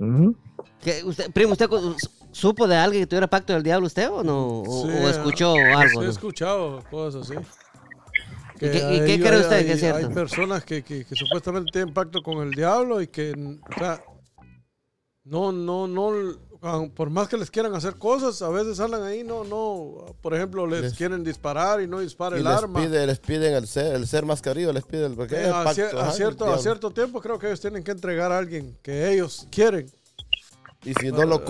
Ujú. 0.00 0.34
¿Qué, 0.82 1.04
usted, 1.04 1.30
primo, 1.32 1.52
¿usted 1.52 1.68
supo 2.36 2.66
de 2.68 2.76
alguien 2.76 3.02
que 3.02 3.06
tuviera 3.06 3.26
pacto 3.28 3.52
del 3.54 3.62
diablo 3.62 3.86
usted 3.86 4.10
o 4.10 4.22
no? 4.22 4.60
¿O, 4.60 4.82
Sí, 4.82 4.88
o 4.88 5.08
escuchó 5.08 5.54
sí, 5.54 5.60
algo? 5.74 6.02
he 6.02 6.04
no? 6.04 6.10
escuchado 6.10 6.82
cosas 6.90 7.30
así. 7.30 7.38
¿Y 8.56 8.58
qué- 8.58 8.78
y 8.78 8.80
hay- 8.80 9.00
qué 9.06 9.20
cree 9.20 9.40
usted 9.40 9.56
hay- 9.56 9.66
que 9.66 9.72
es 9.72 9.80
cierto? 9.80 10.06
Hay 10.08 10.14
personas 10.14 10.64
que, 10.64 10.82
que- 10.82 11.04
que 11.04 11.14
supuestamente 11.14 11.70
tienen 11.72 11.92
pacto 11.94 12.22
con 12.22 12.38
el 12.46 12.52
diablo 12.52 13.00
y 13.02 13.06
que, 13.08 13.32
o 13.32 13.78
sea, 13.78 14.02
no, 15.24 15.50
no, 15.52 15.86
no, 15.88 16.10
ah, 16.62 16.84
por 16.94 17.10
más 17.10 17.28
que 17.28 17.36
les 17.36 17.50
quieran 17.50 17.74
hacer 17.74 17.96
cosas, 17.96 18.40
a 18.42 18.48
veces 18.48 18.78
andan 18.80 19.02
ahí, 19.02 19.24
no, 19.24 19.44
no, 19.44 20.14
por 20.22 20.34
ejemplo, 20.34 20.66
les, 20.66 20.82
Les- 20.82 20.94
quieren 20.94 21.24
disparar 21.24 21.80
y 21.82 21.86
no 21.86 22.00
dispara 22.00 22.36
Y 22.36 22.40
el 22.40 22.44
les, 22.46 22.54
arma. 22.54 22.80
pide, 22.80 23.06
les 23.06 23.18
piden 23.18 23.54
el 23.54 23.66
ser, 23.66 23.94
el 23.96 24.06
ser 24.06 24.24
más 24.24 24.40
querido, 24.40 24.72
les 24.72 24.84
piden 24.84 25.12
el, 25.12 25.16
porque 25.16 25.36
Eh, 25.36 25.48
a, 25.48 25.64
cier- 25.74 25.92
ajá, 25.98 26.12
cierto, 26.12 26.52
a 26.52 26.58
cierto 26.58 26.90
tiempo 26.90 27.20
creo 27.20 27.38
que 27.38 27.46
ellos 27.48 27.60
tienen 27.60 27.82
que 27.82 27.90
entregar 27.90 28.30
a 28.32 28.38
alguien 28.38 28.78
que 28.82 29.12
ellos 29.12 29.46
quieren. 29.50 29.90
Y 30.84 30.94
si 30.94 31.10
no 31.10 31.24
lo 31.24 31.36
Ajá. 31.36 31.44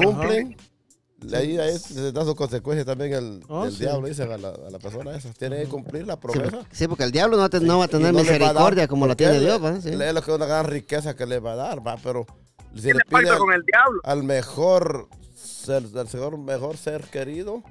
Le- 1.22 1.36
ahí 1.36 1.58
ahí 1.58 1.78
se 1.78 2.12
da 2.12 2.24
su 2.24 2.34
consecuencia 2.34 2.84
también 2.84 3.12
el, 3.14 3.40
del 3.40 3.72
sí. 3.72 3.78
diablo, 3.80 4.06
dicen 4.08 4.30
a 4.32 4.36
la, 4.38 4.48
a 4.48 4.70
la 4.70 4.78
persona 4.78 5.16
esa. 5.16 5.32
Tiene 5.32 5.62
que 5.62 5.68
cumplir 5.68 6.06
la 6.06 6.14
Sí, 6.14 6.20
promesa. 6.22 6.50
porque- 6.58 6.76
sí, 6.76 6.88
porque 6.88 7.04
el 7.04 7.12
diablo 7.12 7.36
no, 7.36 7.40
va 7.40 7.46
a 7.46 7.48
te- 7.48 7.60
no 7.60 7.78
va 7.78 7.84
a 7.84 7.86
Y 7.86 7.90
tener 7.90 8.12
no 8.12 8.22
le 8.22 8.24
va 8.24 8.34
a 8.34 8.38
dar, 8.38 8.40
misericordia 8.48 8.88
como 8.88 9.06
la 9.06 9.14
tiene 9.16 9.40
Dios, 9.40 9.62
¿va? 9.62 9.80
Sí. 9.80 9.88
Es 9.90 9.96
lo 10.14 10.22
que 10.22 10.30
es 10.30 10.36
una 10.36 10.46
gran 10.46 10.66
riqueza 10.66 11.16
que 11.16 11.26
le 11.26 11.38
va 11.40 11.52
a 11.52 11.56
dar, 11.56 11.86
va, 11.86 11.96
pero 12.02 12.26
si 12.74 12.82
Tiene 12.82 13.00
le 13.10 13.18
pide 13.18 13.30
al, 13.30 13.38
con 13.38 13.52
el 13.52 13.62
diablo. 13.64 14.00
al 14.04 14.22
mejor 14.24 15.08
ser, 15.34 15.82
al 15.94 16.06
mejor, 16.12 16.38
mejor 16.38 16.76
ser 16.76 17.02
querido, 17.04 17.62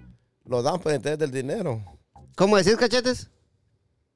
lo 0.46 0.62
dan 0.64 0.80
por 0.80 0.94
interés 0.94 1.20
del 1.20 1.32
dinero. 1.32 1.82
¿Cómo 2.36 2.58
decís, 2.58 2.76
cachetes? 2.76 3.30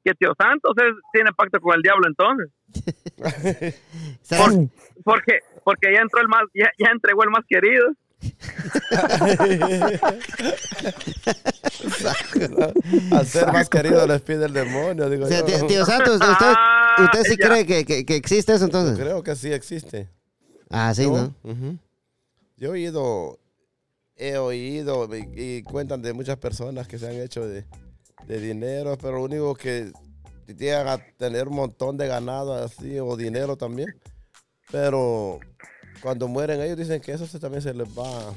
Que 0.03 0.13
Tío 0.13 0.33
Santos 0.41 0.71
es- 0.77 0.95
tiene 1.13 1.29
pacto 1.35 1.59
con 1.61 1.75
el 1.75 1.81
diablo 1.81 2.07
entonces. 2.07 2.49
¿Será- 4.21 4.45
Por- 4.45 4.69
porque 5.03 5.39
porque 5.63 5.93
ya 5.93 6.01
entró 6.01 6.19
el 6.21 6.27
más, 6.27 6.41
ya, 6.53 6.69
ya 6.79 6.91
entregó 6.91 7.23
el 7.23 7.29
más 7.29 7.43
querido. 7.47 7.85
Al 13.11 13.27
ser 13.27 13.51
más 13.51 13.69
querido 13.69 14.05
les 14.07 14.21
pide 14.21 14.45
el 14.45 14.53
demonio, 14.53 15.09
digo 15.09 15.25
o 15.25 15.27
sea, 15.27 15.45
yo. 15.45 15.67
tío, 15.67 15.85
Santos, 15.85 16.15
¿usted, 16.15 16.29
usted, 16.31 16.53
Ah, 16.55 17.05
usted 17.05 17.23
sí 17.31 17.37
cree 17.37 17.65
que, 17.65 17.85
que- 17.85 18.05
que 18.05 18.15
existe 18.15 18.53
eso 18.53 18.65
entonces? 18.65 18.97
Creo 18.97 19.23
que 19.23 19.35
sí 19.35 19.51
existe. 19.51 20.09
Ah, 20.69 20.93
sí, 20.93 21.03
Yo, 21.03 21.11
¿no? 21.11 21.35
ujú. 21.43 21.77
Yo 22.57 22.67
he 22.69 22.71
oído, 22.71 23.39
he 24.15 24.37
oído 24.37 25.07
y, 25.15 25.29
y 25.35 25.63
cuentan 25.63 26.01
de 26.01 26.13
muchas 26.13 26.37
personas 26.37 26.87
que 26.87 26.99
se 26.99 27.07
han 27.07 27.13
hecho 27.15 27.47
de, 27.47 27.65
de 28.27 28.39
dinero, 28.41 28.97
pero 28.99 29.13
lo 29.13 29.23
único 29.23 29.55
que 29.55 29.91
llegan 30.47 30.87
a 30.87 30.97
tener 31.17 31.47
un 31.47 31.55
montón 31.55 31.95
de 31.97 32.07
ganado 32.07 32.53
así 32.53 32.99
o 32.99 33.15
dinero 33.15 33.55
también. 33.55 33.87
Pero 34.71 35.39
cuando 36.01 36.27
mueren 36.27 36.61
ellos 36.61 36.77
dicen 36.77 37.01
que 37.01 37.11
eso 37.11 37.25
se- 37.27 37.39
también 37.39 37.61
se 37.61 37.73
les 37.73 37.87
va. 37.97 38.33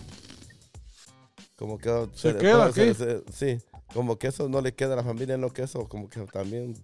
Como 1.56 1.78
que 1.78 2.08
Se 2.14 2.32
les 2.32 2.40
queda 2.42 2.66
aquí. 2.66 2.94
se- 2.94 3.22
sí, 3.32 3.58
como 3.94 4.18
que 4.18 4.28
eso 4.28 4.48
no 4.48 4.60
le 4.60 4.72
queda 4.74 4.94
a 4.94 4.96
la 4.96 5.04
familia, 5.04 5.36
no 5.36 5.50
que 5.50 5.62
eso, 5.62 5.88
como 5.88 6.08
que 6.08 6.20
también 6.26 6.74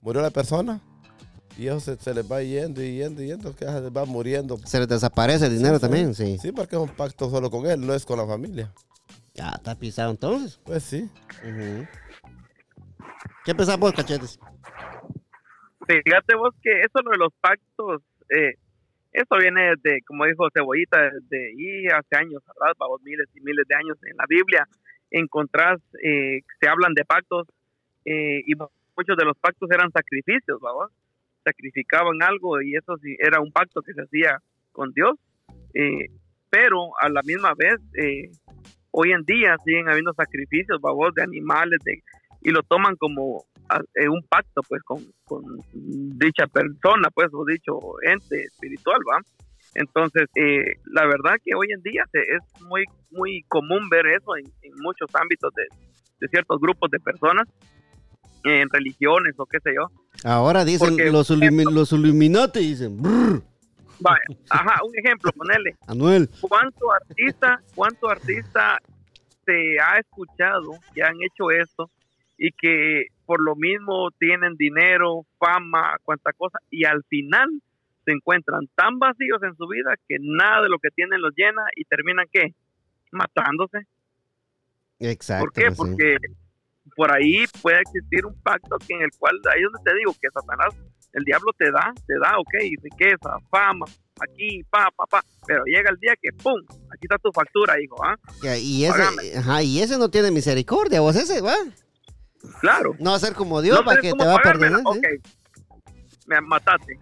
murió 0.00 0.22
la 0.22 0.30
persona 0.30 0.80
y 1.58 1.66
eso 1.66 1.80
se, 1.80 1.96
se 1.96 2.14
les 2.14 2.30
va 2.30 2.42
yendo 2.42 2.82
y 2.82 2.96
yendo 2.98 3.22
y 3.22 3.26
yendo, 3.28 3.54
que 3.54 3.66
se 3.66 3.80
les 3.80 3.90
va 3.90 4.04
muriendo 4.04 4.56
Se 4.64 4.78
les 4.78 4.88
desaparece 4.88 5.46
el 5.46 5.56
dinero 5.58 5.76
Sí, 5.76 5.80
también, 5.82 6.14
sí. 6.14 6.38
Sí, 6.40 6.52
porque 6.52 6.76
es 6.76 6.82
un 6.82 6.88
pacto 6.88 7.28
solo 7.30 7.50
con 7.50 7.66
él, 7.66 7.84
no 7.86 7.92
es 7.94 8.04
con 8.06 8.18
la 8.18 8.26
familia. 8.26 8.72
Ya, 9.34 9.50
está 9.50 9.74
pisado 9.74 10.10
entonces. 10.10 10.58
Pues 10.64 10.82
sí. 10.82 11.10
¿Qué 13.44 13.54
pensás 13.54 13.78
vos, 13.78 13.92
cachetes? 13.92 14.38
Fíjate 15.86 16.34
vos 16.36 16.54
que 16.62 16.70
eso 16.80 16.98
lo 17.04 17.10
de 17.12 17.18
los 17.18 17.32
pactos, 17.40 18.02
eh, 18.30 18.54
eso 19.16 19.36
viene 19.40 19.72
de, 19.82 20.02
como 20.02 20.26
dijo 20.26 20.46
Cebollita, 20.52 21.10
de 21.30 21.52
y 21.56 21.86
hace 21.86 22.16
años, 22.16 22.42
¿verdad? 22.46 22.74
Vamos, 22.78 23.00
miles 23.02 23.26
y 23.34 23.40
miles 23.40 23.66
de 23.66 23.74
años 23.74 23.96
en 24.02 24.14
la 24.14 24.26
Biblia. 24.28 24.68
Encontrás, 25.10 25.80
eh, 26.02 26.42
se 26.60 26.68
hablan 26.68 26.92
de 26.92 27.02
pactos 27.06 27.48
eh, 28.04 28.42
y 28.46 28.52
muchos 28.54 29.16
de 29.16 29.24
los 29.24 29.38
pactos 29.38 29.70
eran 29.70 29.90
sacrificios, 29.90 30.60
¿vamos? 30.60 30.92
Sacrificaban 31.42 32.22
algo 32.22 32.60
y 32.60 32.76
eso 32.76 32.98
sí 32.98 33.16
era 33.18 33.40
un 33.40 33.52
pacto 33.52 33.80
que 33.80 33.94
se 33.94 34.02
hacía 34.02 34.38
con 34.72 34.92
Dios. 34.92 35.14
Eh, 35.72 36.10
pero 36.50 36.90
a 37.00 37.08
la 37.08 37.22
misma 37.22 37.54
vez, 37.56 37.80
eh, 37.94 38.30
hoy 38.90 39.12
en 39.12 39.22
día 39.24 39.56
siguen 39.64 39.88
habiendo 39.88 40.12
sacrificios, 40.12 40.78
¿vamos? 40.82 41.14
De 41.14 41.22
animales, 41.22 41.78
de, 41.84 42.02
y 42.42 42.50
lo 42.50 42.62
toman 42.64 42.96
como 42.96 43.46
un 44.08 44.22
pacto 44.28 44.60
pues 44.68 44.82
con, 44.82 45.04
con 45.24 45.42
dicha 45.74 46.46
persona 46.46 47.08
pues 47.14 47.28
o 47.32 47.44
dicho 47.44 47.78
ente 48.02 48.42
espiritual 48.44 48.98
va 49.10 49.20
entonces 49.74 50.24
eh, 50.36 50.74
la 50.92 51.04
verdad 51.06 51.34
que 51.44 51.54
hoy 51.56 51.68
en 51.72 51.82
día 51.82 52.04
es 52.22 52.62
muy 52.62 52.84
muy 53.10 53.42
común 53.48 53.88
ver 53.90 54.06
eso 54.06 54.36
en, 54.36 54.44
en 54.62 54.72
muchos 54.80 55.08
ámbitos 55.14 55.52
de, 55.54 55.64
de 56.20 56.28
ciertos 56.28 56.60
grupos 56.60 56.90
de 56.90 57.00
personas 57.00 57.46
en 58.44 58.68
religiones 58.70 59.34
o 59.38 59.46
qué 59.46 59.58
sé 59.60 59.70
yo 59.74 59.86
Ahora 60.24 60.64
dicen 60.64 60.90
Porque, 60.90 61.10
los, 61.10 61.28
los 61.30 61.92
dicen. 62.60 63.02
"Brr, 63.02 63.42
Vaya, 64.00 64.24
ajá 64.50 64.76
un 64.84 64.92
ejemplo 64.96 65.30
ponerle 65.32 65.74
Anuel. 65.86 66.28
cuánto 66.40 66.92
artista 66.92 67.60
cuánto 67.74 68.08
artista 68.08 68.78
se 69.44 69.78
ha 69.80 69.98
escuchado 69.98 70.72
que 70.94 71.02
han 71.02 71.14
hecho 71.22 71.50
esto 71.50 71.90
y 72.38 72.52
que 72.52 73.06
por 73.24 73.42
lo 73.42 73.56
mismo 73.56 74.10
tienen 74.18 74.56
dinero, 74.56 75.26
fama, 75.38 75.96
cuanta 76.02 76.32
cosa, 76.32 76.58
y 76.70 76.84
al 76.84 77.02
final 77.04 77.48
se 78.04 78.12
encuentran 78.12 78.68
tan 78.74 78.98
vacíos 78.98 79.42
en 79.42 79.56
su 79.56 79.66
vida 79.66 79.94
que 80.08 80.16
nada 80.20 80.62
de 80.62 80.68
lo 80.68 80.78
que 80.78 80.90
tienen 80.90 81.20
los 81.20 81.32
llena 81.36 81.62
y 81.74 81.84
terminan 81.84 82.26
qué? 82.32 82.54
Matándose. 83.10 83.86
Exacto. 85.00 85.46
¿Por 85.46 85.52
qué? 85.52 85.70
sí. 85.70 85.76
Porque 85.76 86.16
por 86.94 87.12
ahí 87.12 87.44
puede 87.62 87.80
existir 87.80 88.24
un 88.24 88.40
pacto 88.42 88.76
que 88.86 88.94
en 88.94 89.02
el 89.02 89.10
cual, 89.18 89.34
ahí 89.52 89.60
es 89.60 89.72
donde 89.72 89.90
te 89.90 89.96
digo 89.98 90.14
que 90.20 90.28
Satanás, 90.32 90.74
el 91.12 91.24
diablo 91.24 91.52
te 91.58 91.70
da, 91.70 91.92
te 92.06 92.14
da, 92.18 92.38
ok, 92.38 92.54
riqueza, 92.82 93.38
fama, 93.50 93.86
aquí, 94.20 94.62
pa, 94.70 94.88
pa, 94.96 95.04
pa, 95.06 95.24
pero 95.46 95.64
llega 95.64 95.90
el 95.90 95.98
día 95.98 96.14
que, 96.20 96.30
¡pum!, 96.32 96.60
aquí 96.90 97.02
está 97.02 97.18
tu 97.18 97.32
factura, 97.32 97.80
hijo, 97.80 97.96
¿ah? 98.04 98.16
Ya, 98.42 98.56
Y 98.56 98.84
ese, 98.84 99.38
ajá, 99.38 99.62
y 99.62 99.80
ese 99.80 99.98
no 99.98 100.10
tiene 100.10 100.30
misericordia, 100.30 101.00
vos 101.00 101.16
ese, 101.16 101.40
va. 101.40 101.56
Claro. 102.60 102.94
No 102.98 103.10
va 103.10 103.16
a 103.16 103.20
ser 103.20 103.34
como 103.34 103.60
Dios, 103.62 103.78
no 103.78 103.84
para 103.84 104.00
que 104.00 104.12
te 104.12 104.24
va 104.24 104.34
a 104.34 104.36
pagármela, 104.38 104.78
perdonar. 104.78 104.94
¿sí? 105.02 105.18
Ok, 105.18 105.86
me 106.26 106.40
mataste. 106.40 106.98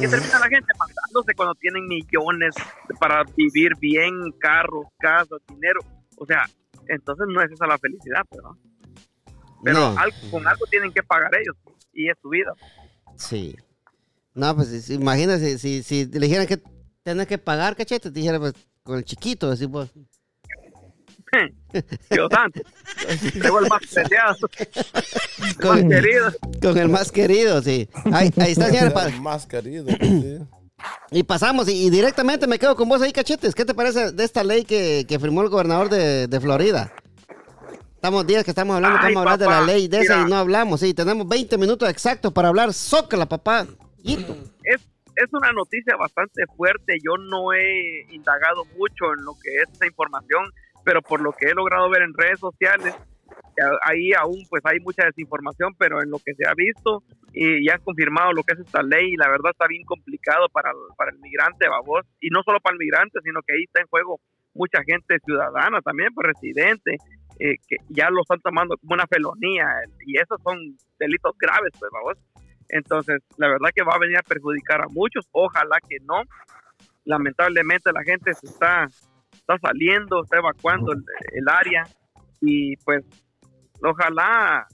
¿Qué 0.00 0.08
termina 0.08 0.38
la 0.38 0.48
gente 0.48 0.72
matándose 0.78 1.34
cuando 1.36 1.54
tienen 1.54 1.86
millones 1.86 2.54
para 2.98 3.24
vivir 3.36 3.72
bien, 3.80 4.12
carros, 4.38 4.86
casas, 4.98 5.38
dinero? 5.48 5.80
O 6.16 6.26
sea, 6.26 6.44
entonces 6.88 7.26
no 7.28 7.40
es 7.42 7.50
esa 7.52 7.66
la 7.66 7.78
felicidad, 7.78 8.22
pero, 8.30 8.56
pero 9.64 9.78
No. 9.78 9.98
algo- 9.98 10.16
con 10.30 10.46
algo 10.46 10.66
tienen 10.66 10.92
que 10.92 11.02
pagar 11.02 11.30
ellos 11.40 11.56
y 11.92 12.08
es 12.10 12.16
su 12.20 12.28
vida. 12.28 12.52
Sí. 13.16 13.56
No, 14.34 14.54
pues 14.54 14.90
imagínate, 14.90 15.58
si, 15.58 15.82
si 15.82 16.06
le 16.06 16.20
dijeran 16.20 16.46
que 16.46 16.60
tenés 17.02 17.26
que 17.26 17.38
pagar, 17.38 17.74
cachete, 17.76 18.10
te 18.10 18.18
dijera 18.20 18.38
pues 18.38 18.54
con 18.82 18.96
el 18.98 19.04
chiquito, 19.04 19.50
así 19.50 19.66
pues. 19.66 19.90
Dios 22.10 22.28
santo. 22.30 22.60
Llegó 23.34 23.60
el 23.60 23.68
más 23.68 23.80
peleado, 23.94 24.36
el 24.58 25.56
Con, 25.56 25.68
más 25.88 26.00
querido. 26.02 26.32
con 26.62 26.78
el 26.78 26.88
más 26.88 27.12
querido, 27.12 27.62
sí. 27.62 27.88
Ahí, 28.12 28.32
ahí 28.38 28.52
está, 28.52 28.66
señores. 28.66 28.92
pa- 28.92 29.06
El 29.08 29.20
más 29.20 29.46
querido. 29.46 29.84
pues, 29.86 29.98
sí. 30.00 30.38
Y 31.10 31.22
pasamos, 31.24 31.68
y, 31.68 31.86
y 31.86 31.90
directamente 31.90 32.46
me 32.46 32.58
quedo 32.58 32.74
con 32.74 32.88
vos 32.88 33.02
ahí, 33.02 33.12
cachetes. 33.12 33.54
¿Qué 33.54 33.64
te 33.64 33.74
parece 33.74 34.12
de 34.12 34.24
esta 34.24 34.42
ley 34.42 34.64
que, 34.64 35.04
que 35.08 35.18
firmó 35.18 35.42
el 35.42 35.48
gobernador 35.50 35.88
de, 35.90 36.26
de 36.26 36.40
Florida? 36.40 36.92
Estamos 37.94 38.26
días 38.26 38.44
que 38.44 38.50
estamos 38.52 38.76
hablando, 38.76 38.96
Ay, 38.98 39.12
vamos 39.14 39.16
a 39.16 39.20
hablar 39.34 39.38
de 39.38 39.46
la 39.46 39.60
ley 39.60 39.86
de 39.88 40.00
esa 40.00 40.16
mira. 40.16 40.26
y 40.26 40.30
no 40.30 40.36
hablamos. 40.38 40.80
Sí, 40.80 40.94
tenemos 40.94 41.28
20 41.28 41.58
minutos 41.58 41.86
exactos 41.90 42.32
para 42.32 42.48
hablar. 42.48 42.72
Zócala, 42.72 43.26
papá. 43.26 43.66
Es, 44.02 44.80
es 45.16 45.32
una 45.32 45.52
noticia 45.52 45.96
bastante 45.96 46.44
fuerte. 46.56 46.96
Yo 47.04 47.18
no 47.18 47.52
he 47.52 48.06
indagado 48.14 48.64
mucho 48.78 49.12
en 49.18 49.22
lo 49.26 49.34
que 49.34 49.54
es 49.56 49.68
esa 49.74 49.86
información, 49.86 50.46
pero 50.84 51.02
por 51.02 51.20
lo 51.20 51.32
que 51.32 51.46
he 51.48 51.54
logrado 51.54 51.90
ver 51.90 52.02
en 52.02 52.14
redes 52.14 52.40
sociales, 52.40 52.94
ahí 53.84 54.12
aún 54.12 54.42
pues 54.48 54.62
hay 54.64 54.80
mucha 54.80 55.04
desinformación, 55.04 55.74
pero 55.78 56.02
en 56.02 56.10
lo 56.10 56.18
que 56.18 56.34
se 56.34 56.46
ha 56.48 56.54
visto 56.54 57.02
y 57.32 57.64
ya 57.66 57.74
es 57.74 57.80
confirmado 57.82 58.32
lo 58.32 58.42
que 58.42 58.54
es 58.54 58.60
esta 58.60 58.82
ley, 58.82 59.12
y 59.12 59.16
la 59.16 59.28
verdad 59.28 59.52
está 59.52 59.66
bien 59.68 59.84
complicado 59.84 60.48
para, 60.48 60.72
para 60.96 61.12
el 61.12 61.18
migrante, 61.18 61.68
babos, 61.68 62.06
y 62.20 62.28
no 62.30 62.42
solo 62.42 62.58
para 62.60 62.74
el 62.74 62.78
migrante, 62.78 63.20
sino 63.22 63.40
que 63.42 63.54
ahí 63.54 63.64
está 63.64 63.80
en 63.80 63.86
juego 63.86 64.20
mucha 64.54 64.82
gente 64.84 65.18
ciudadana 65.24 65.80
también, 65.80 66.12
pues 66.12 66.26
residente, 66.26 66.96
eh, 67.38 67.54
que 67.68 67.76
ya 67.88 68.10
lo 68.10 68.22
están 68.22 68.40
tomando 68.40 68.76
como 68.78 68.94
una 68.94 69.06
felonía, 69.06 69.66
y 70.06 70.18
esos 70.18 70.40
son 70.42 70.58
delitos 70.98 71.36
graves, 71.38 71.72
pues, 71.78 71.90
babos. 71.92 72.18
Entonces, 72.68 73.22
la 73.36 73.48
verdad 73.48 73.70
que 73.74 73.84
va 73.84 73.94
a 73.94 73.98
venir 73.98 74.18
a 74.18 74.22
perjudicar 74.22 74.82
a 74.82 74.88
muchos, 74.88 75.26
ojalá 75.32 75.78
que 75.88 75.98
no. 76.04 76.22
Lamentablemente 77.04 77.92
la 77.92 78.02
gente 78.02 78.34
se 78.34 78.46
está, 78.46 78.88
está 79.54 79.68
saliendo, 79.68 80.22
está 80.22 80.38
evacuando 80.38 80.92
el, 80.92 81.02
el 81.32 81.48
área 81.48 81.86
y 82.40 82.76
pues 82.78 83.04
ojalá 83.82 84.66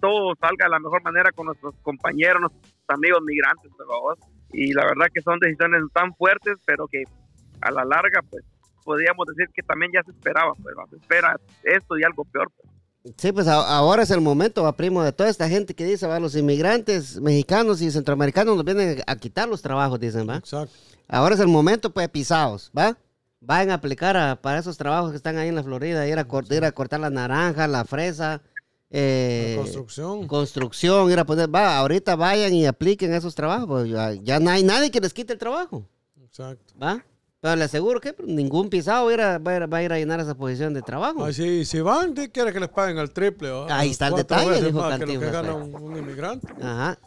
todo 0.00 0.34
salga 0.40 0.66
de 0.66 0.70
la 0.70 0.78
mejor 0.78 1.02
manera 1.02 1.30
con 1.32 1.46
nuestros 1.46 1.74
compañeros, 1.82 2.40
nuestros 2.40 2.74
amigos 2.88 3.20
migrantes, 3.24 3.70
por 3.76 3.86
favor. 3.86 4.18
Y 4.52 4.72
la 4.72 4.84
verdad 4.84 5.06
que 5.12 5.22
son 5.22 5.38
decisiones 5.40 5.82
tan 5.92 6.14
fuertes, 6.14 6.56
pero 6.64 6.86
que 6.86 7.02
a 7.60 7.70
la 7.70 7.84
larga, 7.84 8.20
pues, 8.30 8.44
podríamos 8.84 9.26
decir 9.26 9.52
que 9.54 9.62
también 9.62 9.90
ya 9.94 10.02
se 10.04 10.12
esperaba, 10.12 10.52
pues, 10.62 10.74
se 10.90 10.96
espera 10.96 11.36
esto 11.64 11.98
y 11.98 12.04
algo 12.04 12.24
peor. 12.24 12.50
pues. 12.56 13.14
Sí, 13.18 13.32
pues 13.32 13.46
ahora 13.46 14.02
es 14.02 14.10
el 14.10 14.20
momento, 14.20 14.64
va, 14.64 14.76
primo, 14.76 15.02
de 15.02 15.12
toda 15.12 15.28
esta 15.28 15.48
gente 15.48 15.74
que 15.74 15.84
dice, 15.84 16.06
va, 16.06 16.18
los 16.20 16.34
inmigrantes 16.34 17.20
mexicanos 17.20 17.80
y 17.80 17.90
centroamericanos 17.90 18.56
nos 18.56 18.64
vienen 18.64 19.02
a 19.06 19.16
quitar 19.16 19.48
los 19.48 19.62
trabajos, 19.62 20.00
dicen, 20.00 20.28
va. 20.28 20.36
Exacto. 20.36 20.74
Ahora 21.08 21.34
es 21.34 21.40
el 21.40 21.48
momento, 21.48 21.90
pues, 21.90 22.08
pisados, 22.08 22.70
¿va? 22.76 22.96
Vayan 23.46 23.70
a 23.70 23.74
aplicar 23.74 24.16
a- 24.16 24.34
para 24.42 24.58
esos 24.58 24.76
trabajos 24.76 25.10
que 25.12 25.16
están 25.16 25.38
ahí 25.38 25.48
en 25.48 25.54
la 25.54 25.62
Florida, 25.62 26.04
ir 26.08 26.18
a, 26.18 26.26
ir 26.50 26.64
a 26.64 26.72
cortar 26.72 26.98
la 26.98 27.10
naranja, 27.10 27.68
la 27.68 27.84
fresa, 27.84 28.42
eh, 28.90 29.54
La 29.56 29.62
construcción. 29.62 30.26
construcción, 30.26 31.10
ir 31.12 31.18
a 31.20 31.24
poner, 31.24 31.52
va, 31.54 31.78
ahorita 31.78 32.16
vayan 32.16 32.52
y 32.54 32.66
apliquen 32.66 33.14
esos 33.14 33.34
trabajos, 33.36 33.66
pues, 33.68 33.88
ya, 33.88 34.12
ya 34.14 34.40
no 34.40 34.50
hay 34.50 34.64
nadie 34.64 34.90
que 34.90 35.00
les 35.00 35.14
quite 35.14 35.32
el 35.34 35.38
trabajo, 35.38 35.88
Exacto. 36.24 36.74
¿va? 36.82 37.04
Pero 37.40 37.54
le 37.54 37.64
aseguro 37.64 38.00
que 38.00 38.16
ningún 38.26 38.68
pisado 38.68 39.04
va 39.04 39.10
a 39.10 39.14
ir 39.14 39.20
a, 39.20 39.38
va 39.38 39.52
a 39.52 39.56
ir- 39.58 39.72
va 39.72 39.76
a 39.78 39.82
ir 39.84 39.92
a 39.92 39.98
llenar 39.98 40.18
esa 40.18 40.34
posición 40.34 40.74
de 40.74 40.82
trabajo. 40.82 41.24
Ay, 41.24 41.32
sí, 41.32 41.64
si 41.64 41.80
van, 41.80 42.14
¿qué 42.14 42.30
quiere 42.32 42.52
que 42.52 42.58
les 42.58 42.68
paguen 42.70 42.98
al 42.98 43.12
triple? 43.12 43.50
¿va? 43.50 43.78
Ahí 43.78 43.90
está 43.90 44.08
el 44.08 44.14
detalle, 44.16 44.60
dijo 44.60 44.80
más 44.80 44.98
que 44.98 45.04
que 45.04 45.12
Cantinflas, 45.12 45.32
gana 45.32 45.52
pues. 45.52 45.64
un, 45.66 45.74
un 45.82 45.96
inmigrante. 45.98 46.48
Ajá. 46.60 46.98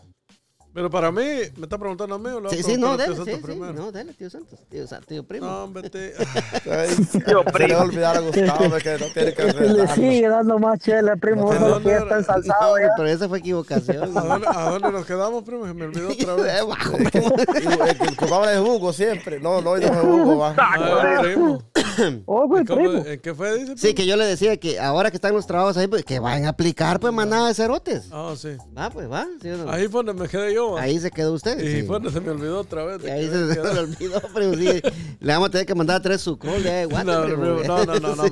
Pero 0.71 0.87
para 0.89 1.11
mí, 1.11 1.23
¿me 1.57 1.63
está 1.63 1.79
preguntando 1.79 2.13
a 2.15 2.19
mí 2.19 2.27
o 2.29 2.45
a 2.45 2.49
Sí, 2.51 2.61
sí, 2.61 2.77
no, 2.77 2.91
usted 2.91 3.11
sí, 3.15 3.21
sí, 3.25 3.37
primero? 3.41 3.73
no, 3.73 3.91
dele, 3.91 4.13
tío 4.13 4.29
Santos, 4.29 4.59
tío, 4.69 4.85
tío 5.07 5.23
primo. 5.23 5.47
No, 5.47 5.63
hombre, 5.63 5.89
te- 5.89 6.13
Ay, 6.71 6.89
Yo, 6.95 7.03
se 7.03 7.17
le 7.19 7.51
primo. 7.51 7.73
va 7.75 7.81
a 7.81 7.83
olvidar 7.85 8.17
a 8.17 8.19
Gustavo 8.19 8.75
que 8.77 8.97
no 8.99 9.05
tiene 9.13 9.33
que 9.33 9.47
Y 9.65 9.69
le 9.73 9.87
sigue 9.87 10.27
dando 10.29 10.59
más 10.59 10.79
chela, 10.79 11.15
primo. 11.15 11.51
¿A 11.51 11.55
Eso 11.55 11.65
es 11.65 11.71
lo 11.71 11.81
que 11.81 11.89
era? 11.89 11.97
está 12.03 12.13
No, 12.13 12.19
ensalzado 12.19 12.77
ya. 12.79 12.89
pero 12.95 13.09
esa 13.09 13.27
fue 13.27 13.39
equivocación. 13.39 14.15
¿A 14.17 14.21
dónde, 14.21 14.47
a 14.47 14.69
dónde 14.69 14.91
nos 14.91 15.05
quedamos, 15.07 15.43
primo? 15.43 15.65
Se 15.65 15.73
me 15.73 15.85
olvidó 15.85 16.09
otra 16.11 16.35
vez. 16.35 16.65
Bajo, 16.67 16.97
el 16.97 17.11
que- 17.11 18.03
el 18.07 18.15
culpable 18.15 18.53
es 18.53 18.59
Hugo 18.59 18.93
siempre. 18.93 19.39
No, 19.39 19.61
no, 19.61 19.75
no 19.75 19.77
es 19.77 20.03
Hugo, 20.03 20.37
va. 20.37 20.55
Ay, 20.57 21.23
primo. 21.23 21.63
Oh, 22.25 22.47
güey, 22.47 22.65
¿Cómo- 22.65 22.79
primo. 22.81 23.05
¿En 23.05 23.19
qué 23.19 23.33
fue, 23.33 23.57
dice? 23.59 23.73
Sí, 23.75 23.81
primo? 23.81 23.95
que 23.95 24.05
yo 24.07 24.15
le 24.15 24.25
decía 24.25 24.57
que 24.57 24.79
ahora 24.79 25.09
que 25.11 25.17
están 25.17 25.33
los 25.33 25.45
trabajos 25.47 25.77
ahí, 25.77 25.87
pues 25.87 26.03
que 26.05 26.19
vayan 26.19 26.45
a 26.45 26.49
aplicar, 26.49 26.99
pues, 26.99 27.13
manada 27.13 27.47
de 27.47 27.53
cerotes. 27.53 28.05
Ah, 28.11 28.33
sí. 28.37 28.49
Va, 28.77 28.89
pues, 28.89 29.09
va. 29.11 29.25
¿sí 29.41 29.49
o 29.49 29.57
no? 29.57 29.71
Ahí 29.71 29.87
fue 29.87 30.03
donde 30.03 30.21
me 30.23 30.27
quedé 30.29 30.53
yo. 30.53 30.71
¿va? 30.73 30.81
Ahí 30.81 30.99
se 30.99 31.11
quedó 31.11 31.33
usted. 31.33 31.59
Y 31.59 31.81
sí. 31.81 31.83
fue 31.87 31.95
donde 31.97 32.11
se 32.11 32.19
me 32.21 32.29
olvidó 32.31 32.59
otra 32.59 32.83
vez. 32.85 32.99
Y 33.01 33.05
de 33.05 33.11
ahí 33.11 33.25
se, 33.27 33.55
quedado. 33.55 33.81
olvidó, 33.81 34.21
pero 34.33 34.53
sí, 34.55 34.81
le 35.19 35.33
vamos 35.33 35.47
a 35.49 35.51
tener 35.51 35.65
que 35.67 35.75
mandar 35.75 36.01
tres 36.01 36.21
sucrol 36.21 36.61
de 36.63 36.85
guate, 36.85 37.05
No, 37.05 37.23
primo. 37.23 37.41
primo, 37.57 37.63
no, 37.67 37.85
no, 37.85 37.99
no, 37.99 38.15
no, 38.15 38.23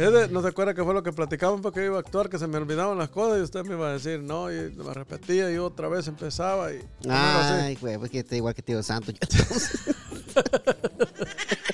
Sí. 0.00 0.06
hombre. 0.06 0.28
no 0.30 0.40
se 0.40 0.48
acuerda 0.48 0.72
que 0.72 0.82
fue 0.82 0.94
lo 0.94 1.02
que 1.02 1.12
platicamos 1.12 1.60
porque 1.60 1.84
iba 1.84 1.96
a 1.98 2.00
actuar, 2.00 2.30
que 2.30 2.38
se 2.38 2.46
me 2.46 2.56
olvidaban 2.56 2.96
las 2.96 3.10
cosas 3.10 3.38
y 3.38 3.42
usted 3.42 3.64
me 3.64 3.74
iba 3.74 3.90
a 3.90 3.92
decir, 3.92 4.20
no, 4.20 4.50
y 4.50 4.70
me 4.72 4.94
repetía 4.94 5.50
y 5.50 5.58
otra 5.58 5.88
vez 5.88 6.06
empezaba 6.08 6.72
y... 6.72 6.80
Ay, 7.08 7.76
güey, 7.80 7.98
pues 7.98 8.10
que 8.10 8.20
está 8.20 8.34
igual 8.36 8.54
que 8.54 8.62
tío 8.62 8.82
Santo. 8.82 9.12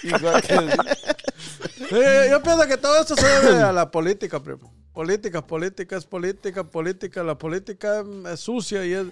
Igual 0.06 0.42
que 0.42 0.54
el- 0.54 0.70
Sí, 1.88 2.30
yo 2.30 2.42
pienso 2.42 2.66
que 2.66 2.76
todo 2.76 3.00
esto 3.00 3.14
se 3.16 3.26
debe 3.26 3.62
a 3.62 3.72
la 3.72 3.90
política, 3.90 4.40
primo. 4.42 4.72
Política, 4.92 5.46
política, 5.46 5.96
es 5.96 6.04
política, 6.06 6.64
política. 6.64 7.22
La 7.22 7.36
política 7.38 8.02
es 8.32 8.40
sucia 8.40 8.84
y 8.84 8.92
es... 8.92 9.06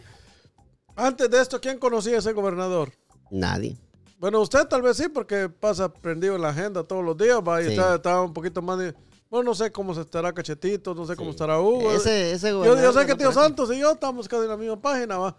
Antes 0.96 1.30
de 1.30 1.40
esto, 1.40 1.60
¿quién 1.60 1.78
conocía 1.78 2.16
a 2.16 2.18
ese 2.18 2.32
gobernador? 2.32 2.90
Nadie. 3.30 3.76
Bueno, 4.18 4.40
usted 4.40 4.64
tal 4.66 4.80
vez 4.82 4.96
sí, 4.96 5.08
porque 5.08 5.48
pasa 5.48 5.92
prendido 5.92 6.36
en 6.36 6.42
la 6.42 6.48
agenda 6.50 6.82
todos 6.84 7.04
los 7.04 7.16
días, 7.16 7.38
va, 7.46 7.60
y 7.62 7.66
Sí. 7.66 7.70
está, 7.72 7.96
está 7.96 8.20
un 8.22 8.32
poquito 8.32 8.62
más 8.62 8.78
de... 8.78 8.94
Bueno, 9.28 9.50
no 9.50 9.54
sé 9.54 9.70
cómo 9.72 9.94
se 9.94 10.00
estará 10.02 10.32
Cachetito, 10.32 10.94
no 10.94 11.04
sé 11.06 11.16
cómo 11.16 11.30
estará 11.30 11.60
Hugo. 11.60 11.92
Ese, 11.92 12.32
ese 12.32 12.50
Yo, 12.50 12.64
yo 12.64 12.92
sé 12.92 13.00
no 13.00 13.06
que 13.06 13.14
Tío 13.16 13.32
Santos 13.32 13.70
y 13.74 13.78
yo 13.78 13.92
estamos 13.92 14.26
casi 14.28 14.44
en 14.44 14.48
la 14.48 14.56
misma 14.56 14.80
página, 14.80 15.18
va. 15.18 15.36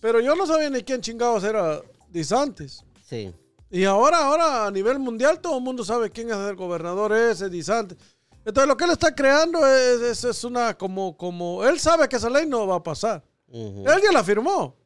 Pero 0.00 0.20
yo 0.20 0.34
no 0.34 0.46
sabía 0.46 0.68
ni 0.70 0.82
quién 0.82 1.00
chingados 1.00 1.44
era 1.44 1.80
Disantis. 2.10 2.84
Sí. 3.08 3.32
Y 3.70 3.84
ahora, 3.84 4.18
ahora 4.26 4.66
a 4.66 4.70
nivel 4.70 4.98
mundial 4.98 5.40
todo 5.40 5.58
el 5.58 5.62
mundo 5.64 5.84
sabe 5.84 6.10
quién 6.10 6.30
es 6.30 6.36
el 6.36 6.54
gobernador 6.56 7.12
ese, 7.12 7.48
Disantis. 7.50 7.98
Entonces 8.44 8.68
lo 8.68 8.76
que 8.76 8.84
él 8.84 8.90
está 8.92 9.12
creando 9.14 9.66
es, 9.66 10.00
es, 10.00 10.24
es 10.24 10.44
una 10.44 10.74
como, 10.78 11.16
como, 11.16 11.64
él 11.64 11.80
sabe 11.80 12.08
que 12.08 12.14
esa 12.16 12.30
ley 12.30 12.46
no 12.46 12.66
va 12.66 12.76
a 12.76 12.82
pasar. 12.82 13.24
Ujú. 13.48 13.84
Él 13.90 14.00
ya 14.02 14.12
la 14.12 14.22
firmó. 14.22 14.76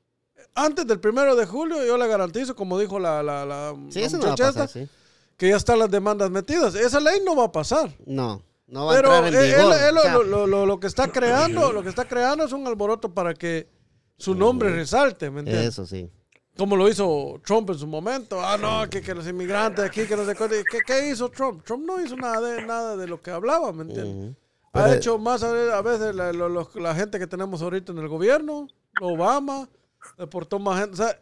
Antes 0.55 0.87
del 0.87 0.99
primero 0.99 1.37
de 1.37 1.45
julio 1.47 1.85
yo 1.85 1.99
le 1.99 2.09
garantizo, 2.09 2.57
como 2.57 2.79
dijo 2.79 2.99
la, 2.99 3.23
la, 3.23 3.45
la, 3.45 3.75
Sí, 3.91 4.01
la 4.01 4.07
eso 4.07 4.17
no 4.17 4.23
va 4.23 4.29
a 4.29 4.31
muchacha 4.33 4.53
pasar, 4.53 4.65
esta, 4.67 4.81
sí. 4.81 4.89
que 5.37 5.49
ya 5.51 5.57
están 5.57 5.79
las 5.79 5.91
demandas 5.91 6.31
metidas. 6.31 6.75
Esa 6.75 7.01
ley 7.01 7.21
no 7.25 7.37
va 7.37 7.45
a 7.45 7.53
pasar. 7.53 7.95
No, 8.07 8.43
no 8.67 8.87
va 8.87 8.93
a 8.93 8.97
Pero 8.97 9.15
entrar 9.15 9.35
en 9.35 9.41
él- 9.51 9.57
vigor. 9.59 9.75
él- 9.75 9.81
él 9.91 9.99
o 9.99 10.03
sea, 10.03 10.13
lo- 10.19 10.47
lo- 10.47 10.65
lo 10.67 10.81
que 10.81 10.87
está 10.87 11.09
creando, 11.13 11.71
lo 11.73 11.83
que 11.83 11.91
está 11.91 12.07
creando 12.09 12.45
es 12.45 12.53
un 12.53 12.67
alboroto 12.67 13.13
para 13.13 13.35
que 13.35 13.69
su 14.17 14.35
nombre 14.35 14.71
resalte, 14.71 15.31
¿me 15.31 15.41
entiendes? 15.41 15.69
Eso 15.69 15.87
sí. 15.87 16.11
Como 16.57 16.77
lo 16.77 16.89
hizo 16.89 17.41
Trump 17.45 17.71
en 17.71 17.79
su 17.79 17.87
momento. 17.87 18.39
Ah, 18.41 18.57
no, 18.59 18.89
que, 18.91 19.01
que 19.01 19.15
los 19.15 19.27
inmigrantes 19.27 19.85
aquí, 19.85 20.05
que 20.07 20.17
no 20.17 20.25
sé 20.27 20.35
cuánto. 20.35 20.57
¿Qué, 20.71 20.79
qué 20.87 21.09
hizo 21.11 21.29
Trump? 21.31 21.65
Trump 21.65 21.85
no 21.87 22.01
hizo 22.05 22.17
nada 22.17 22.41
de, 22.41 22.63
nada 22.67 22.97
de 22.97 23.07
lo 23.07 23.21
que 23.21 23.31
hablaba, 23.31 23.73
¿me 23.73 23.83
entiendes? 23.83 24.37
Ha 24.73 24.85
Pero- 24.85 24.95
hecho 24.95 25.19
más 25.19 25.43
a 25.43 25.53
ve- 25.53 25.73
a 25.73 25.81
veces 25.83 26.15
la, 26.15 26.33
los- 26.33 26.75
la 26.77 26.95
gente 26.95 27.19
que 27.19 27.27
tenemos 27.27 27.63
ahorita 27.63 27.93
en 27.93 27.99
el 27.99 28.09
gobierno, 28.09 28.69
Obama, 29.01 29.69
deportó 30.19 30.59
más 30.59 30.81
gente. 30.81 30.95
O 30.95 30.97
sea, 30.97 31.19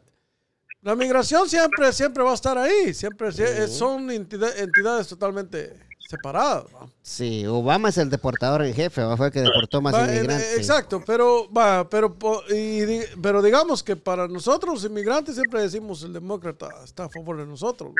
la 0.82 0.94
migración 0.96 1.48
siempre, 1.48 1.92
siempre 1.92 2.22
va 2.24 2.32
a 2.32 2.34
estar 2.34 2.58
ahí. 2.58 2.92
Siempre 2.92 3.28
sie- 3.32 3.68
son 3.68 4.10
entidad- 4.10 4.56
entidades 4.58 5.06
totalmente 5.08 5.72
separadas. 6.08 6.64
¿va? 6.74 6.88
Sí, 7.02 7.44
Obama 7.46 7.90
es 7.90 7.98
el 7.98 8.08
deportador 8.08 8.62
en 8.64 8.72
jefe, 8.74 9.02
¿va? 9.02 9.16
fue 9.16 9.26
el 9.26 9.32
que 9.32 9.40
deportó 9.42 9.80
más 9.82 9.94
Va, 9.94 10.04
en- 10.08 10.14
inmigrantes. 10.16 10.46
eh. 10.52 10.56
Exacto, 10.56 11.02
pero 11.06 11.52
va, 11.52 11.88
pero 11.88 12.16
y 12.50 13.00
pero 13.20 13.42
digamos 13.42 13.82
que 13.82 13.94
para 13.96 14.26
nosotros 14.26 14.74
los 14.74 14.84
inmigrantes 14.90 15.34
siempre 15.34 15.60
decimos 15.60 16.02
el 16.02 16.12
demócrata 16.14 16.68
está 16.82 17.04
a 17.04 17.08
favor 17.08 17.36
de 17.36 17.46
nosotros. 17.46 17.92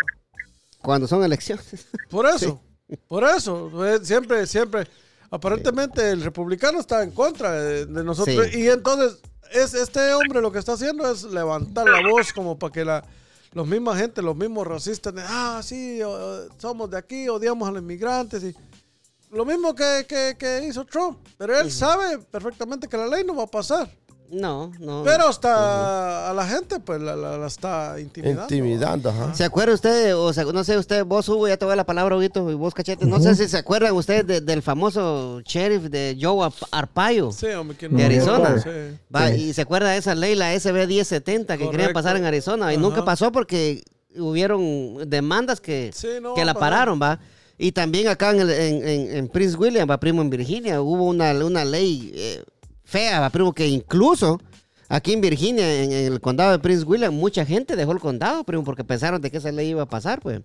Cuando 0.80 1.06
son 1.06 1.22
elecciones. 1.24 1.86
Por 2.10 2.26
eso, 2.26 2.60
por 3.08 3.22
eso, 3.24 3.84
eh, 3.86 3.98
siempre, 4.02 4.46
siempre, 4.46 4.86
aparentemente 5.30 6.10
el 6.10 6.22
republicano 6.22 6.80
está 6.80 7.02
en 7.02 7.10
contra 7.10 7.52
de, 7.52 7.84
de 7.84 8.04
nosotros 8.04 8.46
Sí. 8.50 8.60
y 8.60 8.68
entonces 8.68 9.18
es 9.52 9.74
este 9.74 10.14
hombre 10.14 10.40
lo 10.40 10.50
que 10.50 10.58
está 10.58 10.72
haciendo 10.72 11.10
es 11.10 11.24
levantar 11.24 11.86
la 11.86 12.00
voz 12.08 12.32
como 12.32 12.58
para 12.58 12.72
que 12.72 12.84
la 12.86 13.04
los 13.52 13.66
misma 13.66 13.96
gente, 13.96 14.20
los 14.22 14.36
mismos 14.36 14.66
racistas, 14.66 15.14
de, 15.14 15.22
ah, 15.26 15.60
sí, 15.62 16.00
somos 16.58 16.90
de 16.90 16.98
aquí, 16.98 17.28
odiamos 17.28 17.68
a 17.68 17.72
los 17.72 17.82
inmigrantes 17.82 18.42
y 18.44 18.54
lo 19.30 19.44
mismo 19.44 19.74
que, 19.74 20.06
que- 20.08 20.36
que 20.38 20.66
hizo 20.66 20.84
Trump, 20.84 21.18
pero 21.36 21.58
él 21.58 21.70
sabe 21.70 22.18
perfectamente 22.18 22.88
que 22.88 22.96
la 22.96 23.06
ley 23.06 23.24
no 23.24 23.34
va 23.36 23.44
a 23.44 23.46
pasar. 23.46 23.90
No, 24.30 24.72
no. 24.78 25.02
Pero 25.04 25.28
hasta 25.28 26.28
a 26.30 26.34
la 26.34 26.46
gente, 26.46 26.80
pues 26.80 27.00
la, 27.00 27.16
la- 27.16 27.38
la 27.38 27.46
está 27.46 27.98
intimidando. 27.98 28.42
Intimidando, 28.42 29.08
ajá. 29.08 29.34
¿Se 29.34 29.42
acuerda 29.44 29.72
usted, 29.72 30.14
o 30.16 30.32
sea, 30.34 30.44
no 30.44 30.64
sé 30.64 30.76
usted, 30.76 31.04
vos 31.06 31.26
Hugo, 31.28 31.48
ya 31.48 31.56
te 31.56 31.64
voy 31.64 31.72
a 31.72 31.76
la 31.76 31.86
palabra, 31.86 32.14
Huguito, 32.16 32.50
y 32.50 32.54
vos 32.54 32.74
Cachete, 32.74 33.06
no 33.06 33.20
sé 33.20 33.34
si 33.34 33.48
se 33.48 33.56
acuerdan 33.56 33.94
ustedes 33.94 34.26
de- 34.26 34.40
del 34.42 34.60
famoso 34.60 35.40
sheriff 35.46 35.84
de 35.84 36.16
Joe 36.20 36.50
Arpaio. 36.70 37.32
Sí, 37.32 37.46
hombre, 37.46 37.76
¿quién 37.78 37.96
De 37.96 38.02
no? 38.02 38.04
Arizona. 38.06 38.58
Sí. 38.60 38.70
Va, 39.14 39.30
Y 39.30 39.54
se 39.54 39.62
acuerda 39.62 39.90
de 39.90 39.96
esa 39.98 40.14
ley, 40.14 40.34
la 40.34 40.52
SB 40.52 40.86
1070, 40.86 41.54
que 41.54 41.60
querían 41.64 41.72
Correcto. 41.72 41.94
pasar 41.94 42.16
en 42.18 42.24
Arizona, 42.26 42.70
y 42.72 42.76
Ajá. 42.76 42.82
nunca 42.82 43.04
pasó 43.04 43.32
porque 43.32 43.82
hubieron 44.16 45.08
demandas 45.08 45.60
que, 45.60 45.90
Sí, 45.94 46.08
no 46.20 46.34
que 46.34 46.44
la 46.44 46.54
pararon, 46.54 47.00
va. 47.00 47.18
Y 47.56 47.72
también 47.72 48.08
acá 48.08 48.30
en, 48.30 48.40
el- 48.40 48.50
en- 48.50 48.86
en- 48.88 49.16
en 49.16 49.28
Prince 49.28 49.56
William, 49.56 49.88
va, 49.90 49.98
primo, 49.98 50.22
en 50.22 50.30
Virginia, 50.30 50.80
hubo 50.80 51.04
una, 51.04 51.32
una 51.44 51.64
ley 51.64 52.12
eh, 52.14 52.44
fea, 52.88 53.28
primo, 53.30 53.52
que 53.52 53.68
incluso 53.68 54.40
aquí 54.88 55.12
en 55.12 55.20
Virginia, 55.20 55.82
en, 55.82 55.92
el 55.92 56.20
condado 56.20 56.52
de 56.52 56.58
Prince 56.58 56.84
William, 56.84 57.14
mucha 57.14 57.44
gente 57.44 57.76
dejó 57.76 57.92
el 57.92 58.00
condado, 58.00 58.44
primo, 58.44 58.64
porque 58.64 58.82
pensaron 58.82 59.20
de 59.20 59.30
que 59.30 59.36
esa 59.36 59.52
ley 59.52 59.68
iba 59.68 59.82
a 59.82 59.88
pasar, 59.88 60.20
pues. 60.20 60.40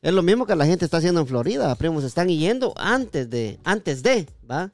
Es 0.00 0.12
lo 0.12 0.22
mismo 0.22 0.46
que 0.46 0.54
la 0.54 0.64
gente 0.66 0.84
está 0.84 0.98
haciendo 0.98 1.20
en 1.22 1.26
Florida, 1.26 1.74
primo, 1.74 2.00
se 2.00 2.06
están 2.06 2.28
yendo 2.28 2.72
antes 2.76 3.28
de, 3.30 3.58
antes 3.64 4.02
de, 4.02 4.28
¿va? 4.48 4.70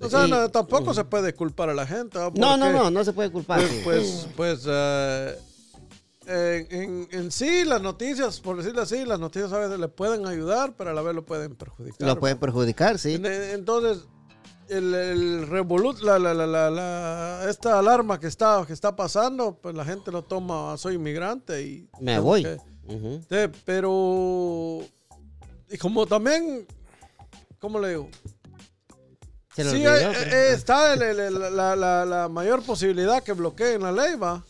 O 0.00 0.10
sea, 0.10 0.26
no, 0.26 0.48
tampoco 0.50 0.92
se 0.92 1.04
puede 1.04 1.34
culpar 1.34 1.70
a 1.70 1.74
la 1.74 1.86
gente. 1.86 2.18
¿va? 2.18 2.30
No, 2.34 2.56
no, 2.56 2.72
no, 2.72 2.90
no 2.90 3.04
se 3.04 3.12
puede 3.12 3.30
culpar. 3.30 3.60
Pues, 3.60 3.80
pues, 3.84 4.28
pues, 4.36 4.64
eh, 4.66 5.38
eh, 6.26 6.66
en, 6.70 7.08
en 7.12 7.30
sí, 7.30 7.64
las 7.64 7.80
noticias, 7.80 8.40
por 8.40 8.56
decirlo 8.56 8.82
así, 8.82 9.04
las 9.04 9.20
noticias 9.20 9.52
a 9.52 9.58
veces 9.58 9.78
le 9.78 9.88
pueden 9.88 10.26
ayudar, 10.26 10.74
pero 10.76 10.90
a 10.90 10.92
la 10.94 11.02
vez 11.02 11.14
lo 11.14 11.24
pueden 11.24 11.54
perjudicar. 11.54 12.08
Lo 12.08 12.18
pueden 12.18 12.38
perjudicar, 12.38 12.98
sí. 12.98 13.14
En- 13.14 13.24
Entonces, 13.26 14.04
el, 14.68 14.94
el 14.94 15.46
revolut, 15.46 16.00
la, 16.00 16.18
la, 16.18 16.34
la, 16.34 16.46
la, 16.46 16.70
la- 16.70 17.46
esta 17.50 17.78
alarma 17.78 18.18
que 18.20 18.26
está, 18.26 18.64
que 18.66 18.72
está 18.72 18.94
pasando, 18.96 19.54
pues 19.60 19.74
la 19.74 19.84
gente 19.84 20.10
lo 20.12 20.22
toma, 20.22 20.72
"Ah, 20.72 20.76
soy 20.76 20.94
inmigrante 20.94 21.62
y... 21.62 21.88
Me 22.00 22.18
voy. 22.18 22.42
que- 22.42 22.58
Ujú. 22.88 23.20
Sí, 23.28 23.36
pero... 23.64 24.80
Y 25.70 25.78
como 25.78 26.06
también... 26.06 26.66
¿Cómo 27.58 27.80
le 27.80 27.88
digo? 27.90 28.08
Se 29.54 29.62
Sí, 29.64 29.68
olvidó, 29.70 29.96
eh, 29.96 30.12
eh, 30.32 30.50
está 30.52 30.92
el- 30.94 31.56
la, 31.56 31.74
la- 31.74 32.04
la 32.04 32.28
mayor 32.28 32.62
posibilidad 32.62 33.22
que 33.22 33.32
bloqueen 33.32 33.82
la 33.82 33.90
ley, 33.92 34.14
va. 34.16 34.44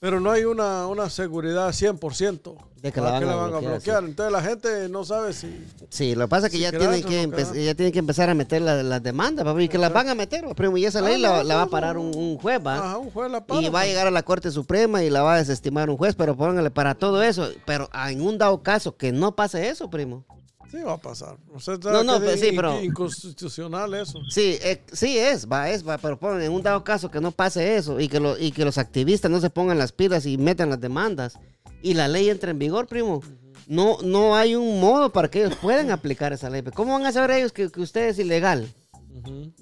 Pero 0.00 0.18
no 0.18 0.30
hay 0.30 0.44
una, 0.44 0.86
una 0.86 1.10
seguridad 1.10 1.68
100% 1.68 2.56
De 2.80 2.90
que 2.90 3.02
la 3.02 3.10
¿va? 3.12 3.20
van 3.20 3.28
a 3.28 3.36
bloquear, 3.48 3.72
bloquear. 3.74 4.04
Entonces 4.04 4.32
la 4.32 4.42
gente 4.42 4.88
no 4.88 5.04
sabe 5.04 5.34
si... 5.34 5.66
Sí, 5.90 6.14
lo 6.14 6.22
que 6.24 6.28
pasa 6.28 6.46
es 6.46 6.52
que 6.52 6.56
Si 6.56 6.62
ya, 6.62 6.70
tienen 6.70 7.02
que 7.04 7.26
no 7.26 7.36
ya 7.54 7.74
tienen 7.74 7.92
que 7.92 7.98
empezar 7.98 8.30
a 8.30 8.34
meter 8.34 8.62
la- 8.62 8.82
las 8.82 9.02
demandas, 9.02 9.44
papi, 9.44 9.64
y 9.64 9.68
que 9.68 9.76
las 9.76 9.92
van 9.92 10.08
a 10.08 10.14
meter, 10.14 10.44
pa, 10.46 10.54
primo, 10.54 10.78
y 10.78 10.86
esa 10.86 11.02
ley 11.02 11.16
Ah, 11.16 11.18
la, 11.18 11.36
no, 11.38 11.42
la 11.44 11.56
va 11.56 11.62
a 11.62 11.66
parar 11.66 11.98
un, 11.98 12.16
un 12.16 12.38
juez, 12.38 12.58
va. 12.66 12.76
Ajá, 12.78 12.96
un 12.96 13.10
juez 13.10 13.30
la 13.30 13.44
para, 13.44 13.60
y 13.60 13.64
va 13.68 13.80
a 13.80 13.82
pues. 13.82 13.88
llegar 13.90 14.06
a 14.06 14.10
la 14.10 14.22
Corte 14.22 14.50
Suprema 14.50 15.04
y 15.04 15.10
la 15.10 15.20
va 15.22 15.34
a 15.34 15.36
desestimar 15.38 15.90
un 15.90 15.98
juez, 15.98 16.14
pero 16.14 16.34
póngale 16.34 16.70
para 16.70 16.94
todo 16.94 17.22
eso. 17.22 17.50
Pero 17.66 17.90
en 18.08 18.22
un 18.22 18.38
dado 18.38 18.62
caso 18.62 18.96
que 18.96 19.12
no 19.12 19.36
pase 19.36 19.68
eso, 19.68 19.90
primo. 19.90 20.24
Sí, 20.70 20.78
va 20.86 20.92
a 20.92 20.98
pasar. 20.98 21.36
O 21.52 21.58
sea, 21.58 21.76
No, 21.82 22.04
no, 22.04 22.20
que 22.20 22.26
pues 22.26 22.40
sí, 22.40 22.50
pero- 22.54 22.80
Inconstitucional 22.82 23.92
eso. 23.94 24.20
Sí, 24.30 24.56
eh, 24.62 24.82
sí 24.92 25.18
es, 25.18 25.46
va, 25.48 25.68
es, 25.70 25.86
va, 25.86 25.98
pero 25.98 26.18
pongan 26.18 26.42
en 26.42 26.52
un 26.52 26.62
dado 26.62 26.84
caso 26.84 27.10
que 27.10 27.20
no 27.20 27.32
pase 27.32 27.76
eso 27.76 27.98
y 27.98 28.08
que, 28.08 28.20
lo, 28.20 28.38
y 28.38 28.52
que 28.52 28.64
los 28.64 28.78
activistas 28.78 29.30
no 29.30 29.40
se 29.40 29.50
pongan 29.50 29.78
las 29.78 29.90
pilas 29.92 30.26
y 30.26 30.38
metan 30.38 30.70
las 30.70 30.80
demandas 30.80 31.38
y 31.82 31.94
la 31.94 32.06
ley 32.08 32.28
entre 32.30 32.52
en 32.52 32.58
vigor, 32.60 32.86
primo. 32.86 33.20
No, 33.66 33.98
no 34.02 34.36
hay 34.36 34.54
un 34.54 34.80
modo 34.80 35.12
para 35.12 35.28
que 35.28 35.40
ellos 35.44 35.56
puedan 35.60 35.90
aplicar 35.90 36.32
esa 36.32 36.48
ley. 36.50 36.62
¿Cómo 36.74 36.92
van 36.92 37.06
a 37.06 37.12
saber 37.12 37.32
ellos 37.32 37.52
que, 37.52 37.68
que 37.70 37.80
usted 37.80 38.08
es 38.08 38.18
ilegal? 38.18 38.72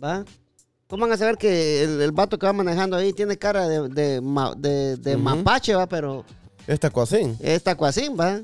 ¿Va? 0.03 0.25
¿Cómo 0.89 1.03
van 1.03 1.13
a 1.13 1.17
saber 1.19 1.37
que 1.37 1.83
el, 1.85 2.01
el 2.01 2.13
vato 2.13 2.39
que 2.39 2.47
va 2.47 2.53
manejando 2.53 2.97
ahí 2.97 3.13
tiene 3.13 3.37
cara 3.37 3.67
de, 3.69 3.89
de, 3.89 4.21
ma- 4.21 4.55
de- 4.57 5.17
mapache, 5.17 5.75
va? 5.75 5.87
Pero 5.87 6.25
Esta 6.67 6.91
cuasín. 6.91 7.37
es 7.41 7.63
tacuacín, 7.63 8.17
va. 8.19 8.41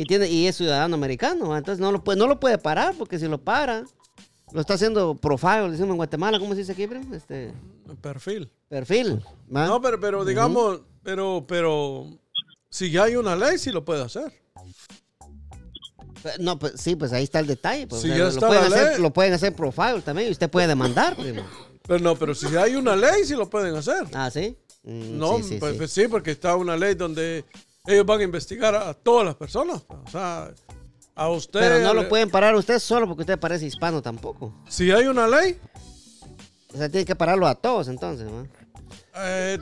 Y, 0.00 0.04
tiene, 0.04 0.28
y 0.28 0.46
es 0.46 0.56
ciudadano 0.56 0.94
americano, 0.94 1.48
¿va? 1.48 1.58
entonces 1.58 1.80
no 1.80 1.90
lo, 1.90 2.04
puede, 2.04 2.16
no 2.18 2.28
lo 2.28 2.38
puede 2.38 2.56
parar, 2.58 2.94
porque 2.96 3.18
si 3.18 3.26
lo 3.26 3.38
para, 3.42 3.84
lo 4.52 4.60
está 4.60 4.74
haciendo 4.74 5.16
profile, 5.16 5.64
le 5.64 5.70
decimos 5.72 5.90
en 5.90 5.96
Guatemala, 5.96 6.38
¿cómo 6.38 6.52
se 6.54 6.60
dice 6.60 6.70
aquí? 6.70 6.86
Este, 7.12 7.52
Perfil. 8.00 8.48
perfil. 8.68 9.24
No, 9.48 9.80
pero, 9.82 9.98
pero 9.98 10.24
digamos, 10.24 10.82
pero, 11.02 11.44
pero 11.48 12.06
si 12.70 12.92
ya 12.92 13.04
hay 13.04 13.16
una 13.16 13.34
ley, 13.34 13.58
sí 13.58 13.72
lo 13.72 13.84
puede 13.84 14.04
hacer. 14.04 14.32
No, 16.38 16.58
pues 16.58 16.74
sí, 16.76 16.94
pues 16.96 17.12
ahí 17.12 17.24
está 17.24 17.40
el 17.40 17.46
detalle. 17.48 17.86
Pues, 17.86 18.02
Si 18.02 18.08
o 18.08 18.10
sea, 18.10 18.18
ya 18.18 18.24
lo, 18.24 18.30
está 18.30 18.46
pueden 18.46 18.70
la 18.70 18.76
hacer, 18.76 18.92
ley. 18.92 19.02
lo 19.02 19.12
pueden 19.12 19.32
hacer 19.34 19.54
profile 19.54 20.00
también 20.02 20.28
y 20.28 20.30
usted 20.32 20.48
puede 20.50 20.66
demandar, 20.68 21.16
primo. 21.16 21.42
Pero 21.86 22.00
no, 22.00 22.16
pero 22.16 22.34
si 22.34 22.46
hay 22.56 22.74
una 22.76 22.94
ley, 22.96 23.24
sí 23.24 23.34
lo 23.34 23.48
pueden 23.48 23.74
hacer. 23.74 24.04
Ah, 24.12 24.30
¿sí? 24.30 24.56
Mm, 24.82 25.18
No, 25.18 25.38
sí, 25.38 25.44
sí, 25.44 25.56
pues, 25.58 25.72
sí. 25.72 25.78
pues 25.78 25.90
sí, 25.90 26.06
porque 26.08 26.30
está 26.32 26.54
una 26.56 26.76
ley 26.76 26.94
donde 26.94 27.44
ellos 27.92 28.06
van 28.06 28.20
a 28.20 28.24
investigar 28.24 28.74
a 28.74 28.92
todas 28.94 29.24
las 29.26 29.34
personas. 29.34 29.84
O 29.88 30.10
sea, 30.10 30.50
a 31.14 31.28
usted. 31.30 31.58
Pero 31.60 31.80
no 31.80 31.94
lo 31.94 32.08
pueden 32.08 32.30
parar 32.30 32.54
usted 32.54 32.78
solo 32.78 33.06
porque 33.08 33.22
usted 33.22 33.38
parece 33.38 33.66
hispano 33.66 34.02
tampoco. 34.02 34.54
Si 34.68 34.90
hay 34.90 35.06
una 35.06 35.26
ley, 35.26 35.58
O 36.72 36.76
sea, 36.76 36.88
tiene 36.88 37.04
que 37.06 37.16
pararlo 37.16 37.46
a 37.46 37.54
todos 37.54 37.88
entonces, 37.88 38.30
¿no? 38.30 38.46
eh, 39.16 39.58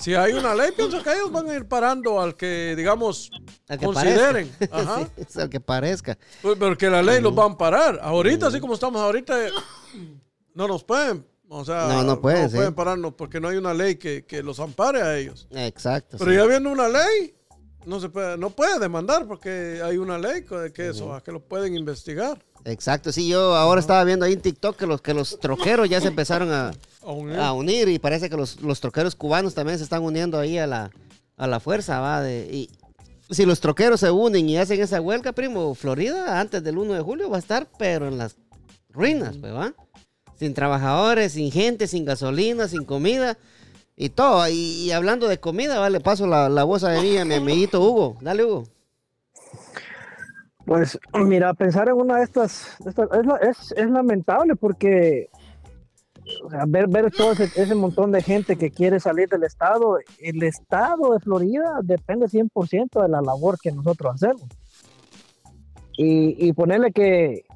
si 0.00 0.14
hay 0.14 0.32
una 0.32 0.54
ley, 0.54 0.70
pienso 0.76 1.02
que 1.02 1.12
ellos 1.12 1.32
van 1.32 1.48
a 1.48 1.54
ir 1.54 1.66
parando 1.66 2.20
al 2.20 2.36
que, 2.36 2.74
digamos, 2.76 3.30
Al 3.68 3.78
que 3.78 3.84
consideren. 3.86 4.48
parezca. 4.48 4.76
Ajá. 4.80 4.98
Sí, 5.16 5.22
es 5.28 5.36
al 5.38 5.48
que 5.50 5.58
parezca. 5.60 6.18
Pues, 6.42 6.56
Porque 6.58 6.88
la 6.90 7.02
ley 7.02 7.20
los 7.20 7.36
va 7.36 7.42
a 7.44 7.46
amparar. 7.46 7.98
Ahorita, 8.02 8.46
así 8.48 8.60
como 8.60 8.74
estamos 8.74 9.00
ahorita, 9.00 9.36
no 10.54 10.68
nos 10.68 10.84
pueden. 10.84 11.26
O 11.48 11.64
sea, 11.64 11.88
No, 11.88 12.02
no 12.02 12.20
pueden, 12.20 12.50
sí. 12.50 12.56
pueden 12.56 12.74
pararnos 12.74 13.14
porque 13.14 13.40
no 13.40 13.48
hay 13.48 13.56
una 13.56 13.72
ley 13.74 13.96
que, 13.96 14.24
que 14.24 14.42
los 14.42 14.60
ampare 14.60 15.00
a 15.02 15.16
ellos. 15.16 15.48
Exacto. 15.52 16.16
Pero 16.18 16.30
sí. 16.30 16.36
ya 16.36 16.44
viendo 16.46 16.70
una 16.70 16.88
ley, 16.88 17.34
no 17.86 18.00
se 18.00 18.08
puede, 18.10 18.36
no 18.36 18.50
puede 18.50 18.78
demandar 18.78 19.26
porque 19.26 19.80
hay 19.82 19.96
una 19.96 20.18
ley 20.18 20.44
que, 20.44 20.72
que 20.72 20.88
eso, 20.90 21.14
a 21.14 21.22
que 21.22 21.32
lo 21.32 21.40
pueden 21.40 21.74
investigar. 21.76 22.44
Exacto, 22.64 23.12
sí, 23.12 23.28
yo 23.28 23.54
ahora 23.56 23.80
estaba 23.80 24.04
viendo 24.04 24.26
ahí 24.26 24.32
en 24.34 24.42
TikTok 24.42 24.76
que 24.76 24.86
los, 24.86 25.00
que 25.00 25.14
los 25.14 25.38
troqueros 25.40 25.88
ya 25.88 26.00
se 26.00 26.08
empezaron 26.08 26.50
a, 26.52 26.72
A 27.02 27.12
unir. 27.12 27.38
a 27.38 27.52
unir 27.52 27.88
y 27.88 27.98
parece 27.98 28.28
que 28.28 28.36
los, 28.36 28.60
los 28.60 28.80
troqueros 28.80 29.14
cubanos 29.14 29.54
también 29.54 29.78
se 29.78 29.84
están 29.84 30.02
uniendo 30.02 30.38
ahí 30.38 30.58
a 30.58 30.66
la, 30.66 30.90
a 31.36 31.46
la 31.46 31.60
fuerza, 31.60 32.00
va, 32.00 32.20
de, 32.20 32.46
y 32.52 32.68
si 33.30 33.46
los 33.46 33.60
troqueros 33.60 34.00
se 34.00 34.10
unen 34.10 34.48
y 34.50 34.58
hacen 34.58 34.80
esa 34.82 35.00
huelga, 35.00 35.32
primo, 35.32 35.74
Florida 35.74 36.40
antes 36.40 36.62
del 36.62 36.76
1 36.76 36.92
de 36.94 37.00
julio 37.00 37.30
va 37.30 37.36
a 37.36 37.40
estar, 37.40 37.68
pero 37.78 38.08
en 38.08 38.18
las 38.18 38.36
ruinas, 38.90 39.36
pues, 39.38 39.54
va, 39.54 39.72
sin 40.38 40.54
trabajadores, 40.54 41.32
sin 41.32 41.50
gente, 41.50 41.86
sin 41.86 42.04
gasolina, 42.04 42.68
sin 42.68 42.84
comida 42.84 43.36
y 43.96 44.10
todo, 44.10 44.48
y, 44.48 44.52
y 44.52 44.92
hablando 44.92 45.26
de 45.26 45.40
comida, 45.40 45.80
va, 45.80 45.90
le 45.90 46.00
paso 46.00 46.26
la, 46.26 46.48
la 46.48 46.62
voz 46.62 46.84
a 46.84 47.00
mi 47.00 47.16
amiguito 47.18 47.80
Hugo, 47.82 48.16
dale 48.20 48.44
Hugo. 48.44 48.64
Pues 50.64 50.98
mira, 51.14 51.52
pensar 51.54 51.88
en 51.88 51.94
una 51.94 52.18
de 52.18 52.24
estas, 52.24 52.76
es, 53.40 53.72
es, 53.74 53.90
lamentable 53.90 54.54
porque 54.54 55.30
ver, 56.68 56.86
ver 56.88 57.10
todo 57.10 57.32
ese, 57.32 57.44
ese 57.60 57.74
montón 57.74 58.12
de 58.12 58.22
gente 58.22 58.54
que 58.56 58.70
quiere 58.70 59.00
salir 59.00 59.28
del 59.30 59.44
estado, 59.44 59.98
el 60.18 60.42
estado 60.42 61.14
de 61.14 61.20
Florida 61.20 61.80
depende 61.82 62.26
100% 62.26 63.02
de 63.02 63.08
la 63.08 63.22
labor 63.22 63.58
que 63.58 63.72
nosotros 63.72 64.14
hacemos. 64.14 64.46
Y, 65.96 66.36
y 66.46 66.52
ponerle 66.52 66.92
que 66.92 67.46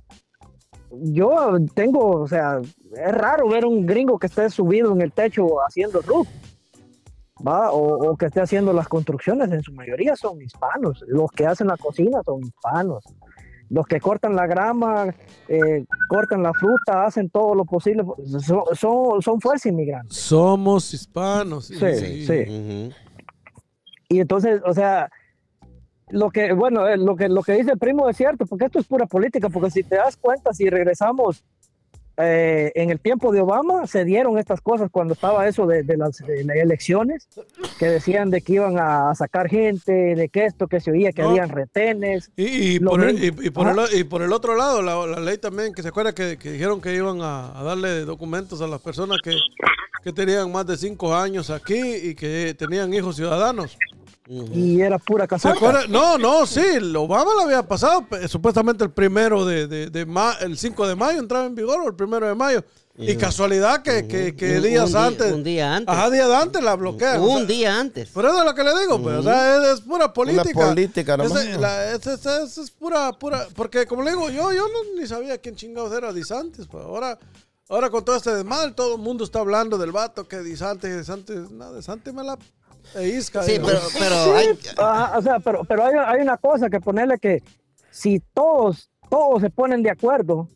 yo 1.01 1.57
tengo, 1.75 2.21
o 2.21 2.29
sea, 2.29 2.61
es 2.61 3.13
raro 3.13 3.49
ver 3.49 3.65
un 3.65 3.87
gringo 3.87 4.19
que 4.19 4.27
esté 4.27 4.49
subido 4.51 4.93
en 4.93 5.01
el 5.01 5.13
techo 5.13 5.47
haciendo 5.67 6.01
roof. 6.03 6.29
¿va? 7.47 7.73
O, 7.73 8.11
o 8.11 8.17
que 8.17 8.27
esté 8.27 8.41
haciendo 8.41 8.73
las 8.73 8.89
construcciones, 8.89 9.51
en 9.51 9.63
su 9.63 9.73
mayoría 9.73 10.17
son 10.17 10.41
hispanos. 10.41 11.05
Los 11.07 11.31
que 11.33 11.47
hacen 11.47 11.67
la 11.67 11.77
cocina 11.77 12.21
son 12.25 12.41
hispanos. 12.43 13.05
Los 13.69 13.87
que 13.87 14.01
cortan 14.01 14.37
la 14.37 14.47
grama, 14.47 15.15
eh, 15.49 15.85
cortan 16.09 16.43
la 16.43 16.53
fruta, 16.53 17.07
hacen 17.07 17.31
todo 17.31 17.55
lo 17.55 17.65
posible. 17.65 18.05
Son, 18.41 18.63
son, 18.75 19.23
son 19.23 19.41
fuerza 19.41 19.71
inmigrantes. 19.71 20.17
Somos 20.17 20.93
hispanos. 20.93 21.67
Sí, 21.67 22.27
sí. 22.27 22.43
Ujú. 22.43 22.95
Y 24.11 24.21
entonces, 24.21 24.61
o 24.67 24.75
sea, 24.75 25.11
lo 26.13 26.31
que, 26.31 26.53
bueno, 26.53 26.87
eh, 26.89 26.97
lo 26.97 27.17
que, 27.17 27.29
lo 27.29 27.43
que 27.43 27.53
dice 27.55 27.73
el 27.73 27.79
primo 27.79 28.09
es 28.09 28.17
cierto, 28.17 28.47
porque 28.47 28.67
esto 28.67 28.79
es 28.79 28.87
pura 28.87 29.07
política, 29.07 29.49
porque 29.49 29.71
si 29.71 29.83
te 29.83 29.97
das 29.97 30.17
cuenta, 30.17 30.53
si 30.53 30.69
regresamos 30.71 31.43
eh, 32.19 32.71
en 32.75 32.91
el 32.91 33.01
tiempo 33.01 33.33
de 33.33 33.41
Obama, 33.41 33.87
se 33.87 34.05
dieron 34.05 34.37
estas 34.39 34.61
cosas 34.61 34.91
cuando 34.93 35.15
estaba 35.15 35.49
eso 35.49 35.67
de, 35.67 35.83
de 35.83 35.97
las, 35.97 36.19
de 36.19 36.45
las 36.45 36.57
elecciones, 36.59 37.27
que 37.79 37.87
decían 37.87 38.29
de 38.31 38.43
que 38.43 38.53
iban 38.53 38.77
a 38.79 39.15
sacar 39.15 39.49
gente, 39.49 39.91
de 40.15 40.29
que 40.29 40.45
esto, 40.45 40.69
que 40.69 40.81
se 40.81 40.91
oía, 40.91 41.13
que 41.13 41.23
No. 41.23 41.31
habían 41.31 41.49
retenes. 41.49 42.31
Y, 42.37 42.79
por 42.81 43.03
el, 43.03 43.25
y, 43.25 43.31
por 43.51 43.67
el, 43.67 43.99
y 43.99 44.05
por 44.05 44.21
el 44.23 44.33
otro 44.33 44.55
lado, 44.57 44.83
la, 44.83 45.07
la 45.07 45.21
ley 45.21 45.39
también, 45.39 45.73
que 45.73 45.83
se 45.83 45.89
acuerda 45.89 46.15
que, 46.15 46.37
que 46.37 46.53
dijeron 46.53 46.83
que 46.83 46.95
iban 46.95 47.23
a, 47.23 47.59
a 47.59 47.63
darle 47.65 48.05
documentos 48.05 48.61
a 48.61 48.67
las 48.67 48.83
personas 48.83 49.17
que, 49.25 49.33
que 50.05 50.13
tenían 50.13 50.53
más 50.53 50.67
de 50.67 50.77
cinco 50.77 51.15
años 51.15 51.49
aquí 51.49 51.81
y 51.81 52.15
que 52.15 52.55
tenían 52.59 52.93
hijos 52.93 53.17
ciudadanos. 53.17 53.79
Y 54.29 54.81
era 54.81 54.99
pura 54.99 55.25
¿Se 55.25 55.29
casata. 55.29 55.55
acuerda? 55.57 55.87
No, 55.89 56.17
no, 56.17 56.47
sí, 56.47 56.61
Obama 56.97 57.33
lo 57.35 57.41
había 57.43 57.67
pasado, 57.67 58.07
supuestamente 58.29 58.85
el 58.85 58.91
primero 58.91 59.45
de, 59.45 59.67
de, 59.67 59.91
de 59.91 60.07
ma- 60.07 60.37
el 60.41 60.57
5 60.57 60.87
de 60.87 60.95
mayo 60.95 61.19
entraba 61.19 61.45
en 61.47 61.55
vigor 61.55 61.81
o 61.81 61.89
el 61.89 61.95
primero 61.97 62.27
de 62.27 62.35
mayo. 62.35 62.65
Y 62.97 63.17
casualidad 63.17 63.83
que, 63.83 64.07
que, 64.07 64.37
que 64.37 64.59
Un- 64.59 64.63
días 64.65 64.85
un 64.85 64.93
día- 64.93 65.07
antes. 65.07 65.33
un 65.33 65.43
día 65.43 65.75
antes. 65.77 65.95
Ajá, 65.95 66.11
días 66.11 66.31
antes 66.31 66.63
la 66.63 66.77
bloquean. 66.77 67.21
o 67.21 67.25
Un 67.25 67.39
sea, 67.39 67.47
día 67.47 67.81
antes. 67.81 68.11
Pero 68.15 68.29
eso 68.29 68.39
es 68.41 68.45
lo 68.45 68.55
que 68.55 68.63
le 68.63 68.79
digo, 68.81 69.03
pues, 69.03 69.17
o 69.17 69.23
sea, 69.23 69.57
es, 69.57 69.69
es 69.75 69.81
pura 69.81 70.13
política. 70.13 70.69
política 70.69 71.17
nomás. 71.17 71.43
Ese- 71.45 71.59
la- 71.59 71.93
ese 71.93 72.15
es 72.63 72.71
pura, 72.71 73.11
pura, 73.15 73.49
porque 73.57 73.87
como 73.87 74.03
le 74.03 74.11
digo, 74.11 74.29
yo, 74.31 74.53
yo 74.53 74.69
no, 74.69 75.01
ni 75.01 75.07
sabía 75.07 75.39
quién 75.39 75.57
chingados 75.57 75.93
era 75.97 76.13
Disantes, 76.13 76.67
pues 76.67 76.85
ahora, 76.85 77.19
ahora 77.71 77.89
con 77.89 78.05
todo 78.05 78.15
este 78.17 78.35
desmadre, 78.35 78.73
todo 78.73 78.95
el 78.97 79.01
mundo 79.01 79.25
está 79.25 79.41
hablando 79.41 79.79
del 79.79 79.91
vato 79.91 80.29
que 80.29 80.41
Disantes, 80.41 80.97
Disantes, 80.97 81.51
no, 81.51 81.73
Disantes 81.75 82.13
me 82.13 82.23
la 82.23 82.39
pellizca. 82.93 83.43
Sí, 83.43 83.59
pero, 83.65 83.79
pero 83.99 84.37
hay, 84.37 84.59
Ajá, 84.77 85.19
o 85.19 85.23
sea, 85.23 85.39
pero, 85.41 85.65
pero 85.65 85.85
hay, 85.85 85.95
hay 86.07 86.21
una 86.23 86.37
cosa 86.37 86.69
que 86.71 86.81
ponerle 86.81 87.19
que 87.19 87.43
si 87.91 88.21
todos, 88.33 88.91
todos 89.09 89.43
se 89.43 89.51
ponen 89.51 89.83
de 89.83 89.91
acuerdo, 89.91 90.49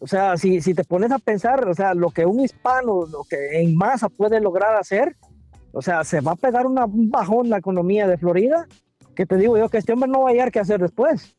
o 0.00 0.06
sea, 0.06 0.36
si, 0.36 0.60
si 0.60 0.74
te 0.74 0.84
pones 0.84 1.12
a 1.12 1.18
pensar, 1.18 1.68
o 1.68 1.74
sea, 1.74 1.94
lo 1.94 2.10
que 2.10 2.26
un 2.26 2.40
hispano, 2.40 3.06
lo 3.06 3.24
que 3.24 3.60
en 3.60 3.76
masa 3.76 4.08
puede 4.08 4.40
lograr 4.40 4.76
hacer, 4.76 5.16
o 5.72 5.80
sea, 5.80 6.04
se 6.04 6.20
va 6.20 6.32
a 6.32 6.36
pegar 6.36 6.66
una, 6.66 6.84
un 6.84 7.10
bajón 7.10 7.48
la 7.48 7.58
economía 7.58 8.06
de 8.06 8.18
Florida, 8.18 8.66
que 9.14 9.26
te 9.26 9.36
digo 9.36 9.56
yo 9.56 9.68
que 9.68 9.78
este 9.78 9.92
hombre 9.92 10.10
no 10.10 10.22
va 10.22 10.30
a 10.30 10.32
hallar 10.32 10.50
qué 10.50 10.60
hacer 10.60 10.80
después. 10.80 11.36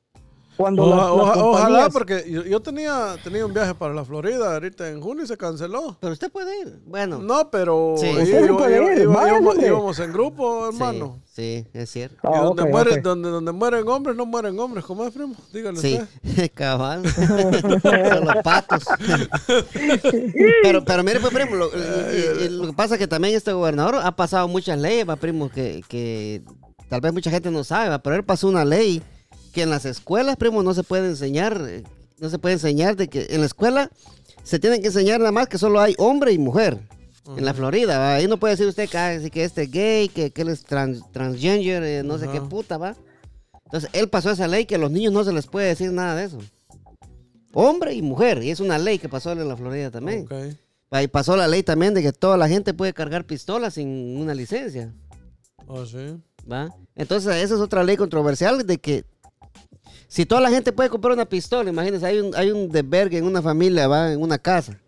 Cuando 0.57 0.83
Oja- 0.83 0.95
las- 0.95 1.05
las 1.05 1.37
oja- 1.37 1.43
ojalá, 1.43 1.89
porque 1.89 2.25
yo, 2.29 2.43
yo 2.43 2.59
tenía, 2.61 3.15
tenía 3.23 3.45
un 3.45 3.53
viaje 3.53 3.73
para 3.75 3.93
la 3.93 4.05
Florida 4.05 4.53
ahorita 4.53 4.87
en 4.89 5.01
junio 5.01 5.23
y 5.23 5.27
se 5.27 5.35
canceló. 5.37 5.97
Pero 5.99 6.13
usted 6.13 6.31
puede 6.31 6.61
ir. 6.61 6.79
Bueno. 6.85 7.17
No, 7.19 7.49
pero 7.49 7.95
Sí. 7.97 8.07
Usted 8.09 8.47
sí 8.47 8.53
puede 8.53 8.93
ir, 8.93 9.01
íbamos, 9.03 9.99
en 9.99 10.13
grupo, 10.13 10.69
sí, 10.71 10.75
hermano. 10.77 11.19
Sí, 11.33 11.65
es 11.73 11.89
cierto. 11.89 12.17
Ah, 12.23 12.31
y 12.35 12.43
donde, 12.43 12.65
mueren, 12.65 12.99
ok. 12.99 13.03
donde, 13.03 13.29
donde 13.29 13.51
mueren 13.51 13.87
hombres, 13.87 14.15
no 14.15 14.25
mueren 14.27 14.59
hombres. 14.59 14.85
¿Cómo 14.85 15.03
es, 15.05 15.13
primo? 15.13 15.35
Dígale 15.51 15.77
Sí, 15.79 15.99
usted. 16.23 16.51
cabal. 16.53 17.03
Son 17.09 18.25
los 18.25 18.35
patos. 18.43 18.83
pero, 20.63 20.83
pero 20.83 21.03
mire, 21.03 21.19
pues, 21.19 21.33
primo, 21.33 21.55
lo, 21.55 21.67
y- 21.67 22.41
y- 22.41 22.45
y 22.45 22.49
lo 22.49 22.67
que 22.67 22.73
pasa 22.73 22.95
es 22.95 22.99
que 22.99 23.07
también 23.07 23.35
este 23.35 23.51
gobernador 23.53 23.95
ha 24.03 24.15
pasado 24.15 24.47
muchas 24.47 24.77
leyes, 24.79 25.07
va, 25.07 25.15
primo, 25.15 25.49
que, 25.49 25.83
que 25.87 26.41
tal 26.89 27.01
vez 27.01 27.13
mucha 27.13 27.31
gente 27.31 27.49
no 27.51 27.63
sabe, 27.63 27.89
va, 27.89 27.99
pero 27.99 28.15
él 28.15 28.23
pasó 28.23 28.47
una 28.47 28.65
ley 28.65 29.01
que 29.53 29.61
en 29.61 29.69
las 29.69 29.85
escuelas, 29.85 30.35
primo, 30.35 30.63
no 30.63 30.73
se 30.73 30.83
puede 30.83 31.07
enseñar, 31.07 31.63
eh, 31.67 31.83
no 32.19 32.29
se 32.29 32.39
puede 32.39 32.53
enseñar 32.55 32.95
de 32.97 33.07
que 33.07 33.27
en 33.29 33.39
la 33.41 33.45
escuela 33.45 33.89
se 34.43 34.59
tienen 34.59 34.81
que 34.81 34.87
enseñar 34.87 35.19
nada 35.19 35.31
más 35.31 35.47
que 35.47 35.57
solo 35.57 35.79
hay 35.79 35.95
hombre 35.97 36.33
y 36.33 36.37
mujer. 36.37 36.79
En 37.37 37.45
la 37.45 37.53
Florida, 37.53 37.97
¿va? 37.99 38.15
ahí 38.15 38.27
no 38.27 38.35
puede 38.37 38.51
decir 38.55 38.67
usted 38.67 38.89
que, 38.89 38.97
ah, 38.97 39.17
que 39.31 39.45
este 39.45 39.61
es 39.63 39.71
gay, 39.71 40.09
que, 40.09 40.31
que 40.31 40.41
él 40.41 40.49
es 40.49 40.65
trans- 40.65 41.09
transgender, 41.13 41.81
eh, 41.81 42.03
no 42.03 42.17
sé 42.17 42.27
qué 42.27 42.41
puta, 42.41 42.77
va. 42.77 42.97
Entonces, 43.63 43.89
él 43.93 44.09
pasó 44.09 44.29
esa 44.31 44.45
ley 44.49 44.65
que 44.65 44.75
a 44.75 44.77
los 44.77 44.91
niños 44.91 45.13
no 45.13 45.23
se 45.23 45.31
les 45.31 45.47
puede 45.47 45.67
decir 45.69 45.93
nada 45.93 46.15
de 46.17 46.25
eso. 46.25 46.39
Hombre 47.53 47.93
y 47.93 48.01
mujer, 48.01 48.43
y 48.43 48.49
es 48.51 48.59
una 48.59 48.77
ley 48.77 48.99
que 48.99 49.07
pasó 49.07 49.31
en 49.31 49.47
la 49.47 49.55
Florida 49.55 49.89
también. 49.89 50.23
Ok. 50.25 50.33
Ahí 50.91 51.07
pasó 51.07 51.37
la 51.37 51.47
ley 51.47 51.63
también 51.63 51.93
de 51.93 52.01
que 52.01 52.11
toda 52.11 52.35
la 52.35 52.49
gente 52.49 52.73
puede 52.73 52.93
cargar 52.93 53.25
pistolas 53.25 53.75
sin 53.75 54.17
una 54.19 54.33
licencia, 54.35 54.93
Oh, 55.65 55.85
sí. 55.85 56.17
¿va? 56.51 56.75
Entonces, 56.93 57.35
esa 57.37 57.55
es 57.55 57.61
otra 57.61 57.83
ley 57.85 57.95
controversial 57.95 58.67
de 58.67 58.77
que 58.79 59.05
si 60.13 60.27
toda 60.27 60.41
la 60.41 60.51
gente 60.51 60.71
puede 60.71 60.89
comprar 60.91 61.13
una 61.13 61.25
pistola, 61.25 61.71
imagínense, 61.71 62.05
hay 62.05 62.19
un, 62.19 62.35
hay 62.35 62.51
un 62.51 62.69
desvergue 62.69 63.17
en 63.17 63.25
una 63.25 63.41
familia, 63.41 63.87
¿va? 63.87 64.11
En 64.13 64.21
una 64.21 64.37
casa. 64.37 64.79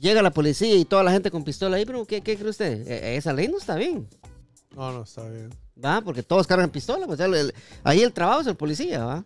Llega 0.00 0.22
la 0.22 0.30
policía 0.30 0.74
y 0.76 0.86
toda 0.86 1.02
la 1.02 1.10
gente 1.12 1.30
con 1.30 1.44
pistola 1.44 1.76
ahí, 1.76 1.84
pero 1.84 2.06
¿qué, 2.06 2.22
qué 2.22 2.36
cree 2.38 2.48
usted? 2.48 2.88
E- 2.88 3.16
Esa 3.16 3.34
ley 3.34 3.48
no 3.48 3.58
está 3.58 3.74
bien, 3.74 4.08
No, 4.74 4.92
no, 4.92 5.02
está 5.02 5.28
bien. 5.28 5.50
¿va? 5.84 6.00
Porque 6.00 6.22
todos 6.22 6.46
cargan 6.46 6.70
pistola, 6.70 7.06
pues 7.06 7.20
el- 7.20 7.34
el- 7.34 7.54
ahí 7.84 8.00
el 8.00 8.12
trabajo 8.14 8.40
es 8.40 8.46
el 8.46 8.56
policía, 8.56 9.04
¿va? 9.04 9.24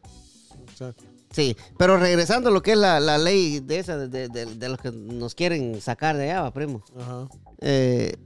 Exacto. 0.69 1.05
Sí, 1.31 1.57
pero 1.79 1.97
regresando 1.97 2.49
a 2.49 2.53
lo 2.53 2.61
que 2.61 2.73
es 2.73 2.79
la, 2.79 2.99
la 2.99 3.19
ley 3.19 3.61
de 3.61 3.79
esa, 3.79 3.97
de, 3.97 4.29
de, 4.29 4.47
de- 4.47 4.69
los 4.69 4.79
que 4.81 4.91
nos 4.91 5.35
quieren 5.37 5.81
sacar 5.81 6.17
de 6.17 6.25
allá, 6.25 6.43
va, 6.43 6.53
primo. 6.53 6.83
Ajá. 6.99 7.29
Eh, 7.61 8.17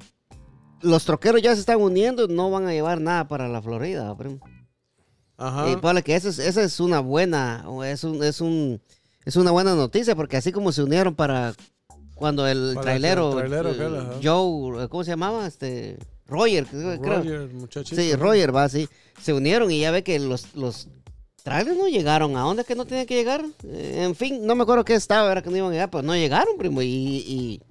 los 0.80 1.04
troqueros 1.04 1.42
ya 1.42 1.52
se 1.54 1.60
están 1.60 1.80
uniendo, 1.82 2.28
no 2.28 2.50
van 2.50 2.66
a 2.66 2.72
llevar 2.72 2.98
nada 3.00 3.28
para 3.28 3.46
la 3.46 3.60
Florida, 3.60 4.04
va, 4.08 4.16
primo. 4.16 4.40
Ajá. 5.38 5.70
Y 5.70 5.76
ponle 5.76 6.02
que 6.02 6.16
esa 6.16 6.28
es, 6.28 6.38
esa 6.38 6.62
es 6.62 6.80
una 6.80 7.00
buena, 7.00 7.64
es 7.84 8.04
un, 8.04 8.22
es 8.22 8.40
un, 8.40 8.80
es 9.24 9.36
una 9.36 9.50
buena 9.50 9.74
noticia, 9.74 10.16
porque 10.16 10.36
así 10.36 10.52
como 10.52 10.72
se 10.72 10.82
unieron 10.82 11.14
para 11.14 11.54
cuando 12.14 12.46
el 12.46 12.72
Para 12.74 12.82
trailero, 12.82 13.38
el 13.40 13.52
eh. 13.52 14.20
Joe, 14.22 14.88
¿cómo 14.88 15.04
se 15.04 15.10
llamaba? 15.10 15.46
Este, 15.46 15.98
Roger, 16.26 16.66
creo. 16.66 16.98
Roger, 16.98 17.52
muchachito. 17.52 18.00
Sí, 18.00 18.14
Roger, 18.14 18.56
va, 18.56 18.68
sí. 18.70 18.88
Se 19.20 19.34
unieron 19.34 19.70
y 19.70 19.80
ya 19.80 19.90
ve 19.90 20.02
que 20.02 20.18
los, 20.18 20.54
los 20.54 20.88
trailers 21.42 21.76
no 21.76 21.88
llegaron. 21.88 22.34
¿A 22.36 22.40
dónde 22.40 22.62
es 22.62 22.68
que 22.68 22.74
no 22.74 22.86
tenían 22.86 23.06
que 23.06 23.16
llegar? 23.16 23.44
Eh, 23.64 24.04
en 24.04 24.14
fin, 24.14 24.46
no 24.46 24.54
me 24.54 24.62
acuerdo 24.62 24.84
qué 24.84 24.94
estaba, 24.94 25.30
era 25.30 25.42
que 25.42 25.50
no 25.50 25.58
iban 25.58 25.70
a 25.70 25.72
llegar, 25.74 25.90
pero 25.90 26.02
no 26.02 26.14
llegaron, 26.14 26.56
primo. 26.56 26.80
Y, 26.80 26.86
y, 26.88 27.62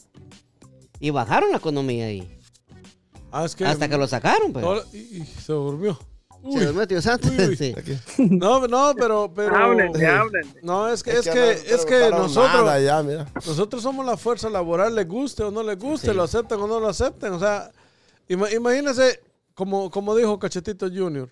y 0.99 1.09
bajaron 1.09 1.49
la 1.49 1.57
economía 1.57 2.05
ahí. 2.05 2.39
Ah, 3.31 3.43
es 3.43 3.55
que. 3.55 3.65
Hasta 3.65 3.89
que 3.89 3.97
lo 3.97 4.07
sacaron, 4.07 4.53
pues. 4.53 4.63
Y, 4.93 4.97
y 4.97 5.25
se 5.25 5.53
durmió. 5.53 5.97
Se 6.51 6.65
durmió, 6.65 6.87
tío 6.87 7.01
Santos. 7.01 7.31
Uy, 7.31 7.45
uy. 7.49 7.55
Sí. 7.57 7.75
No, 8.29 8.67
no, 8.67 8.93
pero. 8.97 9.31
pero 9.35 9.55
Háblenle, 9.55 10.07
háblenle. 10.07 10.59
No, 10.61 10.87
es 10.89 11.01
que, 11.03 11.11
es 11.11 11.25
no 11.25 11.33
que, 11.33 11.51
es 11.51 11.85
que 11.85 12.09
nosotros. 12.11 12.53
nada 12.65 12.79
ya, 12.79 13.01
mira. 13.03 13.25
Nosotros 13.35 13.81
somos 13.81 14.05
la 14.05 14.15
fuerza 14.17 14.49
laboral, 14.49 14.93
les 14.95 15.07
guste 15.07 15.43
o 15.43 15.51
no 15.51 15.63
les 15.63 15.77
guste, 15.77 16.11
Sí. 16.11 16.13
lo 16.15 16.23
acepten 16.23 16.59
o 16.59 16.67
no 16.67 16.79
lo 16.79 16.87
acepten. 16.89 17.33
O 17.33 17.39
sea, 17.39 17.71
ima- 18.29 18.51
imagínense, 18.53 19.19
como, 19.53 19.89
como 19.89 20.15
dijo 20.15 20.37
Cachetito 20.39 20.87
Junior. 20.87 21.29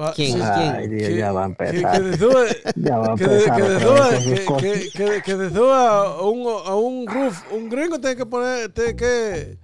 va, 0.00 0.12
¿Quién? 0.14 0.32
sí, 0.36 0.40
Ay, 0.42 0.88
que- 0.88 0.96
Dios, 0.96 1.18
ya 1.18 1.32
a 1.44 1.48
que- 1.54 2.62
Ya 2.76 2.96
va 2.98 3.06
a 3.06 3.10
empezar 3.12 3.56
que 3.56 3.62
que- 3.62 4.56
que- 4.60 4.90
que- 4.92 5.22
que 5.22 5.34
un, 6.22 6.46
a 6.64 6.74
un 6.74 7.06
roof, 7.06 7.42
un 7.52 7.68
gringo 7.68 8.00
tiene 8.00 8.16
que 8.16 8.24
poner, 8.26 8.72
tiene 8.72 8.96
que 8.96 9.58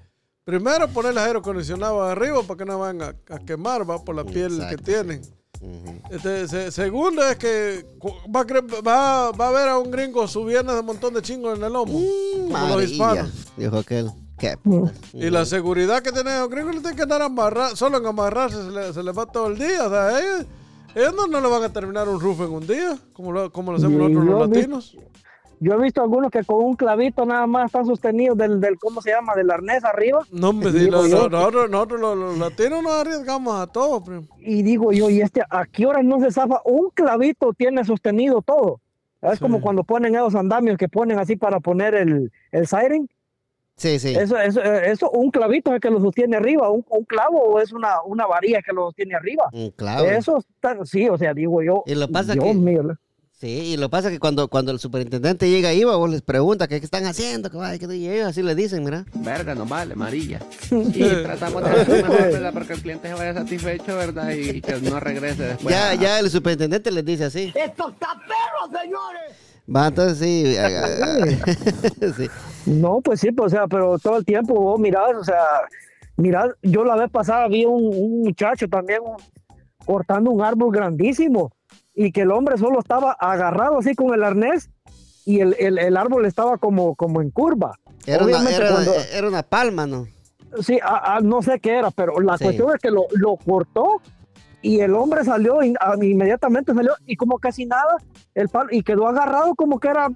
primero 0.51 0.87
poner 0.89 1.11
el 1.11 1.19
aire 1.19 1.39
acondicionado 1.41 2.03
arriba 2.05 2.41
para 2.45 2.57
que 2.57 2.65
no 2.65 2.79
van 2.79 3.03
a, 3.03 3.09
a 3.31 3.39
quemar, 3.41 3.89
va 3.89 4.03
por 4.03 4.15
la 4.15 4.25
piel 4.25 4.55
Exacto, 4.55 4.77
que 4.77 4.83
tienen. 4.83 5.23
Este, 6.11 6.47
se- 6.47 6.71
segundo 6.71 7.23
es 7.27 7.37
que 7.37 7.85
va 8.35 8.41
a, 8.41 8.43
va, 8.81 9.31
va 9.33 9.49
a 9.49 9.51
ver 9.51 9.69
a 9.69 9.79
un 9.79 9.91
gringo 9.91 10.29
subiendo 10.29 10.73
de 10.73 10.81
un 10.81 10.87
montón 10.87 11.15
de 11.15 11.21
chingos 11.23 11.59
en 11.59 11.65
el 11.65 11.73
lomo, 11.73 11.93
como 11.93 12.43
los 12.43 12.51
Maravilla, 12.51 12.85
hispanos. 12.93 13.31
Dijo 13.57 13.77
aquel. 13.79 14.11
Qué 14.39 14.57
Mm. 14.63 14.71
puta. 14.71 14.93
Y 15.15 15.31
la 15.31 15.45
seguridad 15.47 16.01
que 16.03 16.13
tienen 16.13 16.39
los 16.39 16.49
gringos 16.49 16.75
le 16.77 16.81
tienen 16.81 16.97
que 16.97 17.03
andar 17.03 17.23
amarrados, 17.23 17.77
solo 17.79 17.99
en 17.99 18.07
amarrarse 18.07 18.57
se, 18.63 18.71
le- 18.71 18.93
se 18.93 19.03
les 19.03 19.19
va 19.19 19.27
todo 19.27 19.49
el 19.49 19.59
día. 19.59 19.87
O 19.87 19.91
sea, 19.91 20.21
ellos, 20.21 20.47
ellos 20.95 21.15
no, 21.17 21.27
no 21.27 21.41
le 21.41 21.49
van 21.49 21.65
a 21.65 21.73
terminar 21.73 22.09
un 22.09 22.21
roof 22.21 22.41
en 22.43 22.51
un 22.53 22.67
día, 22.67 22.97
como 23.15 23.33
lo, 23.33 23.51
como 23.51 23.73
lo 23.73 23.79
hacemos 23.79 23.99
nosotros 23.99 24.25
los 24.27 24.51
vi- 24.51 24.57
latinos. 24.57 24.97
Yo 25.59 25.73
he 25.75 25.83
visto 25.83 26.03
algunos 26.03 26.31
que 26.31 26.45
con 26.45 26.63
un 26.65 26.75
clavito 26.77 27.25
nada 27.25 27.47
más 27.47 27.67
están 27.67 27.87
sostenidos 27.87 28.37
del, 28.37 28.61
del 28.61 28.79
¿cómo 28.79 29.01
se 29.01 29.11
llama? 29.11 29.35
Del 29.35 29.51
arnés 29.51 29.85
arriba. 29.85 30.21
No, 30.31 30.51
hombre, 30.51 30.71
si 30.73 30.81
Digo 30.81 30.93
lo- 31.03 31.07
yo 31.07 31.29
nosotros, 31.31 31.71
nosotros 31.71 32.01
los, 32.01 32.17
los 32.17 32.39
latinos 32.39 32.83
nos 32.83 32.93
arriesgamos 32.93 33.59
a 33.61 33.67
todo, 33.67 34.05
primo. 34.05 34.23
Y 34.39 34.63
digo 34.63 34.93
yo, 34.93 35.09
¿y 35.09 35.21
este 35.23 35.43
a 35.49 35.65
qué 35.65 35.87
hora 35.87 36.03
no 36.03 36.21
se 36.21 36.31
zafa? 36.31 36.61
Un 36.65 36.91
clavito 36.91 37.53
tiene 37.55 37.85
sostenido 37.85 38.43
todo. 38.43 38.81
Es 39.23 39.39
Sí. 39.39 39.41
como 39.41 39.61
cuando 39.63 39.83
ponen 39.83 40.15
esos 40.15 40.35
andamios 40.35 40.77
que 40.77 40.89
ponen 40.89 41.19
así 41.19 41.37
para 41.37 41.59
poner 41.59 41.95
el, 41.95 42.31
el 42.53 42.67
siren. 42.67 43.09
Sí, 43.79 43.99
sí. 43.99 44.15
Eso, 44.15 44.39
eso, 44.39 44.63
eso, 44.63 45.11
un 45.11 45.31
clavito 45.31 45.71
es 45.71 45.77
el 45.77 45.81
que 45.81 45.91
lo 45.91 46.01
sostiene 46.01 46.37
arriba, 46.37 46.71
un, 46.71 46.85
un 46.89 47.05
clavo 47.05 47.39
o 47.43 47.61
es 47.61 47.73
una, 47.73 48.03
una 48.07 48.27
varilla 48.27 48.61
que 48.63 48.73
lo 48.73 48.87
sostiene 48.87 49.15
arriba. 49.15 49.45
Un 49.53 49.71
clavo. 49.71 50.05
Eso 50.07 50.39
está, 50.39 50.77
sí, 50.85 51.09
o 51.09 51.19
sea, 51.19 51.35
digo 51.35 51.63
yo. 51.63 51.83
Y 51.87 51.95
lo 51.95 52.09
pasa 52.09 52.35
Dios 52.35 52.45
que-. 52.45 52.55
Sí, 53.39 53.49
y 53.49 53.77
lo 53.77 53.91
pasa 53.91 54.11
que 54.11 54.19
cuando, 54.19 54.49
cuando 54.49 54.73
el 54.73 54.79
superintendente 54.79 55.51
llega 55.51 55.69
ahí, 55.69 55.85
vos 55.85 56.09
les 56.09 56.23
pregunta 56.23 56.67
qué, 56.69 56.79
qué 56.81 56.87
están 56.87 57.05
haciendo, 57.05 57.51
que 57.51 57.59
va, 57.59 57.77
que 57.77 57.85
y 57.95 58.09
ellos 58.09 58.29
así 58.29 58.43
le 58.43 58.55
dicen, 58.55 58.83
mira. 58.83 59.05
verga, 59.15 59.55
no 59.55 59.67
vale, 59.67 59.93
amarilla. 59.93 60.41
Y 60.71 61.01
tratamos 61.23 61.63
de 61.63 61.69
hacer 61.71 62.03
mejor, 62.03 62.17
¿verdad? 62.33 62.53
Para 62.55 62.67
que 62.67 62.73
el 62.73 62.81
cliente 62.81 63.09
se 63.09 63.15
vaya 63.15 63.35
satisfecho, 63.35 63.95
¿verdad? 63.95 64.31
Y 64.31 64.63
que 64.63 64.81
no 64.81 64.99
regrese 65.01 65.43
después. 65.43 65.69
ya, 65.75 65.91
a- 65.91 65.95
ya 65.97 66.19
el 66.19 66.31
superintendente 66.31 66.91
les 66.91 67.05
dice 67.05 67.25
así. 67.25 67.53
¡Esto 67.55 67.91
está 67.91 68.09
perro, 68.27 68.81
señores! 68.81 69.37
Va, 69.69 69.89
entonces 69.89 70.19
sí. 70.19 70.57
sí. 72.17 72.31
No, 72.65 73.03
pues 73.03 73.21
sí, 73.21 73.33
pues, 73.33 73.53
o 73.53 73.57
sea, 73.57 73.67
pero 73.67 73.99
todo 73.99 74.17
el 74.17 74.25
tiempo 74.25 74.55
vos 74.55 74.81
mirás, 74.81 75.11
o 75.15 75.25
sea, 75.25 75.37
mirás, 76.17 76.47
yo 76.63 76.85
la 76.85 76.97
vez 76.97 77.11
pasada 77.11 77.49
vi 77.49 77.67
un, 77.67 77.85
un 77.85 78.23
muchacho 78.23 78.67
también 78.67 79.01
un- 79.03 79.17
cortando 79.85 80.31
un 80.31 80.41
árbol 80.43 80.73
grandísimo 80.73 81.53
y 81.97 82.13
que 82.13 82.21
el 82.23 82.31
hombre 82.31 82.57
solo 82.59 82.79
estaba 82.79 83.13
agarrado 83.13 83.79
así 83.79 83.95
con 83.97 84.15
el 84.15 84.23
arnés 84.23 84.71
y 85.25 85.41
el, 85.41 85.57
el- 85.59 85.79
el 85.79 85.97
árbol 85.97 86.27
estaba 86.27 86.59
como, 86.59 86.95
como 86.95 87.21
en 87.21 87.31
curva. 87.31 87.73
Era, 88.07 88.25
una, 88.25 88.49
era, 88.49 88.71
cuando- 88.71 88.95
era 89.13 89.27
una 89.27 89.43
palma, 89.43 89.87
¿no? 89.87 90.07
Sí, 90.61 90.79
a- 90.83 91.17
a- 91.17 91.21
no 91.21 91.43
sé 91.43 91.59
qué 91.59 91.79
era, 91.79 91.91
pero 91.91 92.21
la 92.21 92.39
Sí. 92.39 92.45
cuestión 92.45 92.69
es 92.75 92.81
que 92.81 92.91
lo, 92.93 93.07
lo 93.15 93.37
cortó 93.37 94.01
y 94.63 94.81
el 94.81 94.95
hombre 94.95 95.25
salió 95.25 95.63
in- 95.63 95.77
a- 95.81 95.97
inmediatamente 96.03 96.73
salió 96.75 96.93
y 97.07 97.17
como 97.17 97.39
casi 97.39 97.67
nada 97.67 97.97
el 98.35 98.49
palo 98.49 98.69
y 98.71 98.83
quedó 98.83 99.09
agarrado 99.09 99.55
como 99.55 99.81
que 99.81 99.89
era 99.89 100.09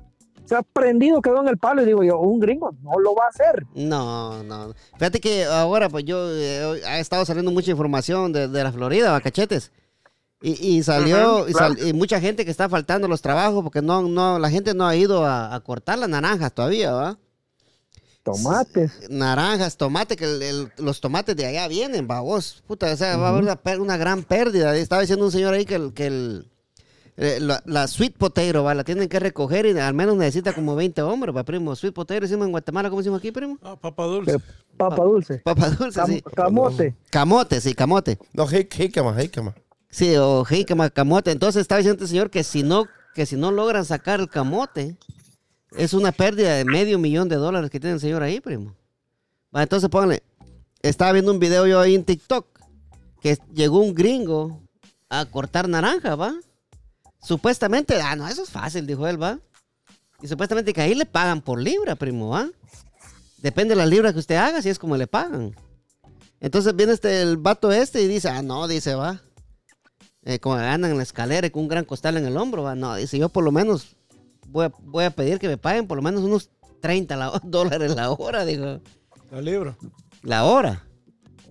se 0.47 0.57
ha 0.57 0.62
prendido 0.62 1.20
quedó 1.22 1.41
en 1.43 1.49
el 1.49 1.59
palo 1.59 1.83
y 1.83 1.87
digo 1.87 2.03
yo 2.03 2.18
un 2.18 2.41
gringo 2.41 2.72
no 2.83 2.99
lo 2.99 3.14
va 3.14 3.26
a 3.26 3.28
hacer 3.28 3.64
No, 3.74 4.43
no. 4.43 4.72
Fíjate 4.99 5.20
que 5.20 5.45
ahora, 5.45 5.89
pues 5.89 6.05
yo 6.05 6.28
eh, 6.31 6.81
ha 6.87 6.99
estado 6.99 7.24
saliendo 7.24 7.51
mucha 7.53 7.70
información 7.70 8.33
de, 8.33 8.49
de 8.49 8.64
la 8.64 8.72
Florida, 8.72 9.12
bacachetes. 9.12 9.72
Y, 10.43 10.53
y 10.78 10.82
salió, 10.82 11.47
y, 11.49 11.53
sal- 11.53 11.78
y 11.86 11.93
mucha 11.93 12.18
gente 12.20 12.45
que 12.47 12.51
está 12.51 12.68
faltando 12.68 13.07
los 13.09 13.20
trabajos 13.20 13.62
porque 13.62 13.82
no, 13.82 14.03
no, 14.03 14.38
la 14.38 14.49
gente 14.51 14.72
no 14.74 14.86
ha 14.86 14.97
ido 14.97 15.24
a, 15.26 15.55
a 15.55 15.61
cortar 15.61 15.99
las 15.99 16.09
naranjas 16.09 16.53
todavía, 16.55 16.93
¿va? 16.93 17.18
tomates 18.22 19.09
Naranjas, 19.11 19.76
tomate, 19.76 20.16
que 20.16 20.24
el- 20.24 20.43
el- 20.43 20.72
los 20.78 21.01
tomates 21.01 21.36
de 21.36 21.47
allá 21.47 21.66
vienen, 21.68 22.07
va 22.11 22.20
vos. 22.20 22.62
Puta, 22.66 22.93
o 22.93 22.97
sea, 22.97 23.16
va 23.16 23.28
a 23.28 23.30
haber 23.30 23.80
una, 23.80 23.97
gran 23.97 24.22
pérdida. 24.22 24.76
Estaba 24.76 25.01
diciendo 25.03 25.24
un 25.24 25.32
señor 25.32 25.55
ahí 25.55 25.64
que 25.64 25.74
el, 25.76 25.93
que 25.95 26.07
el 26.07 26.47
eh, 27.16 27.38
la, 27.41 27.62
la 27.66 27.86
sweet 27.86 28.16
potato, 28.16 28.62
va, 28.64 28.74
la 28.74 28.84
tienen 28.84 29.09
que 29.09 29.18
recoger 29.20 29.66
y 29.66 29.78
al 29.78 29.93
menos 29.95 30.16
necesita 30.16 30.53
como 30.55 30.74
20 30.74 31.03
hombres, 31.03 31.34
va, 31.36 31.45
primo. 31.45 31.74
Sweet 31.76 31.93
potato, 31.95 32.20
decimos 32.20 32.47
en 32.47 32.53
Guatemala, 32.53 32.88
¿cómo 32.88 33.01
decimos 33.01 33.18
aquí, 33.18 33.30
primo? 33.30 33.59
Ah, 33.62 33.76
papa 33.78 34.05
dulce. 34.05 34.32
Eh, 34.36 34.38
papa 34.76 35.05
dulce 35.05 35.38
Papa 35.45 35.68
dulce, 35.70 36.01
cam- 36.01 36.07
sí. 36.07 36.22
camote 36.34 36.95
Camote, 37.11 37.61
sí, 37.61 37.74
camote. 37.74 38.18
No, 38.32 38.47
jí- 38.47 38.68
jícama, 38.72 39.14
jícama. 39.20 39.55
Sí, 39.91 40.14
o 40.16 40.45
jícama, 40.45 40.91
camote. 40.91 41.30
Entonces 41.30 41.62
estaba 41.62 41.78
diciendo 41.78 42.03
este 42.03 42.11
señor 42.11 42.30
que 42.30 42.45
si 42.45 42.62
no, 42.62 42.86
que 43.14 43.26
si 43.26 43.36
no 43.36 43.51
logran 43.51 43.84
sacar 43.84 44.20
el 44.20 44.28
camote, 44.28 44.97
es 45.72 45.93
una 45.95 46.12
pérdida 46.12 46.55
de 46.55 46.64
medio 46.64 46.99
millón 46.99 47.28
de 47.28 47.36
dólares 47.36 47.70
que 47.70 47.80
tiene 47.80 47.95
el 47.95 48.01
señor 48.01 48.22
ahí, 48.22 48.41
primo. 48.41 48.74
Va, 49.55 49.62
entonces 49.62 49.88
pónganle. 49.88 50.22
Estaba 50.82 51.12
viendo 51.12 51.32
un 51.32 51.38
video 51.38 51.66
yo 51.66 51.80
ahí 51.80 51.95
en 51.95 52.05
TikTok 52.05 52.47
que 53.20 53.38
llegó 53.53 53.80
un 53.80 53.95
gringo 53.95 54.62
a 55.09 55.26
cortar 55.26 55.68
naranja, 55.68 56.14
¿va? 56.14 56.34
supuestamente, 57.22 58.01
ah, 58.01 58.16
no, 58.16 58.26
eso 58.28 58.43
es 58.43 58.51
fácil, 58.51 58.86
dijo 58.86 59.07
él, 59.07 59.22
va. 59.22 59.38
Y 60.22 60.28
supuestamente 60.28 60.72
que 60.72 60.80
ahí 60.80 60.95
le 60.95 61.07
pagan 61.07 61.41
por 61.41 61.61
libra, 61.61 61.97
primo, 61.97 62.30
va. 62.30 62.49
Depende 63.38 63.74
de 63.74 63.76
las 63.76 63.88
libras 63.88 64.12
que 64.12 64.18
usted 64.18 64.36
haga, 64.36 64.61
si 64.61 64.68
es 64.68 64.78
como 64.78 64.97
le 64.97 65.07
pagan. 65.07 65.55
Entonces 66.41 66.74
viene 66.74 66.93
este, 66.93 67.22
el 67.22 67.36
vato 67.36 67.72
este 67.72 68.03
y 68.03 68.09
dice, 68.09 68.28
ah, 68.28 68.43
no, 68.43 68.68
dice, 68.68 68.95
va. 68.95 69.22
Eh, 70.25 70.39
como 70.39 70.57
andan 70.57 70.91
en 70.91 70.97
la 70.99 71.03
escalera 71.03 71.47
y 71.47 71.51
con 71.51 71.62
un 71.62 71.68
gran 71.68 71.85
costal 71.85 72.16
en 72.16 72.27
el 72.27 72.37
hombro, 72.37 72.62
va. 72.62 72.75
No, 72.75 72.95
dice, 72.97 73.18
yo 73.18 73.29
por 73.31 73.43
lo 73.45 73.53
menos 73.53 73.97
voy 74.49 74.66
a, 74.66 74.73
voy 74.83 75.05
a 75.05 75.11
pedir 75.11 75.39
que 75.39 75.49
me 75.49 75.57
paguen 75.57 75.87
por 75.87 75.97
lo 75.97 76.03
menos 76.03 76.23
unos 76.23 76.51
30 76.81 77.16
la- 77.16 77.41
dólares 77.45 77.95
la 77.95 78.11
hora, 78.11 78.45
digo. 78.45 78.81
La 79.31 79.41
libra. 79.41 79.77
La 80.23 80.45
hora. 80.45 80.85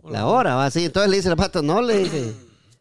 La 0.08 0.28
hora, 0.28 0.56
va 0.56 0.66
así. 0.68 0.86
Entonces 0.86 1.10
le 1.10 1.18
dice 1.18 1.30
el 1.30 1.36
vato, 1.36 1.62
no, 1.62 1.82
le 1.82 1.98
dice, 2.00 2.34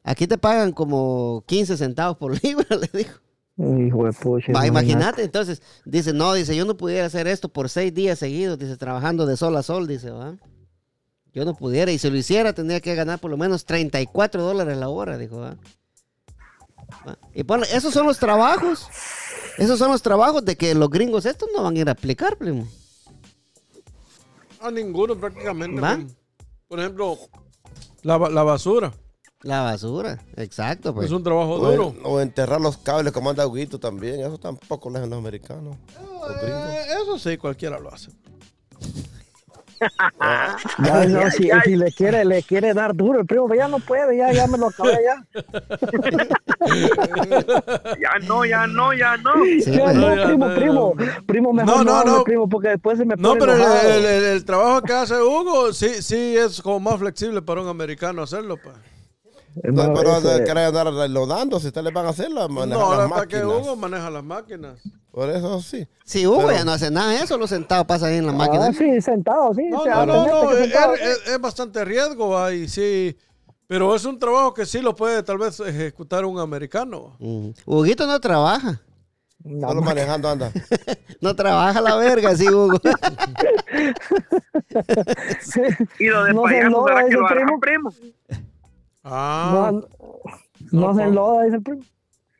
aquí 0.04 0.26
te 0.26 0.38
pagan 0.38 0.72
como 0.72 1.42
15 1.46 1.76
centavos 1.76 2.16
por 2.16 2.32
libra, 2.44 2.76
le 2.76 2.88
dijo. 2.98 3.18
Hijo 3.56 4.04
de 4.04 4.12
pucha. 4.12 4.52
Va, 4.52 4.66
imagínate, 4.66 5.24
entonces, 5.24 5.62
dice, 5.84 6.12
no, 6.12 6.32
dice, 6.34 6.54
yo 6.54 6.64
no 6.64 6.76
pudiera 6.76 7.06
hacer 7.06 7.26
esto 7.26 7.48
por 7.48 7.68
seis 7.68 7.92
días 7.92 8.18
seguidos, 8.18 8.56
dice, 8.58 8.76
trabajando 8.76 9.26
de 9.26 9.36
sol 9.36 9.56
a 9.56 9.62
sol, 9.64 9.88
dice, 9.88 10.10
va. 10.10 10.36
Yo 11.38 11.44
no 11.44 11.54
pudiera, 11.54 11.92
y 11.92 11.98
si 11.98 12.10
lo 12.10 12.16
hiciera, 12.16 12.52
tendría 12.52 12.80
que 12.80 12.96
ganar 12.96 13.20
por 13.20 13.30
lo 13.30 13.36
menos 13.36 13.64
34 13.64 14.42
dólares 14.42 14.76
la 14.76 14.88
hora, 14.88 15.16
dijo. 15.16 15.38
Va. 15.38 15.56
Y 17.32 17.44
ponle, 17.44 17.64
esos 17.72 17.94
son 17.94 18.06
los 18.08 18.18
trabajos, 18.18 18.88
esos 19.56 19.78
son 19.78 19.92
los 19.92 20.02
trabajos 20.02 20.44
de 20.44 20.56
que 20.56 20.74
los 20.74 20.90
gringos 20.90 21.26
estos 21.26 21.48
no 21.54 21.62
van 21.62 21.76
a 21.76 21.78
ir 21.78 21.88
a 21.88 21.92
aplicar, 21.92 22.36
primo. 22.36 22.66
A 24.60 24.70
ninguno 24.72 25.16
prácticamente. 25.16 25.80
¿Va? 25.80 26.00
Por 26.66 26.80
ejemplo, 26.80 27.16
la, 28.02 28.18
la 28.18 28.42
basura. 28.42 28.92
La 29.42 29.62
basura, 29.62 30.18
exacto, 30.34 30.92
pues. 30.92 31.06
Es 31.06 31.12
un 31.12 31.22
trabajo 31.22 31.52
O, 31.52 31.70
duro. 31.70 31.94
en- 31.96 32.00
o 32.02 32.20
enterrar 32.20 32.60
los 32.60 32.76
cables 32.78 33.12
como 33.12 33.30
anda 33.30 33.46
Huguito 33.46 33.78
también. 33.78 34.18
Eso 34.18 34.36
tampoco 34.38 34.90
lo 34.90 34.98
hacen 34.98 35.10
los 35.10 35.18
americanos. 35.20 35.76
Los. 36.02 36.42
Eh, 36.42 36.86
eso 37.00 37.16
sí, 37.20 37.36
cualquiera 37.36 37.78
lo 37.78 37.94
hace. 37.94 38.10
Ya, 40.20 40.56
no, 41.08 41.30
si, 41.30 41.50
si 41.64 41.76
le 41.76 41.92
quiere, 41.92 42.24
le 42.24 42.42
quiere 42.42 42.74
dar 42.74 42.94
duro, 42.94 43.20
el 43.20 43.26
primo 43.26 43.52
ya 43.54 43.68
no 43.68 43.78
puede, 43.78 44.16
ya, 44.16 44.32
ya 44.32 44.46
me 44.46 44.58
lo 44.58 44.66
acabé 44.68 44.98
ya. 45.04 45.24
Ya 48.00 48.26
no, 48.26 48.44
ya 48.44 48.66
no, 48.66 48.92
ya 48.92 49.16
no. 49.18 49.32
Sí, 49.62 49.72
Ya 49.72 49.84
pues. 49.84 49.96
no, 49.96 50.14
ya, 50.16 50.24
primo, 50.26 50.48
no, 50.48 50.54
primo, 50.54 50.94
primo, 51.26 51.52
mejor 51.52 51.76
No, 51.76 51.84
no, 51.84 52.04
no, 52.04 52.16
no. 52.18 52.24
primo, 52.24 52.48
porque 52.48 52.68
después 52.70 52.98
se 52.98 53.04
me 53.04 53.14
No, 53.16 53.30
pone 53.30 53.40
pero 53.40 53.54
el, 53.54 53.62
el- 53.62 54.04
el- 54.06 54.24
el 54.24 54.44
trabajo 54.44 54.82
que 54.82 54.92
hace 54.92 55.14
Hugo 55.22 55.72
sí, 55.72 56.02
sí 56.02 56.36
es 56.36 56.60
como 56.60 56.80
más 56.80 56.98
flexible 56.98 57.40
para 57.42 57.60
un 57.62 57.68
americano 57.68 58.22
hacerlo. 58.22 58.56
Pa. 58.56 58.72
Hermano, 59.62 59.94
pero 59.94 60.16
ese- 60.18 60.50
andar 60.50 60.92
relodando 60.92 61.58
si 61.60 61.68
ustedes 61.68 61.84
le 61.86 61.90
van 61.90 62.06
a 62.06 62.10
hacer 62.10 62.30
la 62.30 62.48
manejar 62.48 62.82
No, 62.84 62.96
las 62.96 63.10
para 63.10 63.26
que 63.26 63.36
máquinas. 63.42 63.62
Hugo 63.66 63.76
maneja 63.76 64.10
las 64.10 64.24
máquinas. 64.24 64.78
Por 65.10 65.30
eso 65.30 65.60
sí. 65.60 65.86
Si 66.04 66.26
Hugo 66.26 66.38
Pero- 66.46 66.52
ya 66.52 66.64
no 66.64 66.72
hace 66.72 66.90
nada 66.90 67.10
de 67.12 67.22
eso, 67.24 67.36
lo 67.38 67.46
sentado 67.48 67.84
pasa 67.86 68.06
ahí 68.06 68.16
en 68.18 68.26
la 68.26 68.32
máquina. 68.32 68.66
Ah, 68.68 68.72
sí, 68.72 69.00
sentado, 69.00 69.52
sí. 69.54 69.64
No, 69.68 69.84
no, 69.84 70.06
no, 70.06 70.26
no, 70.26 70.48
que 70.50 70.54
es, 70.54 70.60
sentado, 70.60 70.94
es- 70.94 71.26
es 71.28 71.40
bastante 71.40 71.84
riesgo 71.84 72.38
ahí, 72.38 72.68
sí. 72.68 73.16
Pero 73.66 73.94
es 73.94 74.04
un 74.04 74.18
trabajo 74.18 74.54
que 74.54 74.64
sí 74.64 74.80
lo 74.80 74.94
puede 74.94 75.22
tal 75.22 75.38
vez 75.38 75.58
ejecutar 75.60 76.24
un 76.24 76.38
americano. 76.38 77.16
Ujú. 77.18 77.52
Huguito 77.66 78.06
no 78.06 78.18
trabaja. 78.20 78.80
No, 79.44 79.68
Solo 79.68 79.80
ma- 79.82 79.88
manejando 79.88 80.28
anda. 80.28 80.52
No 81.20 81.34
trabaja 81.34 81.80
la 81.80 81.96
verga, 81.96 82.36
sí, 82.36 82.48
Hugo. 82.48 82.78
sí. 85.40 85.60
Y 85.98 86.06
lo 86.06 86.24
de 86.24 86.32
No 86.34 86.42
¿será 86.46 87.06
que 87.08 87.14
lo 87.14 87.26
primo. 87.60 87.92
Ah, 89.10 89.70
No, 89.72 89.88
no 90.72 90.94
se 90.94 91.00
pa- 91.00 91.06
enloda, 91.06 91.44
dice 91.44 91.56
el 91.56 91.62
primo. 91.62 91.82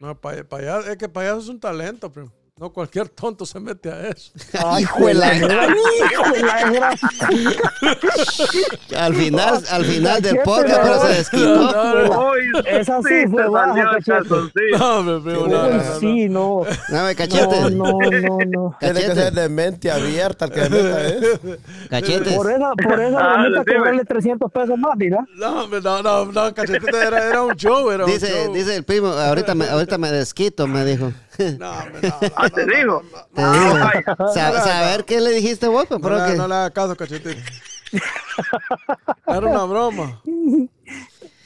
no, 0.00 0.20
pay- 0.20 0.44
payaso, 0.44 0.90
es 0.90 0.96
que 0.98 1.08
payaso 1.08 1.38
es 1.40 1.48
un 1.48 1.58
talento, 1.60 2.12
primo. 2.12 2.30
No 2.60 2.70
cualquier 2.72 3.08
tonto 3.08 3.46
se 3.46 3.60
mete 3.60 3.88
a 3.90 4.08
eso. 4.08 4.32
Hijo 4.80 5.06
de 5.06 5.14
la 5.14 5.32
gran- 5.38 5.74
Hijo 5.76 6.32
de 6.32 6.42
la 6.42 6.70
gran- 6.70 6.98
Al 8.96 9.14
final, 9.14 9.62
al 9.70 9.84
final 9.84 10.22
del 10.22 10.36
Cachete, 10.38 10.44
podcast, 10.44 10.80
pero 10.82 11.00
se 11.00 11.08
no. 11.08 11.14
desquitó. 11.14 12.30
Uy, 12.30 12.62
Esa 12.66 13.00
sí 13.02 13.26
fue 13.30 13.48
baja, 13.48 13.90
cachete. 13.92 14.28
No, 14.78 15.02
no, 15.04 15.18
no, 15.20 15.46
no, 15.46 15.68
no. 15.70 15.98
sí, 16.00 16.28
no. 16.28 16.62
No, 16.88 17.04
me 17.04 17.14
cachete. 17.14 17.70
No, 17.70 17.70
no, 17.70 17.98
no, 18.00 18.38
no. 18.46 18.76
Tiene 18.80 19.00
que 19.00 19.06
Cachete. 19.06 19.14
ser 19.22 19.32
de 19.34 19.48
mente 19.48 19.90
abierta 19.90 20.46
el 20.46 20.50
que 20.50 20.60
se 20.64 20.70
meta 20.70 21.06
eso. 21.06 21.40
Cachetes. 21.90 22.32
Por 22.34 22.50
esa, 22.50 22.72
por 22.72 23.00
esa 23.00 23.18
Ah, 23.20 23.42
bonita 23.42 23.64
cobrarle 23.76 24.04
300 24.04 24.50
pesos 24.50 24.78
más, 24.78 24.96
mira. 24.96 25.24
No, 25.36 25.66
no, 25.68 26.02
no, 26.02 26.24
no, 26.26 26.54
cachetita 26.54 27.06
era, 27.06 27.28
era 27.28 27.42
un 27.42 27.54
show, 27.54 27.90
era 27.90 28.04
un 28.04 28.10
Dice, 28.10 28.44
show. 28.46 28.52
dice 28.54 28.74
el 28.76 28.84
primo, 28.84 29.08
ahorita 29.08 29.54
me, 29.56 29.68
ahorita 29.68 29.96
me 29.98 30.10
desquito, 30.10 30.66
me 30.66 30.84
dijo. 30.84 31.12
No, 31.58 31.70
hombre, 31.70 32.00
no, 32.02 32.18
no, 32.42 32.50
te 32.50 32.66
no, 32.66 32.74
digo. 32.76 33.02
Te 33.34 33.42
digo. 33.42 34.28
saber 34.34 35.04
qué 35.04 35.20
le 35.20 35.30
dijiste 35.30 35.68
vos, 35.68 35.86
pues, 35.86 36.00
No, 36.00 36.08
pero 36.08 36.24
le, 36.24 36.32
que- 36.32 36.36
no 36.38 36.48
le 36.48 36.54
haga 36.54 36.70
caso, 36.70 36.96
cachetita. 36.96 37.40
Era 39.26 39.38
una 39.46 39.64
broma. 39.64 40.20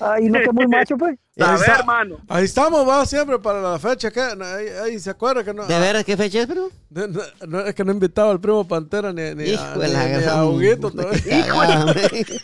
Ay, 0.01 0.29
no 0.29 0.41
que 0.41 0.53
muy 0.53 0.67
macho, 0.67 0.97
pues. 0.97 1.19
A 1.41 1.45
Ahí 1.45 1.51
ver, 1.53 1.61
está. 1.61 1.79
hermano. 1.81 2.19
Ahí 2.29 2.45
estamos, 2.45 2.87
va 2.87 3.07
siempre 3.07 3.39
para 3.39 3.63
la 3.63 3.79
fecha. 3.79 4.11
que 4.11 4.21
Ahí, 4.21 4.67
ahí 4.85 4.99
se 5.01 5.09
acuerda 5.09 5.43
que 5.43 5.55
no. 5.55 5.65
¿De 5.67 5.79
veras 5.81 6.05
qué 6.05 6.15
fecha 6.15 6.41
es, 6.41 6.47
primo? 6.47 6.69
de- 6.91 7.09
no, 7.09 7.23
no, 7.47 7.61
es 7.61 7.75
que 7.75 7.85
no 7.87 7.93
invitaba 7.93 8.31
al 8.33 8.39
primo 8.39 8.69
Pantera 8.69 9.15
ni, 9.15 9.35
ni, 9.35 9.45
a, 9.45 9.47
Hijo 9.55 9.65
ni- 9.77 9.89
la 9.93 10.05
ni 10.09 10.25
a 10.25 10.45
Huguito 10.45 10.91
todavía. 10.91 11.47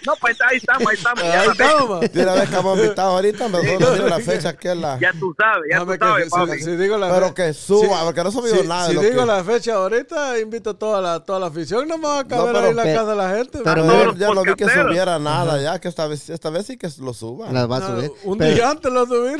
No, 0.06 0.14
pues 0.20 0.38
ahí 0.40 0.56
estamos, 0.56 0.88
ahí 0.88 0.94
estamos. 0.96 1.22
Ya, 1.22 1.40
Ahí 1.42 1.46
la 1.48 1.52
estamos. 1.52 2.00
De 2.12 2.22
una 2.22 2.32
vez 2.32 2.48
que 2.48 2.56
hemos 2.56 2.78
invitado 2.78 3.10
ahorita, 3.10 3.48
nosotros 3.48 3.78
decimos 3.94 4.10
la 4.10 4.20
fecha 4.20 4.56
que 4.56 4.70
es 4.72 4.76
la. 4.78 4.98
ya 4.98 5.12
tú 5.20 5.34
sabes, 5.38 5.64
ya 5.70 5.74
Déjame 5.80 5.98
tú 5.98 6.04
sabes, 6.06 6.24
que- 6.24 6.30
papi. 6.30 6.58
si, 6.58 6.64
si 6.64 6.76
digo 6.76 6.96
la 6.96 7.10
Pero 7.10 7.28
fe- 7.28 7.34
que 7.34 7.52
suba, 7.52 7.98
si- 7.98 8.04
porque 8.06 8.22
no 8.22 8.28
he 8.30 8.32
subido 8.32 8.64
nada 8.64 8.86
Si 8.88 8.96
digo 8.96 9.20
que- 9.20 9.26
la 9.26 9.44
fecha 9.44 9.74
ahorita, 9.74 10.38
invito 10.40 10.70
a 10.70 10.74
toda 10.78 11.02
la, 11.02 11.20
toda 11.20 11.40
la 11.40 11.46
afición. 11.48 11.86
No 11.86 11.98
me 11.98 12.04
va 12.08 12.20
a 12.20 12.24
caber 12.26 12.54
pero- 12.54 12.64
ahí 12.64 12.70
en 12.70 12.76
la 12.76 12.84
casa 12.84 13.04
de 13.04 13.16
la 13.16 13.36
gente. 13.36 13.58
pero-. 13.62 13.84
Yo 13.86 14.14
ya 14.14 14.28
no 14.32 14.42
vi 14.44 14.54
que 14.54 14.64
subiera 14.66 15.18
nada, 15.18 15.60
ya 15.60 15.78
que 15.78 15.88
esta 15.88 16.06
vez, 16.06 16.30
esta 16.30 16.48
vez 16.48 16.64
sí 16.64 16.78
que 16.78 16.88
lo 17.02 17.12
suba. 17.12 17.52
Las 17.52 17.70
va 17.70 17.76
a 17.76 17.80
No, 17.80 17.86
subir. 17.96 18.12
un 18.24 18.38
día 18.38 18.77
antes 18.78 18.92
lo 18.92 19.06
subir. 19.06 19.38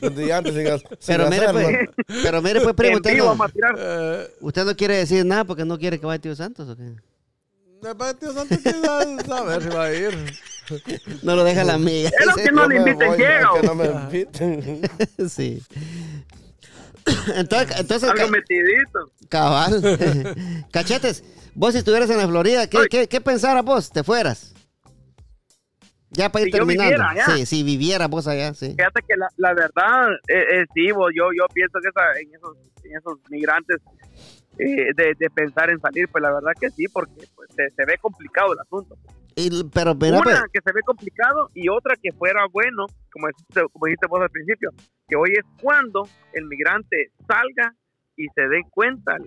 Un 0.00 0.14
día 0.16 0.38
antes 0.38 0.54
sin, 0.54 0.66
sin 0.66 0.96
Pero 1.06 1.30
mire, 1.30 1.46
pues, 1.52 1.66
pero 2.22 2.42
mire, 2.42 2.60
pues, 2.60 2.74
primo, 2.74 2.96
usted 2.96 3.16
no, 3.16 3.36
a. 3.36 3.74
Eh, 3.78 4.34
usted 4.40 4.64
no 4.64 4.76
quiere 4.76 4.96
decir 4.96 5.24
nada 5.24 5.44
porque 5.44 5.64
no 5.64 5.78
quiere 5.78 5.98
que 5.98 6.06
vaya 6.06 6.20
tío 6.20 6.34
Santos, 6.34 6.68
¿o 6.68 6.76
qué? 6.76 6.94
después, 7.80 8.18
tío 8.18 8.32
Santos, 8.32 8.58
a 8.66 9.60
si 9.60 9.68
va 9.68 9.84
a 9.84 9.94
ir. 9.94 10.32
No 11.22 11.36
lo 11.36 11.44
deja 11.44 11.64
la 11.64 11.74
amiga. 11.74 12.10
Es 12.18 12.26
lo 12.26 12.34
que 12.34 12.50
no 12.52 12.66
le 12.66 12.76
inviten, 12.76 13.16
que 13.16 13.66
no 13.66 13.74
me 13.74 13.86
inviten. 13.86 14.80
sí. 15.28 15.62
Entonces, 17.34 17.78
entonces 17.78 18.08
Algo 18.08 18.24
ca- 18.24 18.30
metidito. 18.30 19.12
cabal. 19.28 20.66
Cachetes, 20.70 21.22
vos 21.54 21.72
si 21.72 21.78
estuvieras 21.78 22.08
en 22.10 22.16
la 22.16 22.26
Florida, 22.26 22.66
¿qué, 22.66 22.78
Ay. 22.78 22.86
qué, 22.90 23.08
qué 23.08 23.20
pensaras 23.20 23.62
vos? 23.64 23.90
¿Te 23.90 24.02
fueras? 24.02 24.54
Ya 26.16 26.30
para 26.30 26.44
ir 26.44 26.52
Si 26.52 26.52
yo 26.52 26.58
terminando. 26.58 26.90
viviera 26.90 27.10
allá. 27.10 27.24
Sí, 27.36 27.46
si 27.46 27.62
viviera 27.62 28.06
vos 28.08 28.26
allá, 28.28 28.54
sí. 28.54 28.74
Fíjate 28.76 29.00
que 29.06 29.16
la, 29.16 29.28
la 29.36 29.54
verdad, 29.54 30.12
eh, 30.28 30.60
eh, 30.60 30.64
sí, 30.74 30.90
vos, 30.92 31.10
yo, 31.14 31.24
yo 31.36 31.46
pienso 31.52 31.78
que 31.82 31.88
esa- 31.88 32.20
en, 32.20 32.34
esos, 32.34 32.56
en 32.84 32.96
esos 32.96 33.18
migrantes 33.30 33.78
eh, 34.58 34.92
de, 34.94 35.14
de 35.18 35.30
pensar 35.30 35.70
en 35.70 35.80
salir, 35.80 36.06
pues 36.08 36.22
la 36.22 36.32
verdad 36.32 36.52
que 36.60 36.70
sí, 36.70 36.84
porque 36.92 37.24
pues, 37.34 37.48
se, 37.56 37.70
se 37.70 37.84
ve 37.84 37.98
complicado 38.00 38.52
el 38.52 38.58
asunto. 38.60 38.96
Y- 39.36 39.64
pero 39.74 39.94
mira, 39.96 40.20
pues, 40.22 40.36
Una 40.38 40.46
que 40.52 40.60
se 40.64 40.72
ve 40.72 40.80
complicado 40.82 41.50
y 41.54 41.68
otra 41.68 41.96
que 42.00 42.12
fuera 42.12 42.46
bueno, 42.52 42.86
como 43.12 43.26
dijiste, 43.28 43.62
como 43.72 43.86
dijiste 43.86 44.06
vos 44.06 44.20
al 44.22 44.30
principio, 44.30 44.70
que 45.08 45.16
hoy 45.16 45.32
es 45.32 45.44
cuando 45.60 46.08
el 46.34 46.44
migrante 46.46 47.10
salga 47.26 47.74
y 48.16 48.26
se 48.28 48.42
dé 48.42 48.60
cuenta 48.70 49.16
el, 49.16 49.24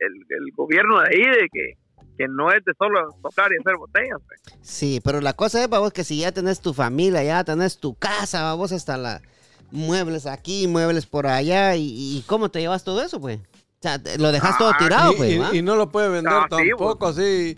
el- 0.00 0.26
el 0.30 0.52
gobierno 0.56 1.00
de 1.00 1.08
ahí 1.10 1.22
de 1.42 1.48
que, 1.52 1.74
que 2.20 2.28
no 2.28 2.50
es 2.50 2.62
de 2.66 2.72
solo 2.76 3.14
tocar 3.22 3.50
y 3.50 3.60
hacer 3.60 3.78
botellas. 3.78 4.18
pues. 4.26 4.40
sí, 4.60 5.00
pero 5.02 5.22
la 5.22 5.32
cosa 5.32 5.62
es, 5.62 5.70
vos, 5.70 5.90
que 5.90 6.04
si 6.04 6.18
ya 6.18 6.32
tenés 6.32 6.60
tu 6.60 6.74
familia, 6.74 7.22
ya 7.24 7.42
tenés 7.44 7.78
tu 7.78 7.94
casa, 7.94 8.52
vos 8.52 8.72
hasta 8.72 8.98
la 8.98 9.22
muebles 9.70 10.26
aquí, 10.26 10.66
muebles 10.66 11.06
por 11.06 11.26
allá, 11.26 11.76
y, 11.76 11.84
y 12.18 12.24
¿cómo 12.26 12.50
te 12.50 12.60
llevas 12.60 12.84
todo 12.84 13.00
eso, 13.02 13.18
pues? 13.20 13.38
O 13.38 13.82
sea, 13.82 13.98
te- 14.02 14.18
lo 14.18 14.32
dejas 14.32 14.58
todo 14.58 14.68
Ah, 14.74 14.76
tirado, 14.78 15.12
y, 15.12 15.16
pues, 15.16 15.54
y- 15.54 15.62
no 15.62 15.76
lo 15.76 15.88
puede 15.90 16.10
vender 16.10 16.32
Ah, 16.34 16.46
sí, 16.50 16.68
tampoco 16.68 17.06
así. 17.06 17.56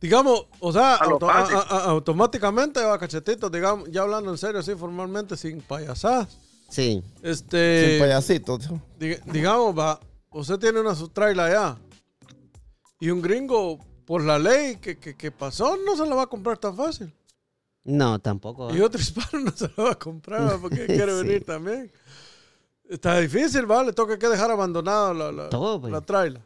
Digamos, 0.00 0.46
o 0.60 0.70
sea, 0.72 0.94
auto- 0.96 1.28
a- 1.28 1.40
a- 1.40 1.84
automáticamente 1.86 2.80
va 2.84 2.98
cachetito, 2.98 3.50
digamos, 3.50 3.90
ya 3.90 4.02
hablando 4.02 4.30
en 4.30 4.38
serio, 4.38 4.60
así 4.60 4.74
formalmente, 4.76 5.36
sin 5.36 5.60
payasadas. 5.60 6.38
Sí. 6.68 7.02
Este, 7.22 7.88
Sin 7.90 8.00
payasito. 8.00 8.58
dig- 9.00 9.22
digamos, 9.24 9.76
va, 9.76 9.98
usted 10.30 10.58
tiene 10.58 10.78
una 10.80 10.94
subtraila 10.94 11.46
allá 11.46 11.76
y 13.00 13.10
un 13.10 13.20
gringo, 13.22 13.78
por 14.04 14.22
la 14.22 14.38
ley 14.38 14.76
que, 14.76 14.98
que, 14.98 15.16
que 15.16 15.30
pasó, 15.30 15.76
no 15.84 15.96
se 15.96 16.06
la 16.06 16.14
va 16.14 16.22
a 16.24 16.26
comprar 16.26 16.58
tan 16.58 16.76
fácil. 16.76 17.12
No, 17.84 18.18
tampoco. 18.18 18.74
Y 18.74 18.80
otro 18.80 19.00
hispano 19.00 19.44
no 19.44 19.50
se 19.52 19.68
la 19.76 19.84
va 19.84 19.90
a 19.92 19.98
comprar 19.98 20.58
porque 20.60 20.86
quiere 20.86 21.12
Sí. 21.12 21.22
venir 21.26 21.44
también. 21.44 21.90
Está 22.88 23.18
difícil, 23.18 23.64
¿vale? 23.66 23.92
Toca 23.94 24.18
que 24.18 24.28
dejar 24.28 24.50
abandonada 24.50 25.14
la, 25.14 25.32
la, 25.32 25.48
Todo, 25.48 25.80
pues. 25.80 25.92
la 25.92 26.00
traila. 26.02 26.40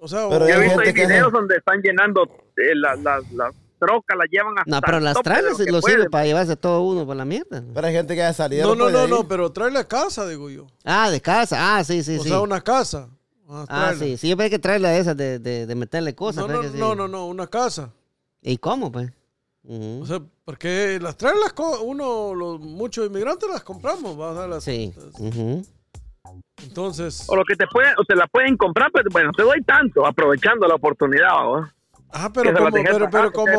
O 0.00 0.08
sea, 0.08 0.28
Pero 0.28 0.44
o- 0.44 0.48
Yo 0.48 0.54
he 0.54 0.56
hay 0.56 0.62
visto 0.62 0.80
que 0.82 0.92
videos 0.92 1.30
donde 1.32 1.56
están 1.56 1.80
llenando 1.82 2.22
eh, 2.56 2.74
las, 2.74 2.98
las, 3.00 3.30
las, 3.32 3.54
trocas 3.78 4.16
las 4.18 4.26
llevan 4.30 4.58
hasta 4.58 4.70
No, 4.70 4.80
pero 4.80 4.98
las 4.98 5.20
trailers 5.22 5.58
lo 5.58 5.64
que 5.66 5.70
lo 5.72 5.82
sirve 5.82 6.10
para 6.10 6.24
llevarse 6.24 6.56
todo 6.56 6.80
uno 6.82 7.06
por 7.06 7.14
la 7.16 7.24
mierda. 7.26 7.62
Pero 7.74 7.86
hay 7.86 7.92
gente 7.92 8.14
que 8.14 8.18
ya 8.20 8.32
salieron. 8.32 8.70
No, 8.76 8.86
no, 8.86 8.90
pues, 8.90 9.08
no, 9.10 9.16
no, 9.18 9.28
pero 9.28 9.52
tráele 9.52 9.78
a 9.78 9.86
casa, 9.86 10.26
digo 10.26 10.48
yo. 10.50 10.66
Ah, 10.84 11.10
de 11.10 11.20
casa. 11.20 11.76
Ah, 11.76 11.84
sí, 11.84 12.02
sí, 12.02 12.16
o 12.18 12.22
sí. 12.22 12.28
sea, 12.30 12.40
una 12.40 12.60
casa. 12.62 13.08
Ah, 13.48 13.64
Ah, 13.68 13.94
sí. 13.98 14.16
Sí, 14.16 14.28
yo 14.28 14.36
pensé 14.36 14.50
que 14.50 14.58
traerla 14.58 14.90
de 14.90 14.98
esas 14.98 15.16
de, 15.16 15.38
de, 15.38 15.66
de 15.66 15.74
meterle 15.74 16.14
cosas. 16.14 16.46
No, 16.46 16.52
no, 16.54 16.60
que 16.60 16.68
sí. 16.68 16.76
no, 16.78 16.94
no, 16.94 17.08
no, 17.08 17.26
una 17.26 17.46
casa. 17.46 17.90
¿Y 18.42 18.58
cómo, 18.58 18.92
pues? 18.92 19.10
O 19.70 20.06
sea, 20.06 20.20
porque 20.44 20.98
las 21.02 21.16
traen 21.16 21.40
las 21.40 21.52
co- 21.52 21.80
uno, 21.82 22.34
los 22.34 22.58
muchos 22.60 23.06
inmigrantes 23.06 23.48
las 23.50 23.62
compramos, 23.62 24.18
¿va? 24.18 24.30
O 24.30 24.34
sea, 24.36 24.46
las- 24.46 24.64
Sí. 24.64 24.92
Entonces, 26.62 27.24
O 27.28 27.36
lo 27.36 27.44
que 27.44 27.54
te 27.54 27.66
pueden, 27.66 27.94
o 27.98 28.04
te 28.04 28.14
la 28.16 28.26
pueden 28.26 28.56
comprar, 28.56 28.90
pero 28.92 29.08
bueno, 29.12 29.30
te 29.36 29.42
doy 29.42 29.62
tanto, 29.62 30.04
aprovechando 30.06 30.66
la 30.66 30.74
oportunidad, 30.74 31.28
¿va? 31.28 31.74
ah, 32.10 32.30
pero 32.32 32.52
como, 32.54 32.70
pero, 32.82 33.10
pero 33.10 33.32
como, 33.32 33.52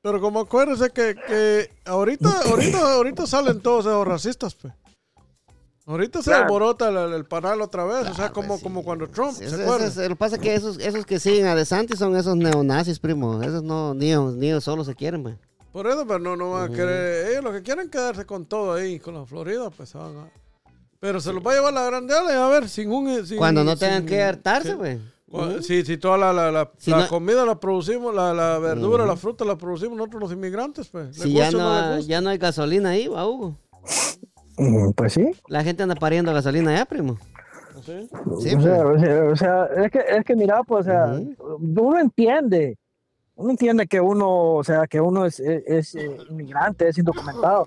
pero 0.00 0.20
como 0.20 0.40
acuérdese 0.40 0.90
que, 0.90 1.14
que 1.26 1.70
ahorita, 1.84 2.28
ahorita, 2.50 2.94
ahorita 2.94 3.26
salen 3.26 3.60
todos 3.60 3.86
esos 3.86 4.06
racistas, 4.06 4.54
pues. 4.54 4.72
Ahorita 5.92 6.22
se 6.22 6.30
Claro. 6.30 6.44
alborota 6.44 6.88
el, 6.88 7.12
el 7.12 7.24
panal 7.26 7.60
otra 7.60 7.84
vez, 7.84 8.08
o 8.08 8.14
sea, 8.14 8.26
Ah, 8.26 8.32
como, 8.32 8.48
pues 8.48 8.60
sí. 8.60 8.64
como 8.64 8.82
cuando 8.82 9.08
Trump, 9.08 9.32
¿se 9.32 9.44
acuerdan? 9.46 9.88
es- 9.88 9.96
lo 9.96 10.08
que 10.08 10.16
pasa 10.16 10.36
es 10.36 10.42
que 10.42 10.54
esos, 10.54 10.78
esos 10.78 11.04
que 11.04 11.20
siguen 11.20 11.46
a 11.46 11.54
DeSantis 11.54 11.98
son 11.98 12.16
esos 12.16 12.34
neonazis, 12.36 12.98
primo. 12.98 13.42
Esos 13.42 13.62
no, 13.62 13.92
ni 13.94 14.06
ni 14.14 14.46
ellos 14.48 14.64
solo 14.64 14.84
se 14.84 14.94
quieren, 14.94 15.22
pues. 15.22 15.36
Por 15.72 15.86
eso, 15.86 16.06
pero 16.06 16.18
no, 16.18 16.36
no 16.36 16.50
van 16.52 16.72
a 16.72 16.74
querer. 16.74 17.30
Ellos 17.30 17.44
lo 17.44 17.52
que 17.52 17.62
quieren 17.62 17.84
es 17.86 17.90
quedarse 17.90 18.24
con 18.26 18.46
todo 18.46 18.72
ahí, 18.74 18.98
con 18.98 19.14
la 19.14 19.24
Florida, 19.26 19.70
pues 19.70 19.88
se 19.90 19.98
van 19.98 20.16
a. 20.16 20.30
Pero 20.98 21.20
se 21.20 21.32
los 21.32 21.44
va 21.44 21.52
a 21.52 21.54
llevar 21.56 21.72
la 21.72 21.84
grande 21.84 22.14
a 22.14 22.48
ver, 22.48 22.68
sin 22.68 22.90
un. 22.90 23.26
sin- 23.26 23.36
Cuando 23.38 23.62
no 23.64 23.76
tengan 23.76 23.98
sin- 24.00 24.06
que 24.08 24.22
hartarse, 24.22 24.76
pues. 24.76 24.98
Cu- 25.30 25.62
Sí, 25.62 25.82
sí, 25.84 25.96
toda 25.96 26.18
la, 26.18 26.32
la, 26.32 26.52
la, 26.52 26.70
Si 26.76 26.90
la 26.90 26.98
no- 27.00 27.08
comida 27.08 27.44
la 27.46 27.58
producimos, 27.58 28.14
la, 28.14 28.34
la 28.34 28.58
verdura, 28.58 29.06
la 29.06 29.16
fruta 29.16 29.44
la 29.46 29.56
producimos 29.56 29.96
nosotros 29.96 30.20
los 30.22 30.32
inmigrantes, 30.32 30.88
pues. 30.88 31.16
¿Le 31.18 31.24
Si 31.24 31.32
ya 31.32 31.50
no, 31.50 31.94
guste? 31.96 32.06
ya 32.06 32.20
no 32.20 32.28
hay 32.30 32.36
gasolina 32.38 32.90
ahí, 32.90 33.08
va, 33.08 33.26
Hugo. 33.26 33.56
Mm, 34.58 34.92
Pues 34.92 35.12
sí. 35.14 35.30
La 35.48 35.62
gente 35.64 35.82
anda 35.82 35.94
pariendo 35.94 36.32
gasolina 36.32 36.70
allá, 36.72 36.84
primo. 36.84 37.16
Sí. 37.84 38.08
Sí, 38.40 38.54
o, 38.54 38.60
sea, 38.60 38.82
pues. 38.84 38.96
o, 38.96 38.98
sea, 39.00 39.24
o 39.32 39.36
sea, 39.36 39.64
es 39.84 39.90
que, 39.90 39.98
es 40.16 40.24
que 40.24 40.36
mira, 40.36 40.62
pues, 40.62 40.86
o 40.86 40.90
sea, 40.90 41.18
uno 41.48 41.98
entiende, 41.98 42.78
uno 43.34 43.50
entiende 43.50 43.86
que 43.86 44.00
uno, 44.00 44.54
o 44.54 44.62
sea, 44.64 44.86
que 44.86 45.00
uno 45.00 45.24
es, 45.26 45.40
es, 45.40 45.62
es, 45.66 45.94
eh, 45.96 46.16
inmigrante, 46.30 46.86
es 46.88 46.98
indocumentado, 46.98 47.66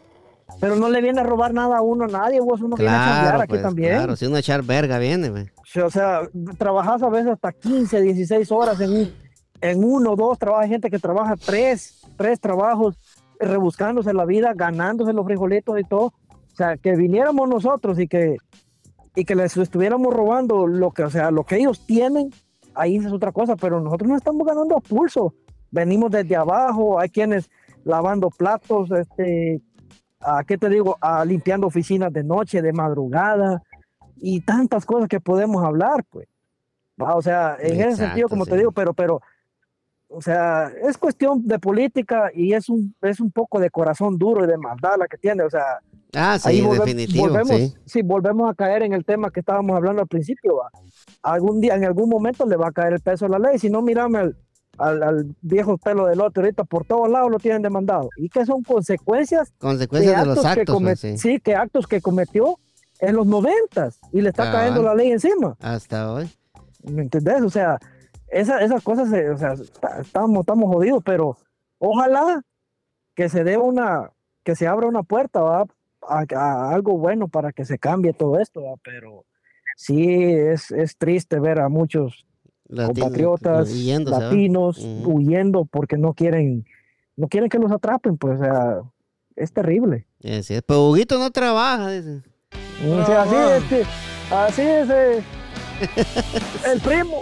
pero 0.61 0.75
no 0.75 0.89
le 0.89 1.01
viene 1.01 1.19
a 1.21 1.23
robar 1.23 1.53
nada 1.53 1.77
a 1.79 1.81
uno, 1.81 2.05
a 2.05 2.07
nadie, 2.07 2.39
vos, 2.39 2.61
uno 2.61 2.75
viene 2.77 2.91
a 2.93 2.97
chambear 2.99 3.23
Claro, 3.23 3.39
aquí 3.41 3.49
pues, 3.49 3.61
también. 3.63 3.93
claro. 3.95 4.15
Si 4.15 4.25
uno 4.27 4.37
echar 4.37 4.61
verga 4.63 4.99
viene, 4.99 5.31
pues. 5.31 5.51
O 5.83 5.89
sea, 5.89 6.21
trabajas 6.57 7.01
a 7.03 7.09
veces 7.09 7.31
hasta 7.33 7.51
15, 7.51 8.01
16 8.01 8.51
horas 8.51 8.79
en, 8.79 8.91
un- 8.91 9.13
en 9.59 9.83
uno, 9.83 10.15
dos 10.15 10.37
trabajos. 10.39 10.63
Hay 10.65 10.69
gente 10.69 10.89
que 10.91 10.99
trabaja 10.99 11.33
tres, 11.35 12.01
tres 12.15 12.39
trabajos, 12.39 12.95
eh, 13.39 13.45
rebuscándose 13.47 14.13
la 14.13 14.23
vida, 14.25 14.53
ganándose 14.55 15.11
los 15.11 15.25
frijolitos 15.25 15.77
y 15.79 15.83
todo. 15.83 16.13
O 16.55 16.57
sea, 16.57 16.77
que 16.77 16.95
viniéramos 16.95 17.49
nosotros 17.49 17.99
y 17.99 18.07
que, 18.07 18.37
y 19.13 19.25
que 19.25 19.35
les 19.35 19.57
estuviéramos 19.57 20.13
robando 20.13 20.67
lo 20.67 20.91
que, 20.91 21.03
o 21.03 21.09
sea, 21.09 21.29
lo 21.29 21.43
que 21.43 21.57
ellos 21.57 21.85
tienen, 21.85 22.29
ahí 22.75 22.95
es 22.95 23.11
otra 23.11 23.33
cosa, 23.33 23.57
pero 23.57 23.81
nosotros 23.81 24.09
no 24.09 24.15
estamos 24.15 24.47
ganando 24.47 24.77
a 24.77 24.79
pulso. 24.79 25.33
Venimos 25.69 26.11
desde 26.11 26.37
abajo, 26.37 26.97
hay 26.97 27.09
quienes 27.09 27.49
lavando 27.83 28.29
platos, 28.29 28.89
este, 28.91 29.61
a, 30.21 30.45
¿qué 30.45 30.57
te 30.57 30.69
digo? 30.69 30.97
A 31.01 31.25
limpiando 31.25 31.67
oficinas 31.67 32.13
de 32.13 32.23
noche, 32.23 32.61
de 32.61 32.71
madrugada 32.71 33.61
y 34.15 34.39
tantas 34.39 34.85
cosas 34.85 35.09
que 35.09 35.19
podemos 35.19 35.61
hablar, 35.61 36.05
pues. 36.09 36.29
Va, 36.97 37.17
O 37.17 37.21
sea, 37.21 37.57
en 37.59 37.81
ese 37.81 37.97
sentido, 37.97 38.29
como 38.29 38.45
te 38.45 38.55
digo, 38.55 38.71
pero, 38.71 38.93
pero, 38.93 39.21
o 40.07 40.21
sea, 40.21 40.71
es 40.87 40.97
cuestión 40.97 41.45
de 41.47 41.59
política 41.59 42.29
y 42.33 42.53
es 42.53 42.69
un, 42.69 42.95
es 43.01 43.19
un 43.19 43.31
poco 43.31 43.59
de 43.59 43.69
corazón 43.69 44.17
duro 44.17 44.43
y 44.43 44.47
de 44.47 44.57
maldad 44.57 44.95
la 44.97 45.07
que 45.07 45.17
tiene, 45.17 45.43
o 45.43 45.49
sea, 45.49 45.79
Ah, 46.17 46.39
sí, 46.39 46.47
ahí 46.49 46.61
volve- 46.61 46.79
definitivo, 46.79 47.27
volvemos, 47.27 47.57
sí. 47.57 47.73
sí, 47.85 48.01
volvemos 48.01 48.49
a 48.49 48.53
caer 48.53 48.83
en 48.83 48.93
el 48.93 49.03
tema 49.03 49.29
que 49.31 49.41
estábamos 49.41 49.75
hablando 49.75 50.01
al 50.01 50.07
principio, 50.07 50.57
va. 50.57 50.69
Algún 51.23 51.59
día, 51.59 51.75
en 51.75 51.83
algún 51.83 52.07
momento 52.09 52.45
le 52.45 52.55
va 52.55 52.69
a 52.69 52.71
caer 52.71 52.93
el 52.93 53.01
peso 53.01 53.25
de 53.25 53.31
la 53.31 53.39
ley, 53.39 53.59
si 53.59 53.69
no, 53.69 53.81
mirame 53.81 54.19
al, 54.19 54.37
al, 54.77 55.03
al 55.03 55.35
viejo 55.41 55.77
pelo 55.77 56.05
del 56.05 56.21
otro, 56.21 56.41
ahorita 56.43 56.63
por 56.63 56.85
todos 56.85 57.09
lados 57.09 57.29
lo 57.31 57.37
tienen 57.39 57.61
demandado. 57.61 58.07
¿Y 58.15 58.29
qué 58.29 58.45
son 58.45 58.63
consecuencias 58.63 59.51
Consecuencias 59.57 60.21
de 60.21 60.25
los 60.25 60.39
que 60.41 60.47
actos, 60.47 60.73
come- 60.75 60.91
pues, 60.91 60.99
sí. 61.01 61.17
sí, 61.17 61.39
que 61.41 61.53
actos 61.55 61.85
que 61.85 61.99
cometió 61.99 62.59
en 62.99 63.15
los 63.17 63.25
noventas 63.27 63.99
y 64.13 64.21
le 64.21 64.29
está 64.29 64.43
Cabal. 64.45 64.59
cayendo 64.61 64.83
la 64.83 64.95
ley 64.95 65.11
encima. 65.11 65.57
Hasta 65.59 66.13
hoy. 66.13 66.29
¿Me 66.83 67.01
entendés? 67.01 67.41
O 67.41 67.49
sea, 67.49 67.77
esa- 68.29 68.59
esas 68.61 68.83
cosas, 68.83 69.11
eh, 69.13 69.29
o 69.29 69.37
sea, 69.37 69.53
está- 69.53 70.01
estamos, 70.01 70.39
estamos 70.41 70.73
jodidos, 70.73 71.01
pero 71.03 71.37
ojalá 71.79 72.41
que 73.15 73.29
se 73.29 73.43
dé 73.43 73.57
una, 73.57 74.11
que 74.43 74.55
se 74.55 74.67
abra 74.67 74.87
una 74.87 75.03
puerta 75.03 75.41
¿va? 75.41 75.65
A, 76.07 76.25
a 76.35 76.73
algo 76.73 76.97
bueno 76.97 77.27
para 77.27 77.51
que 77.51 77.65
se 77.65 77.77
cambie 77.79 78.13
todo 78.13 78.39
esto, 78.39 78.63
¿va? 78.63 78.73
pero 78.83 79.25
sí 79.77 80.13
es, 80.13 80.71
es 80.71 80.97
triste 80.97 81.39
ver 81.39 81.59
a 81.59 81.69
muchos 81.69 82.25
Latino- 82.67 83.05
compatriotas 83.05 83.69
¿va? 83.69 84.19
latinos 84.19 84.77
huyendo 85.05 85.65
porque 85.65 85.97
no 85.97 86.13
quieren, 86.13 86.65
no 87.15 87.27
quieren 87.27 87.49
que 87.49 87.59
los 87.59 87.71
atrapen, 87.71 88.17
pues, 88.17 88.39
o 88.39 88.43
sea, 88.43 88.81
es 89.35 89.51
terrible. 89.51 90.07
Así 90.23 90.53
es. 90.53 90.61
Pero 90.63 90.89
Huguito 90.89 91.17
no 91.19 91.29
trabaja, 91.31 91.91
dice. 91.91 92.21
O 92.89 93.05
sea, 93.05 93.23
así 93.23 93.35
es, 93.35 93.63
que- 93.69 93.85
así 94.35 94.61
es 94.61 94.89
eh, 94.89 95.23
el 96.73 96.81
primo. 96.81 97.21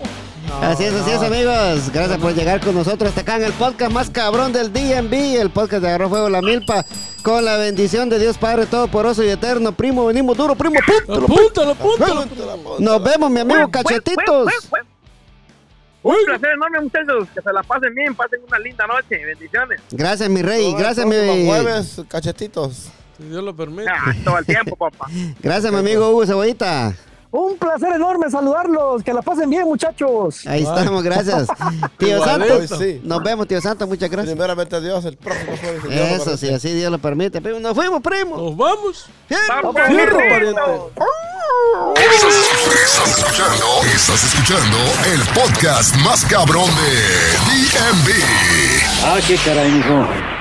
Así 0.61 0.83
es, 0.85 0.93
así 0.93 1.11
es, 1.11 1.21
amigos. 1.21 1.89
Gracias 1.91 2.17
por 2.19 2.33
llegar 2.33 2.59
con 2.61 2.75
nosotros 2.75 3.09
hasta 3.09 3.21
acá 3.21 3.35
en 3.37 3.43
el 3.43 3.53
podcast 3.53 3.91
más 3.91 4.09
cabrón 4.09 4.53
del 4.53 4.71
DMV, 4.71 5.39
el 5.41 5.49
podcast 5.49 5.81
de 5.81 5.89
Agarró 5.89 6.09
Fuego 6.09 6.29
la 6.29 6.41
Milpa, 6.41 6.85
con 7.21 7.43
la 7.45 7.57
bendición 7.57 8.09
de 8.09 8.19
Dios 8.19 8.37
Padre 8.37 8.65
Todopoderoso 8.65 9.23
y 9.23 9.29
Eterno. 9.29 9.71
Primo, 9.71 10.05
venimos 10.05 10.35
duro, 10.37 10.55
primo, 10.55 10.75
apúntalo, 10.79 11.25
Apúntalo, 11.25 11.71
apúntalo. 11.71 12.25
Nos 12.79 13.03
vemos, 13.03 13.29
mi 13.31 13.39
amigo 13.39 13.69
Cachetitos. 13.71 14.51
Un 16.03 16.15
placer 16.25 16.49
enorme, 16.51 16.81
muchachos. 16.81 17.29
Que 17.33 17.41
se 17.41 17.53
la 17.53 17.63
pasen 17.63 17.95
bien, 17.95 18.13
pasen 18.13 18.41
una 18.45 18.59
linda 18.59 18.85
noche. 18.87 19.23
Bendiciones. 19.25 19.79
Gracias, 19.91 20.29
mi 20.29 20.41
rey. 20.41 20.73
Gracias, 20.77 21.05
Los 21.05 21.15
mi. 21.15 21.45
jueves, 21.45 22.01
cachetitos. 22.09 22.89
Si 23.17 23.23
Dios 23.23 23.41
lo 23.41 23.55
permite. 23.55 23.89
Ah, 23.89 24.13
todo 24.25 24.37
el 24.37 24.45
tiempo, 24.45 24.75
papá. 24.75 25.07
Gracias, 25.41 25.71
mi 25.71 25.79
amigo 25.79 26.09
Hugo 26.09 26.25
Cebollita. 26.25 26.93
Un 27.34 27.57
placer 27.57 27.91
enorme 27.95 28.29
saludarlos. 28.29 29.01
Que 29.01 29.11
la 29.11 29.23
pasen 29.23 29.49
bien, 29.49 29.63
muchachos. 29.63 30.45
Ahí 30.45 30.61
estamos, 30.61 31.01
gracias. 31.01 31.47
Tío 31.97 32.17
Igualito. 32.17 32.59
Santo. 32.67 32.77
Sí. 32.77 33.01
Nos 33.03 33.23
vemos, 33.23 33.47
tío 33.47 33.59
Santo. 33.59 33.88
Muchas 33.88 34.07
gracias. 34.11 34.36
Primeramente 34.36 34.79
Dios, 34.79 35.03
el 35.05 35.17
próximo 35.17 35.53
jueves. 35.57 35.84
Eso 35.91 36.38
sí, 36.38 36.45
permite. 36.45 36.55
así 36.55 36.73
Dios 36.73 36.91
lo 36.91 36.99
permite. 36.99 37.41
Primo, 37.41 37.59
nos 37.59 37.73
fuimos, 37.73 38.01
primo. 38.01 38.38
Nos 38.38 38.55
vamos. 38.55 39.07
Vamos, 39.49 39.75
Fierro, 39.88 40.17
pariente. 40.17 40.29
pariente. 40.29 40.61
Estás 41.95 43.17
escuchando, 43.17 43.65
estás 43.95 44.23
escuchando 44.25 44.77
el 45.11 45.21
podcast 45.34 45.95
más 46.05 46.23
cabrón 46.25 46.69
de 46.75 46.91
DMV. 47.49 48.09
Ah, 49.05 49.17
qué 49.27 49.38
caray, 49.38 49.71
mijo. 49.71 50.32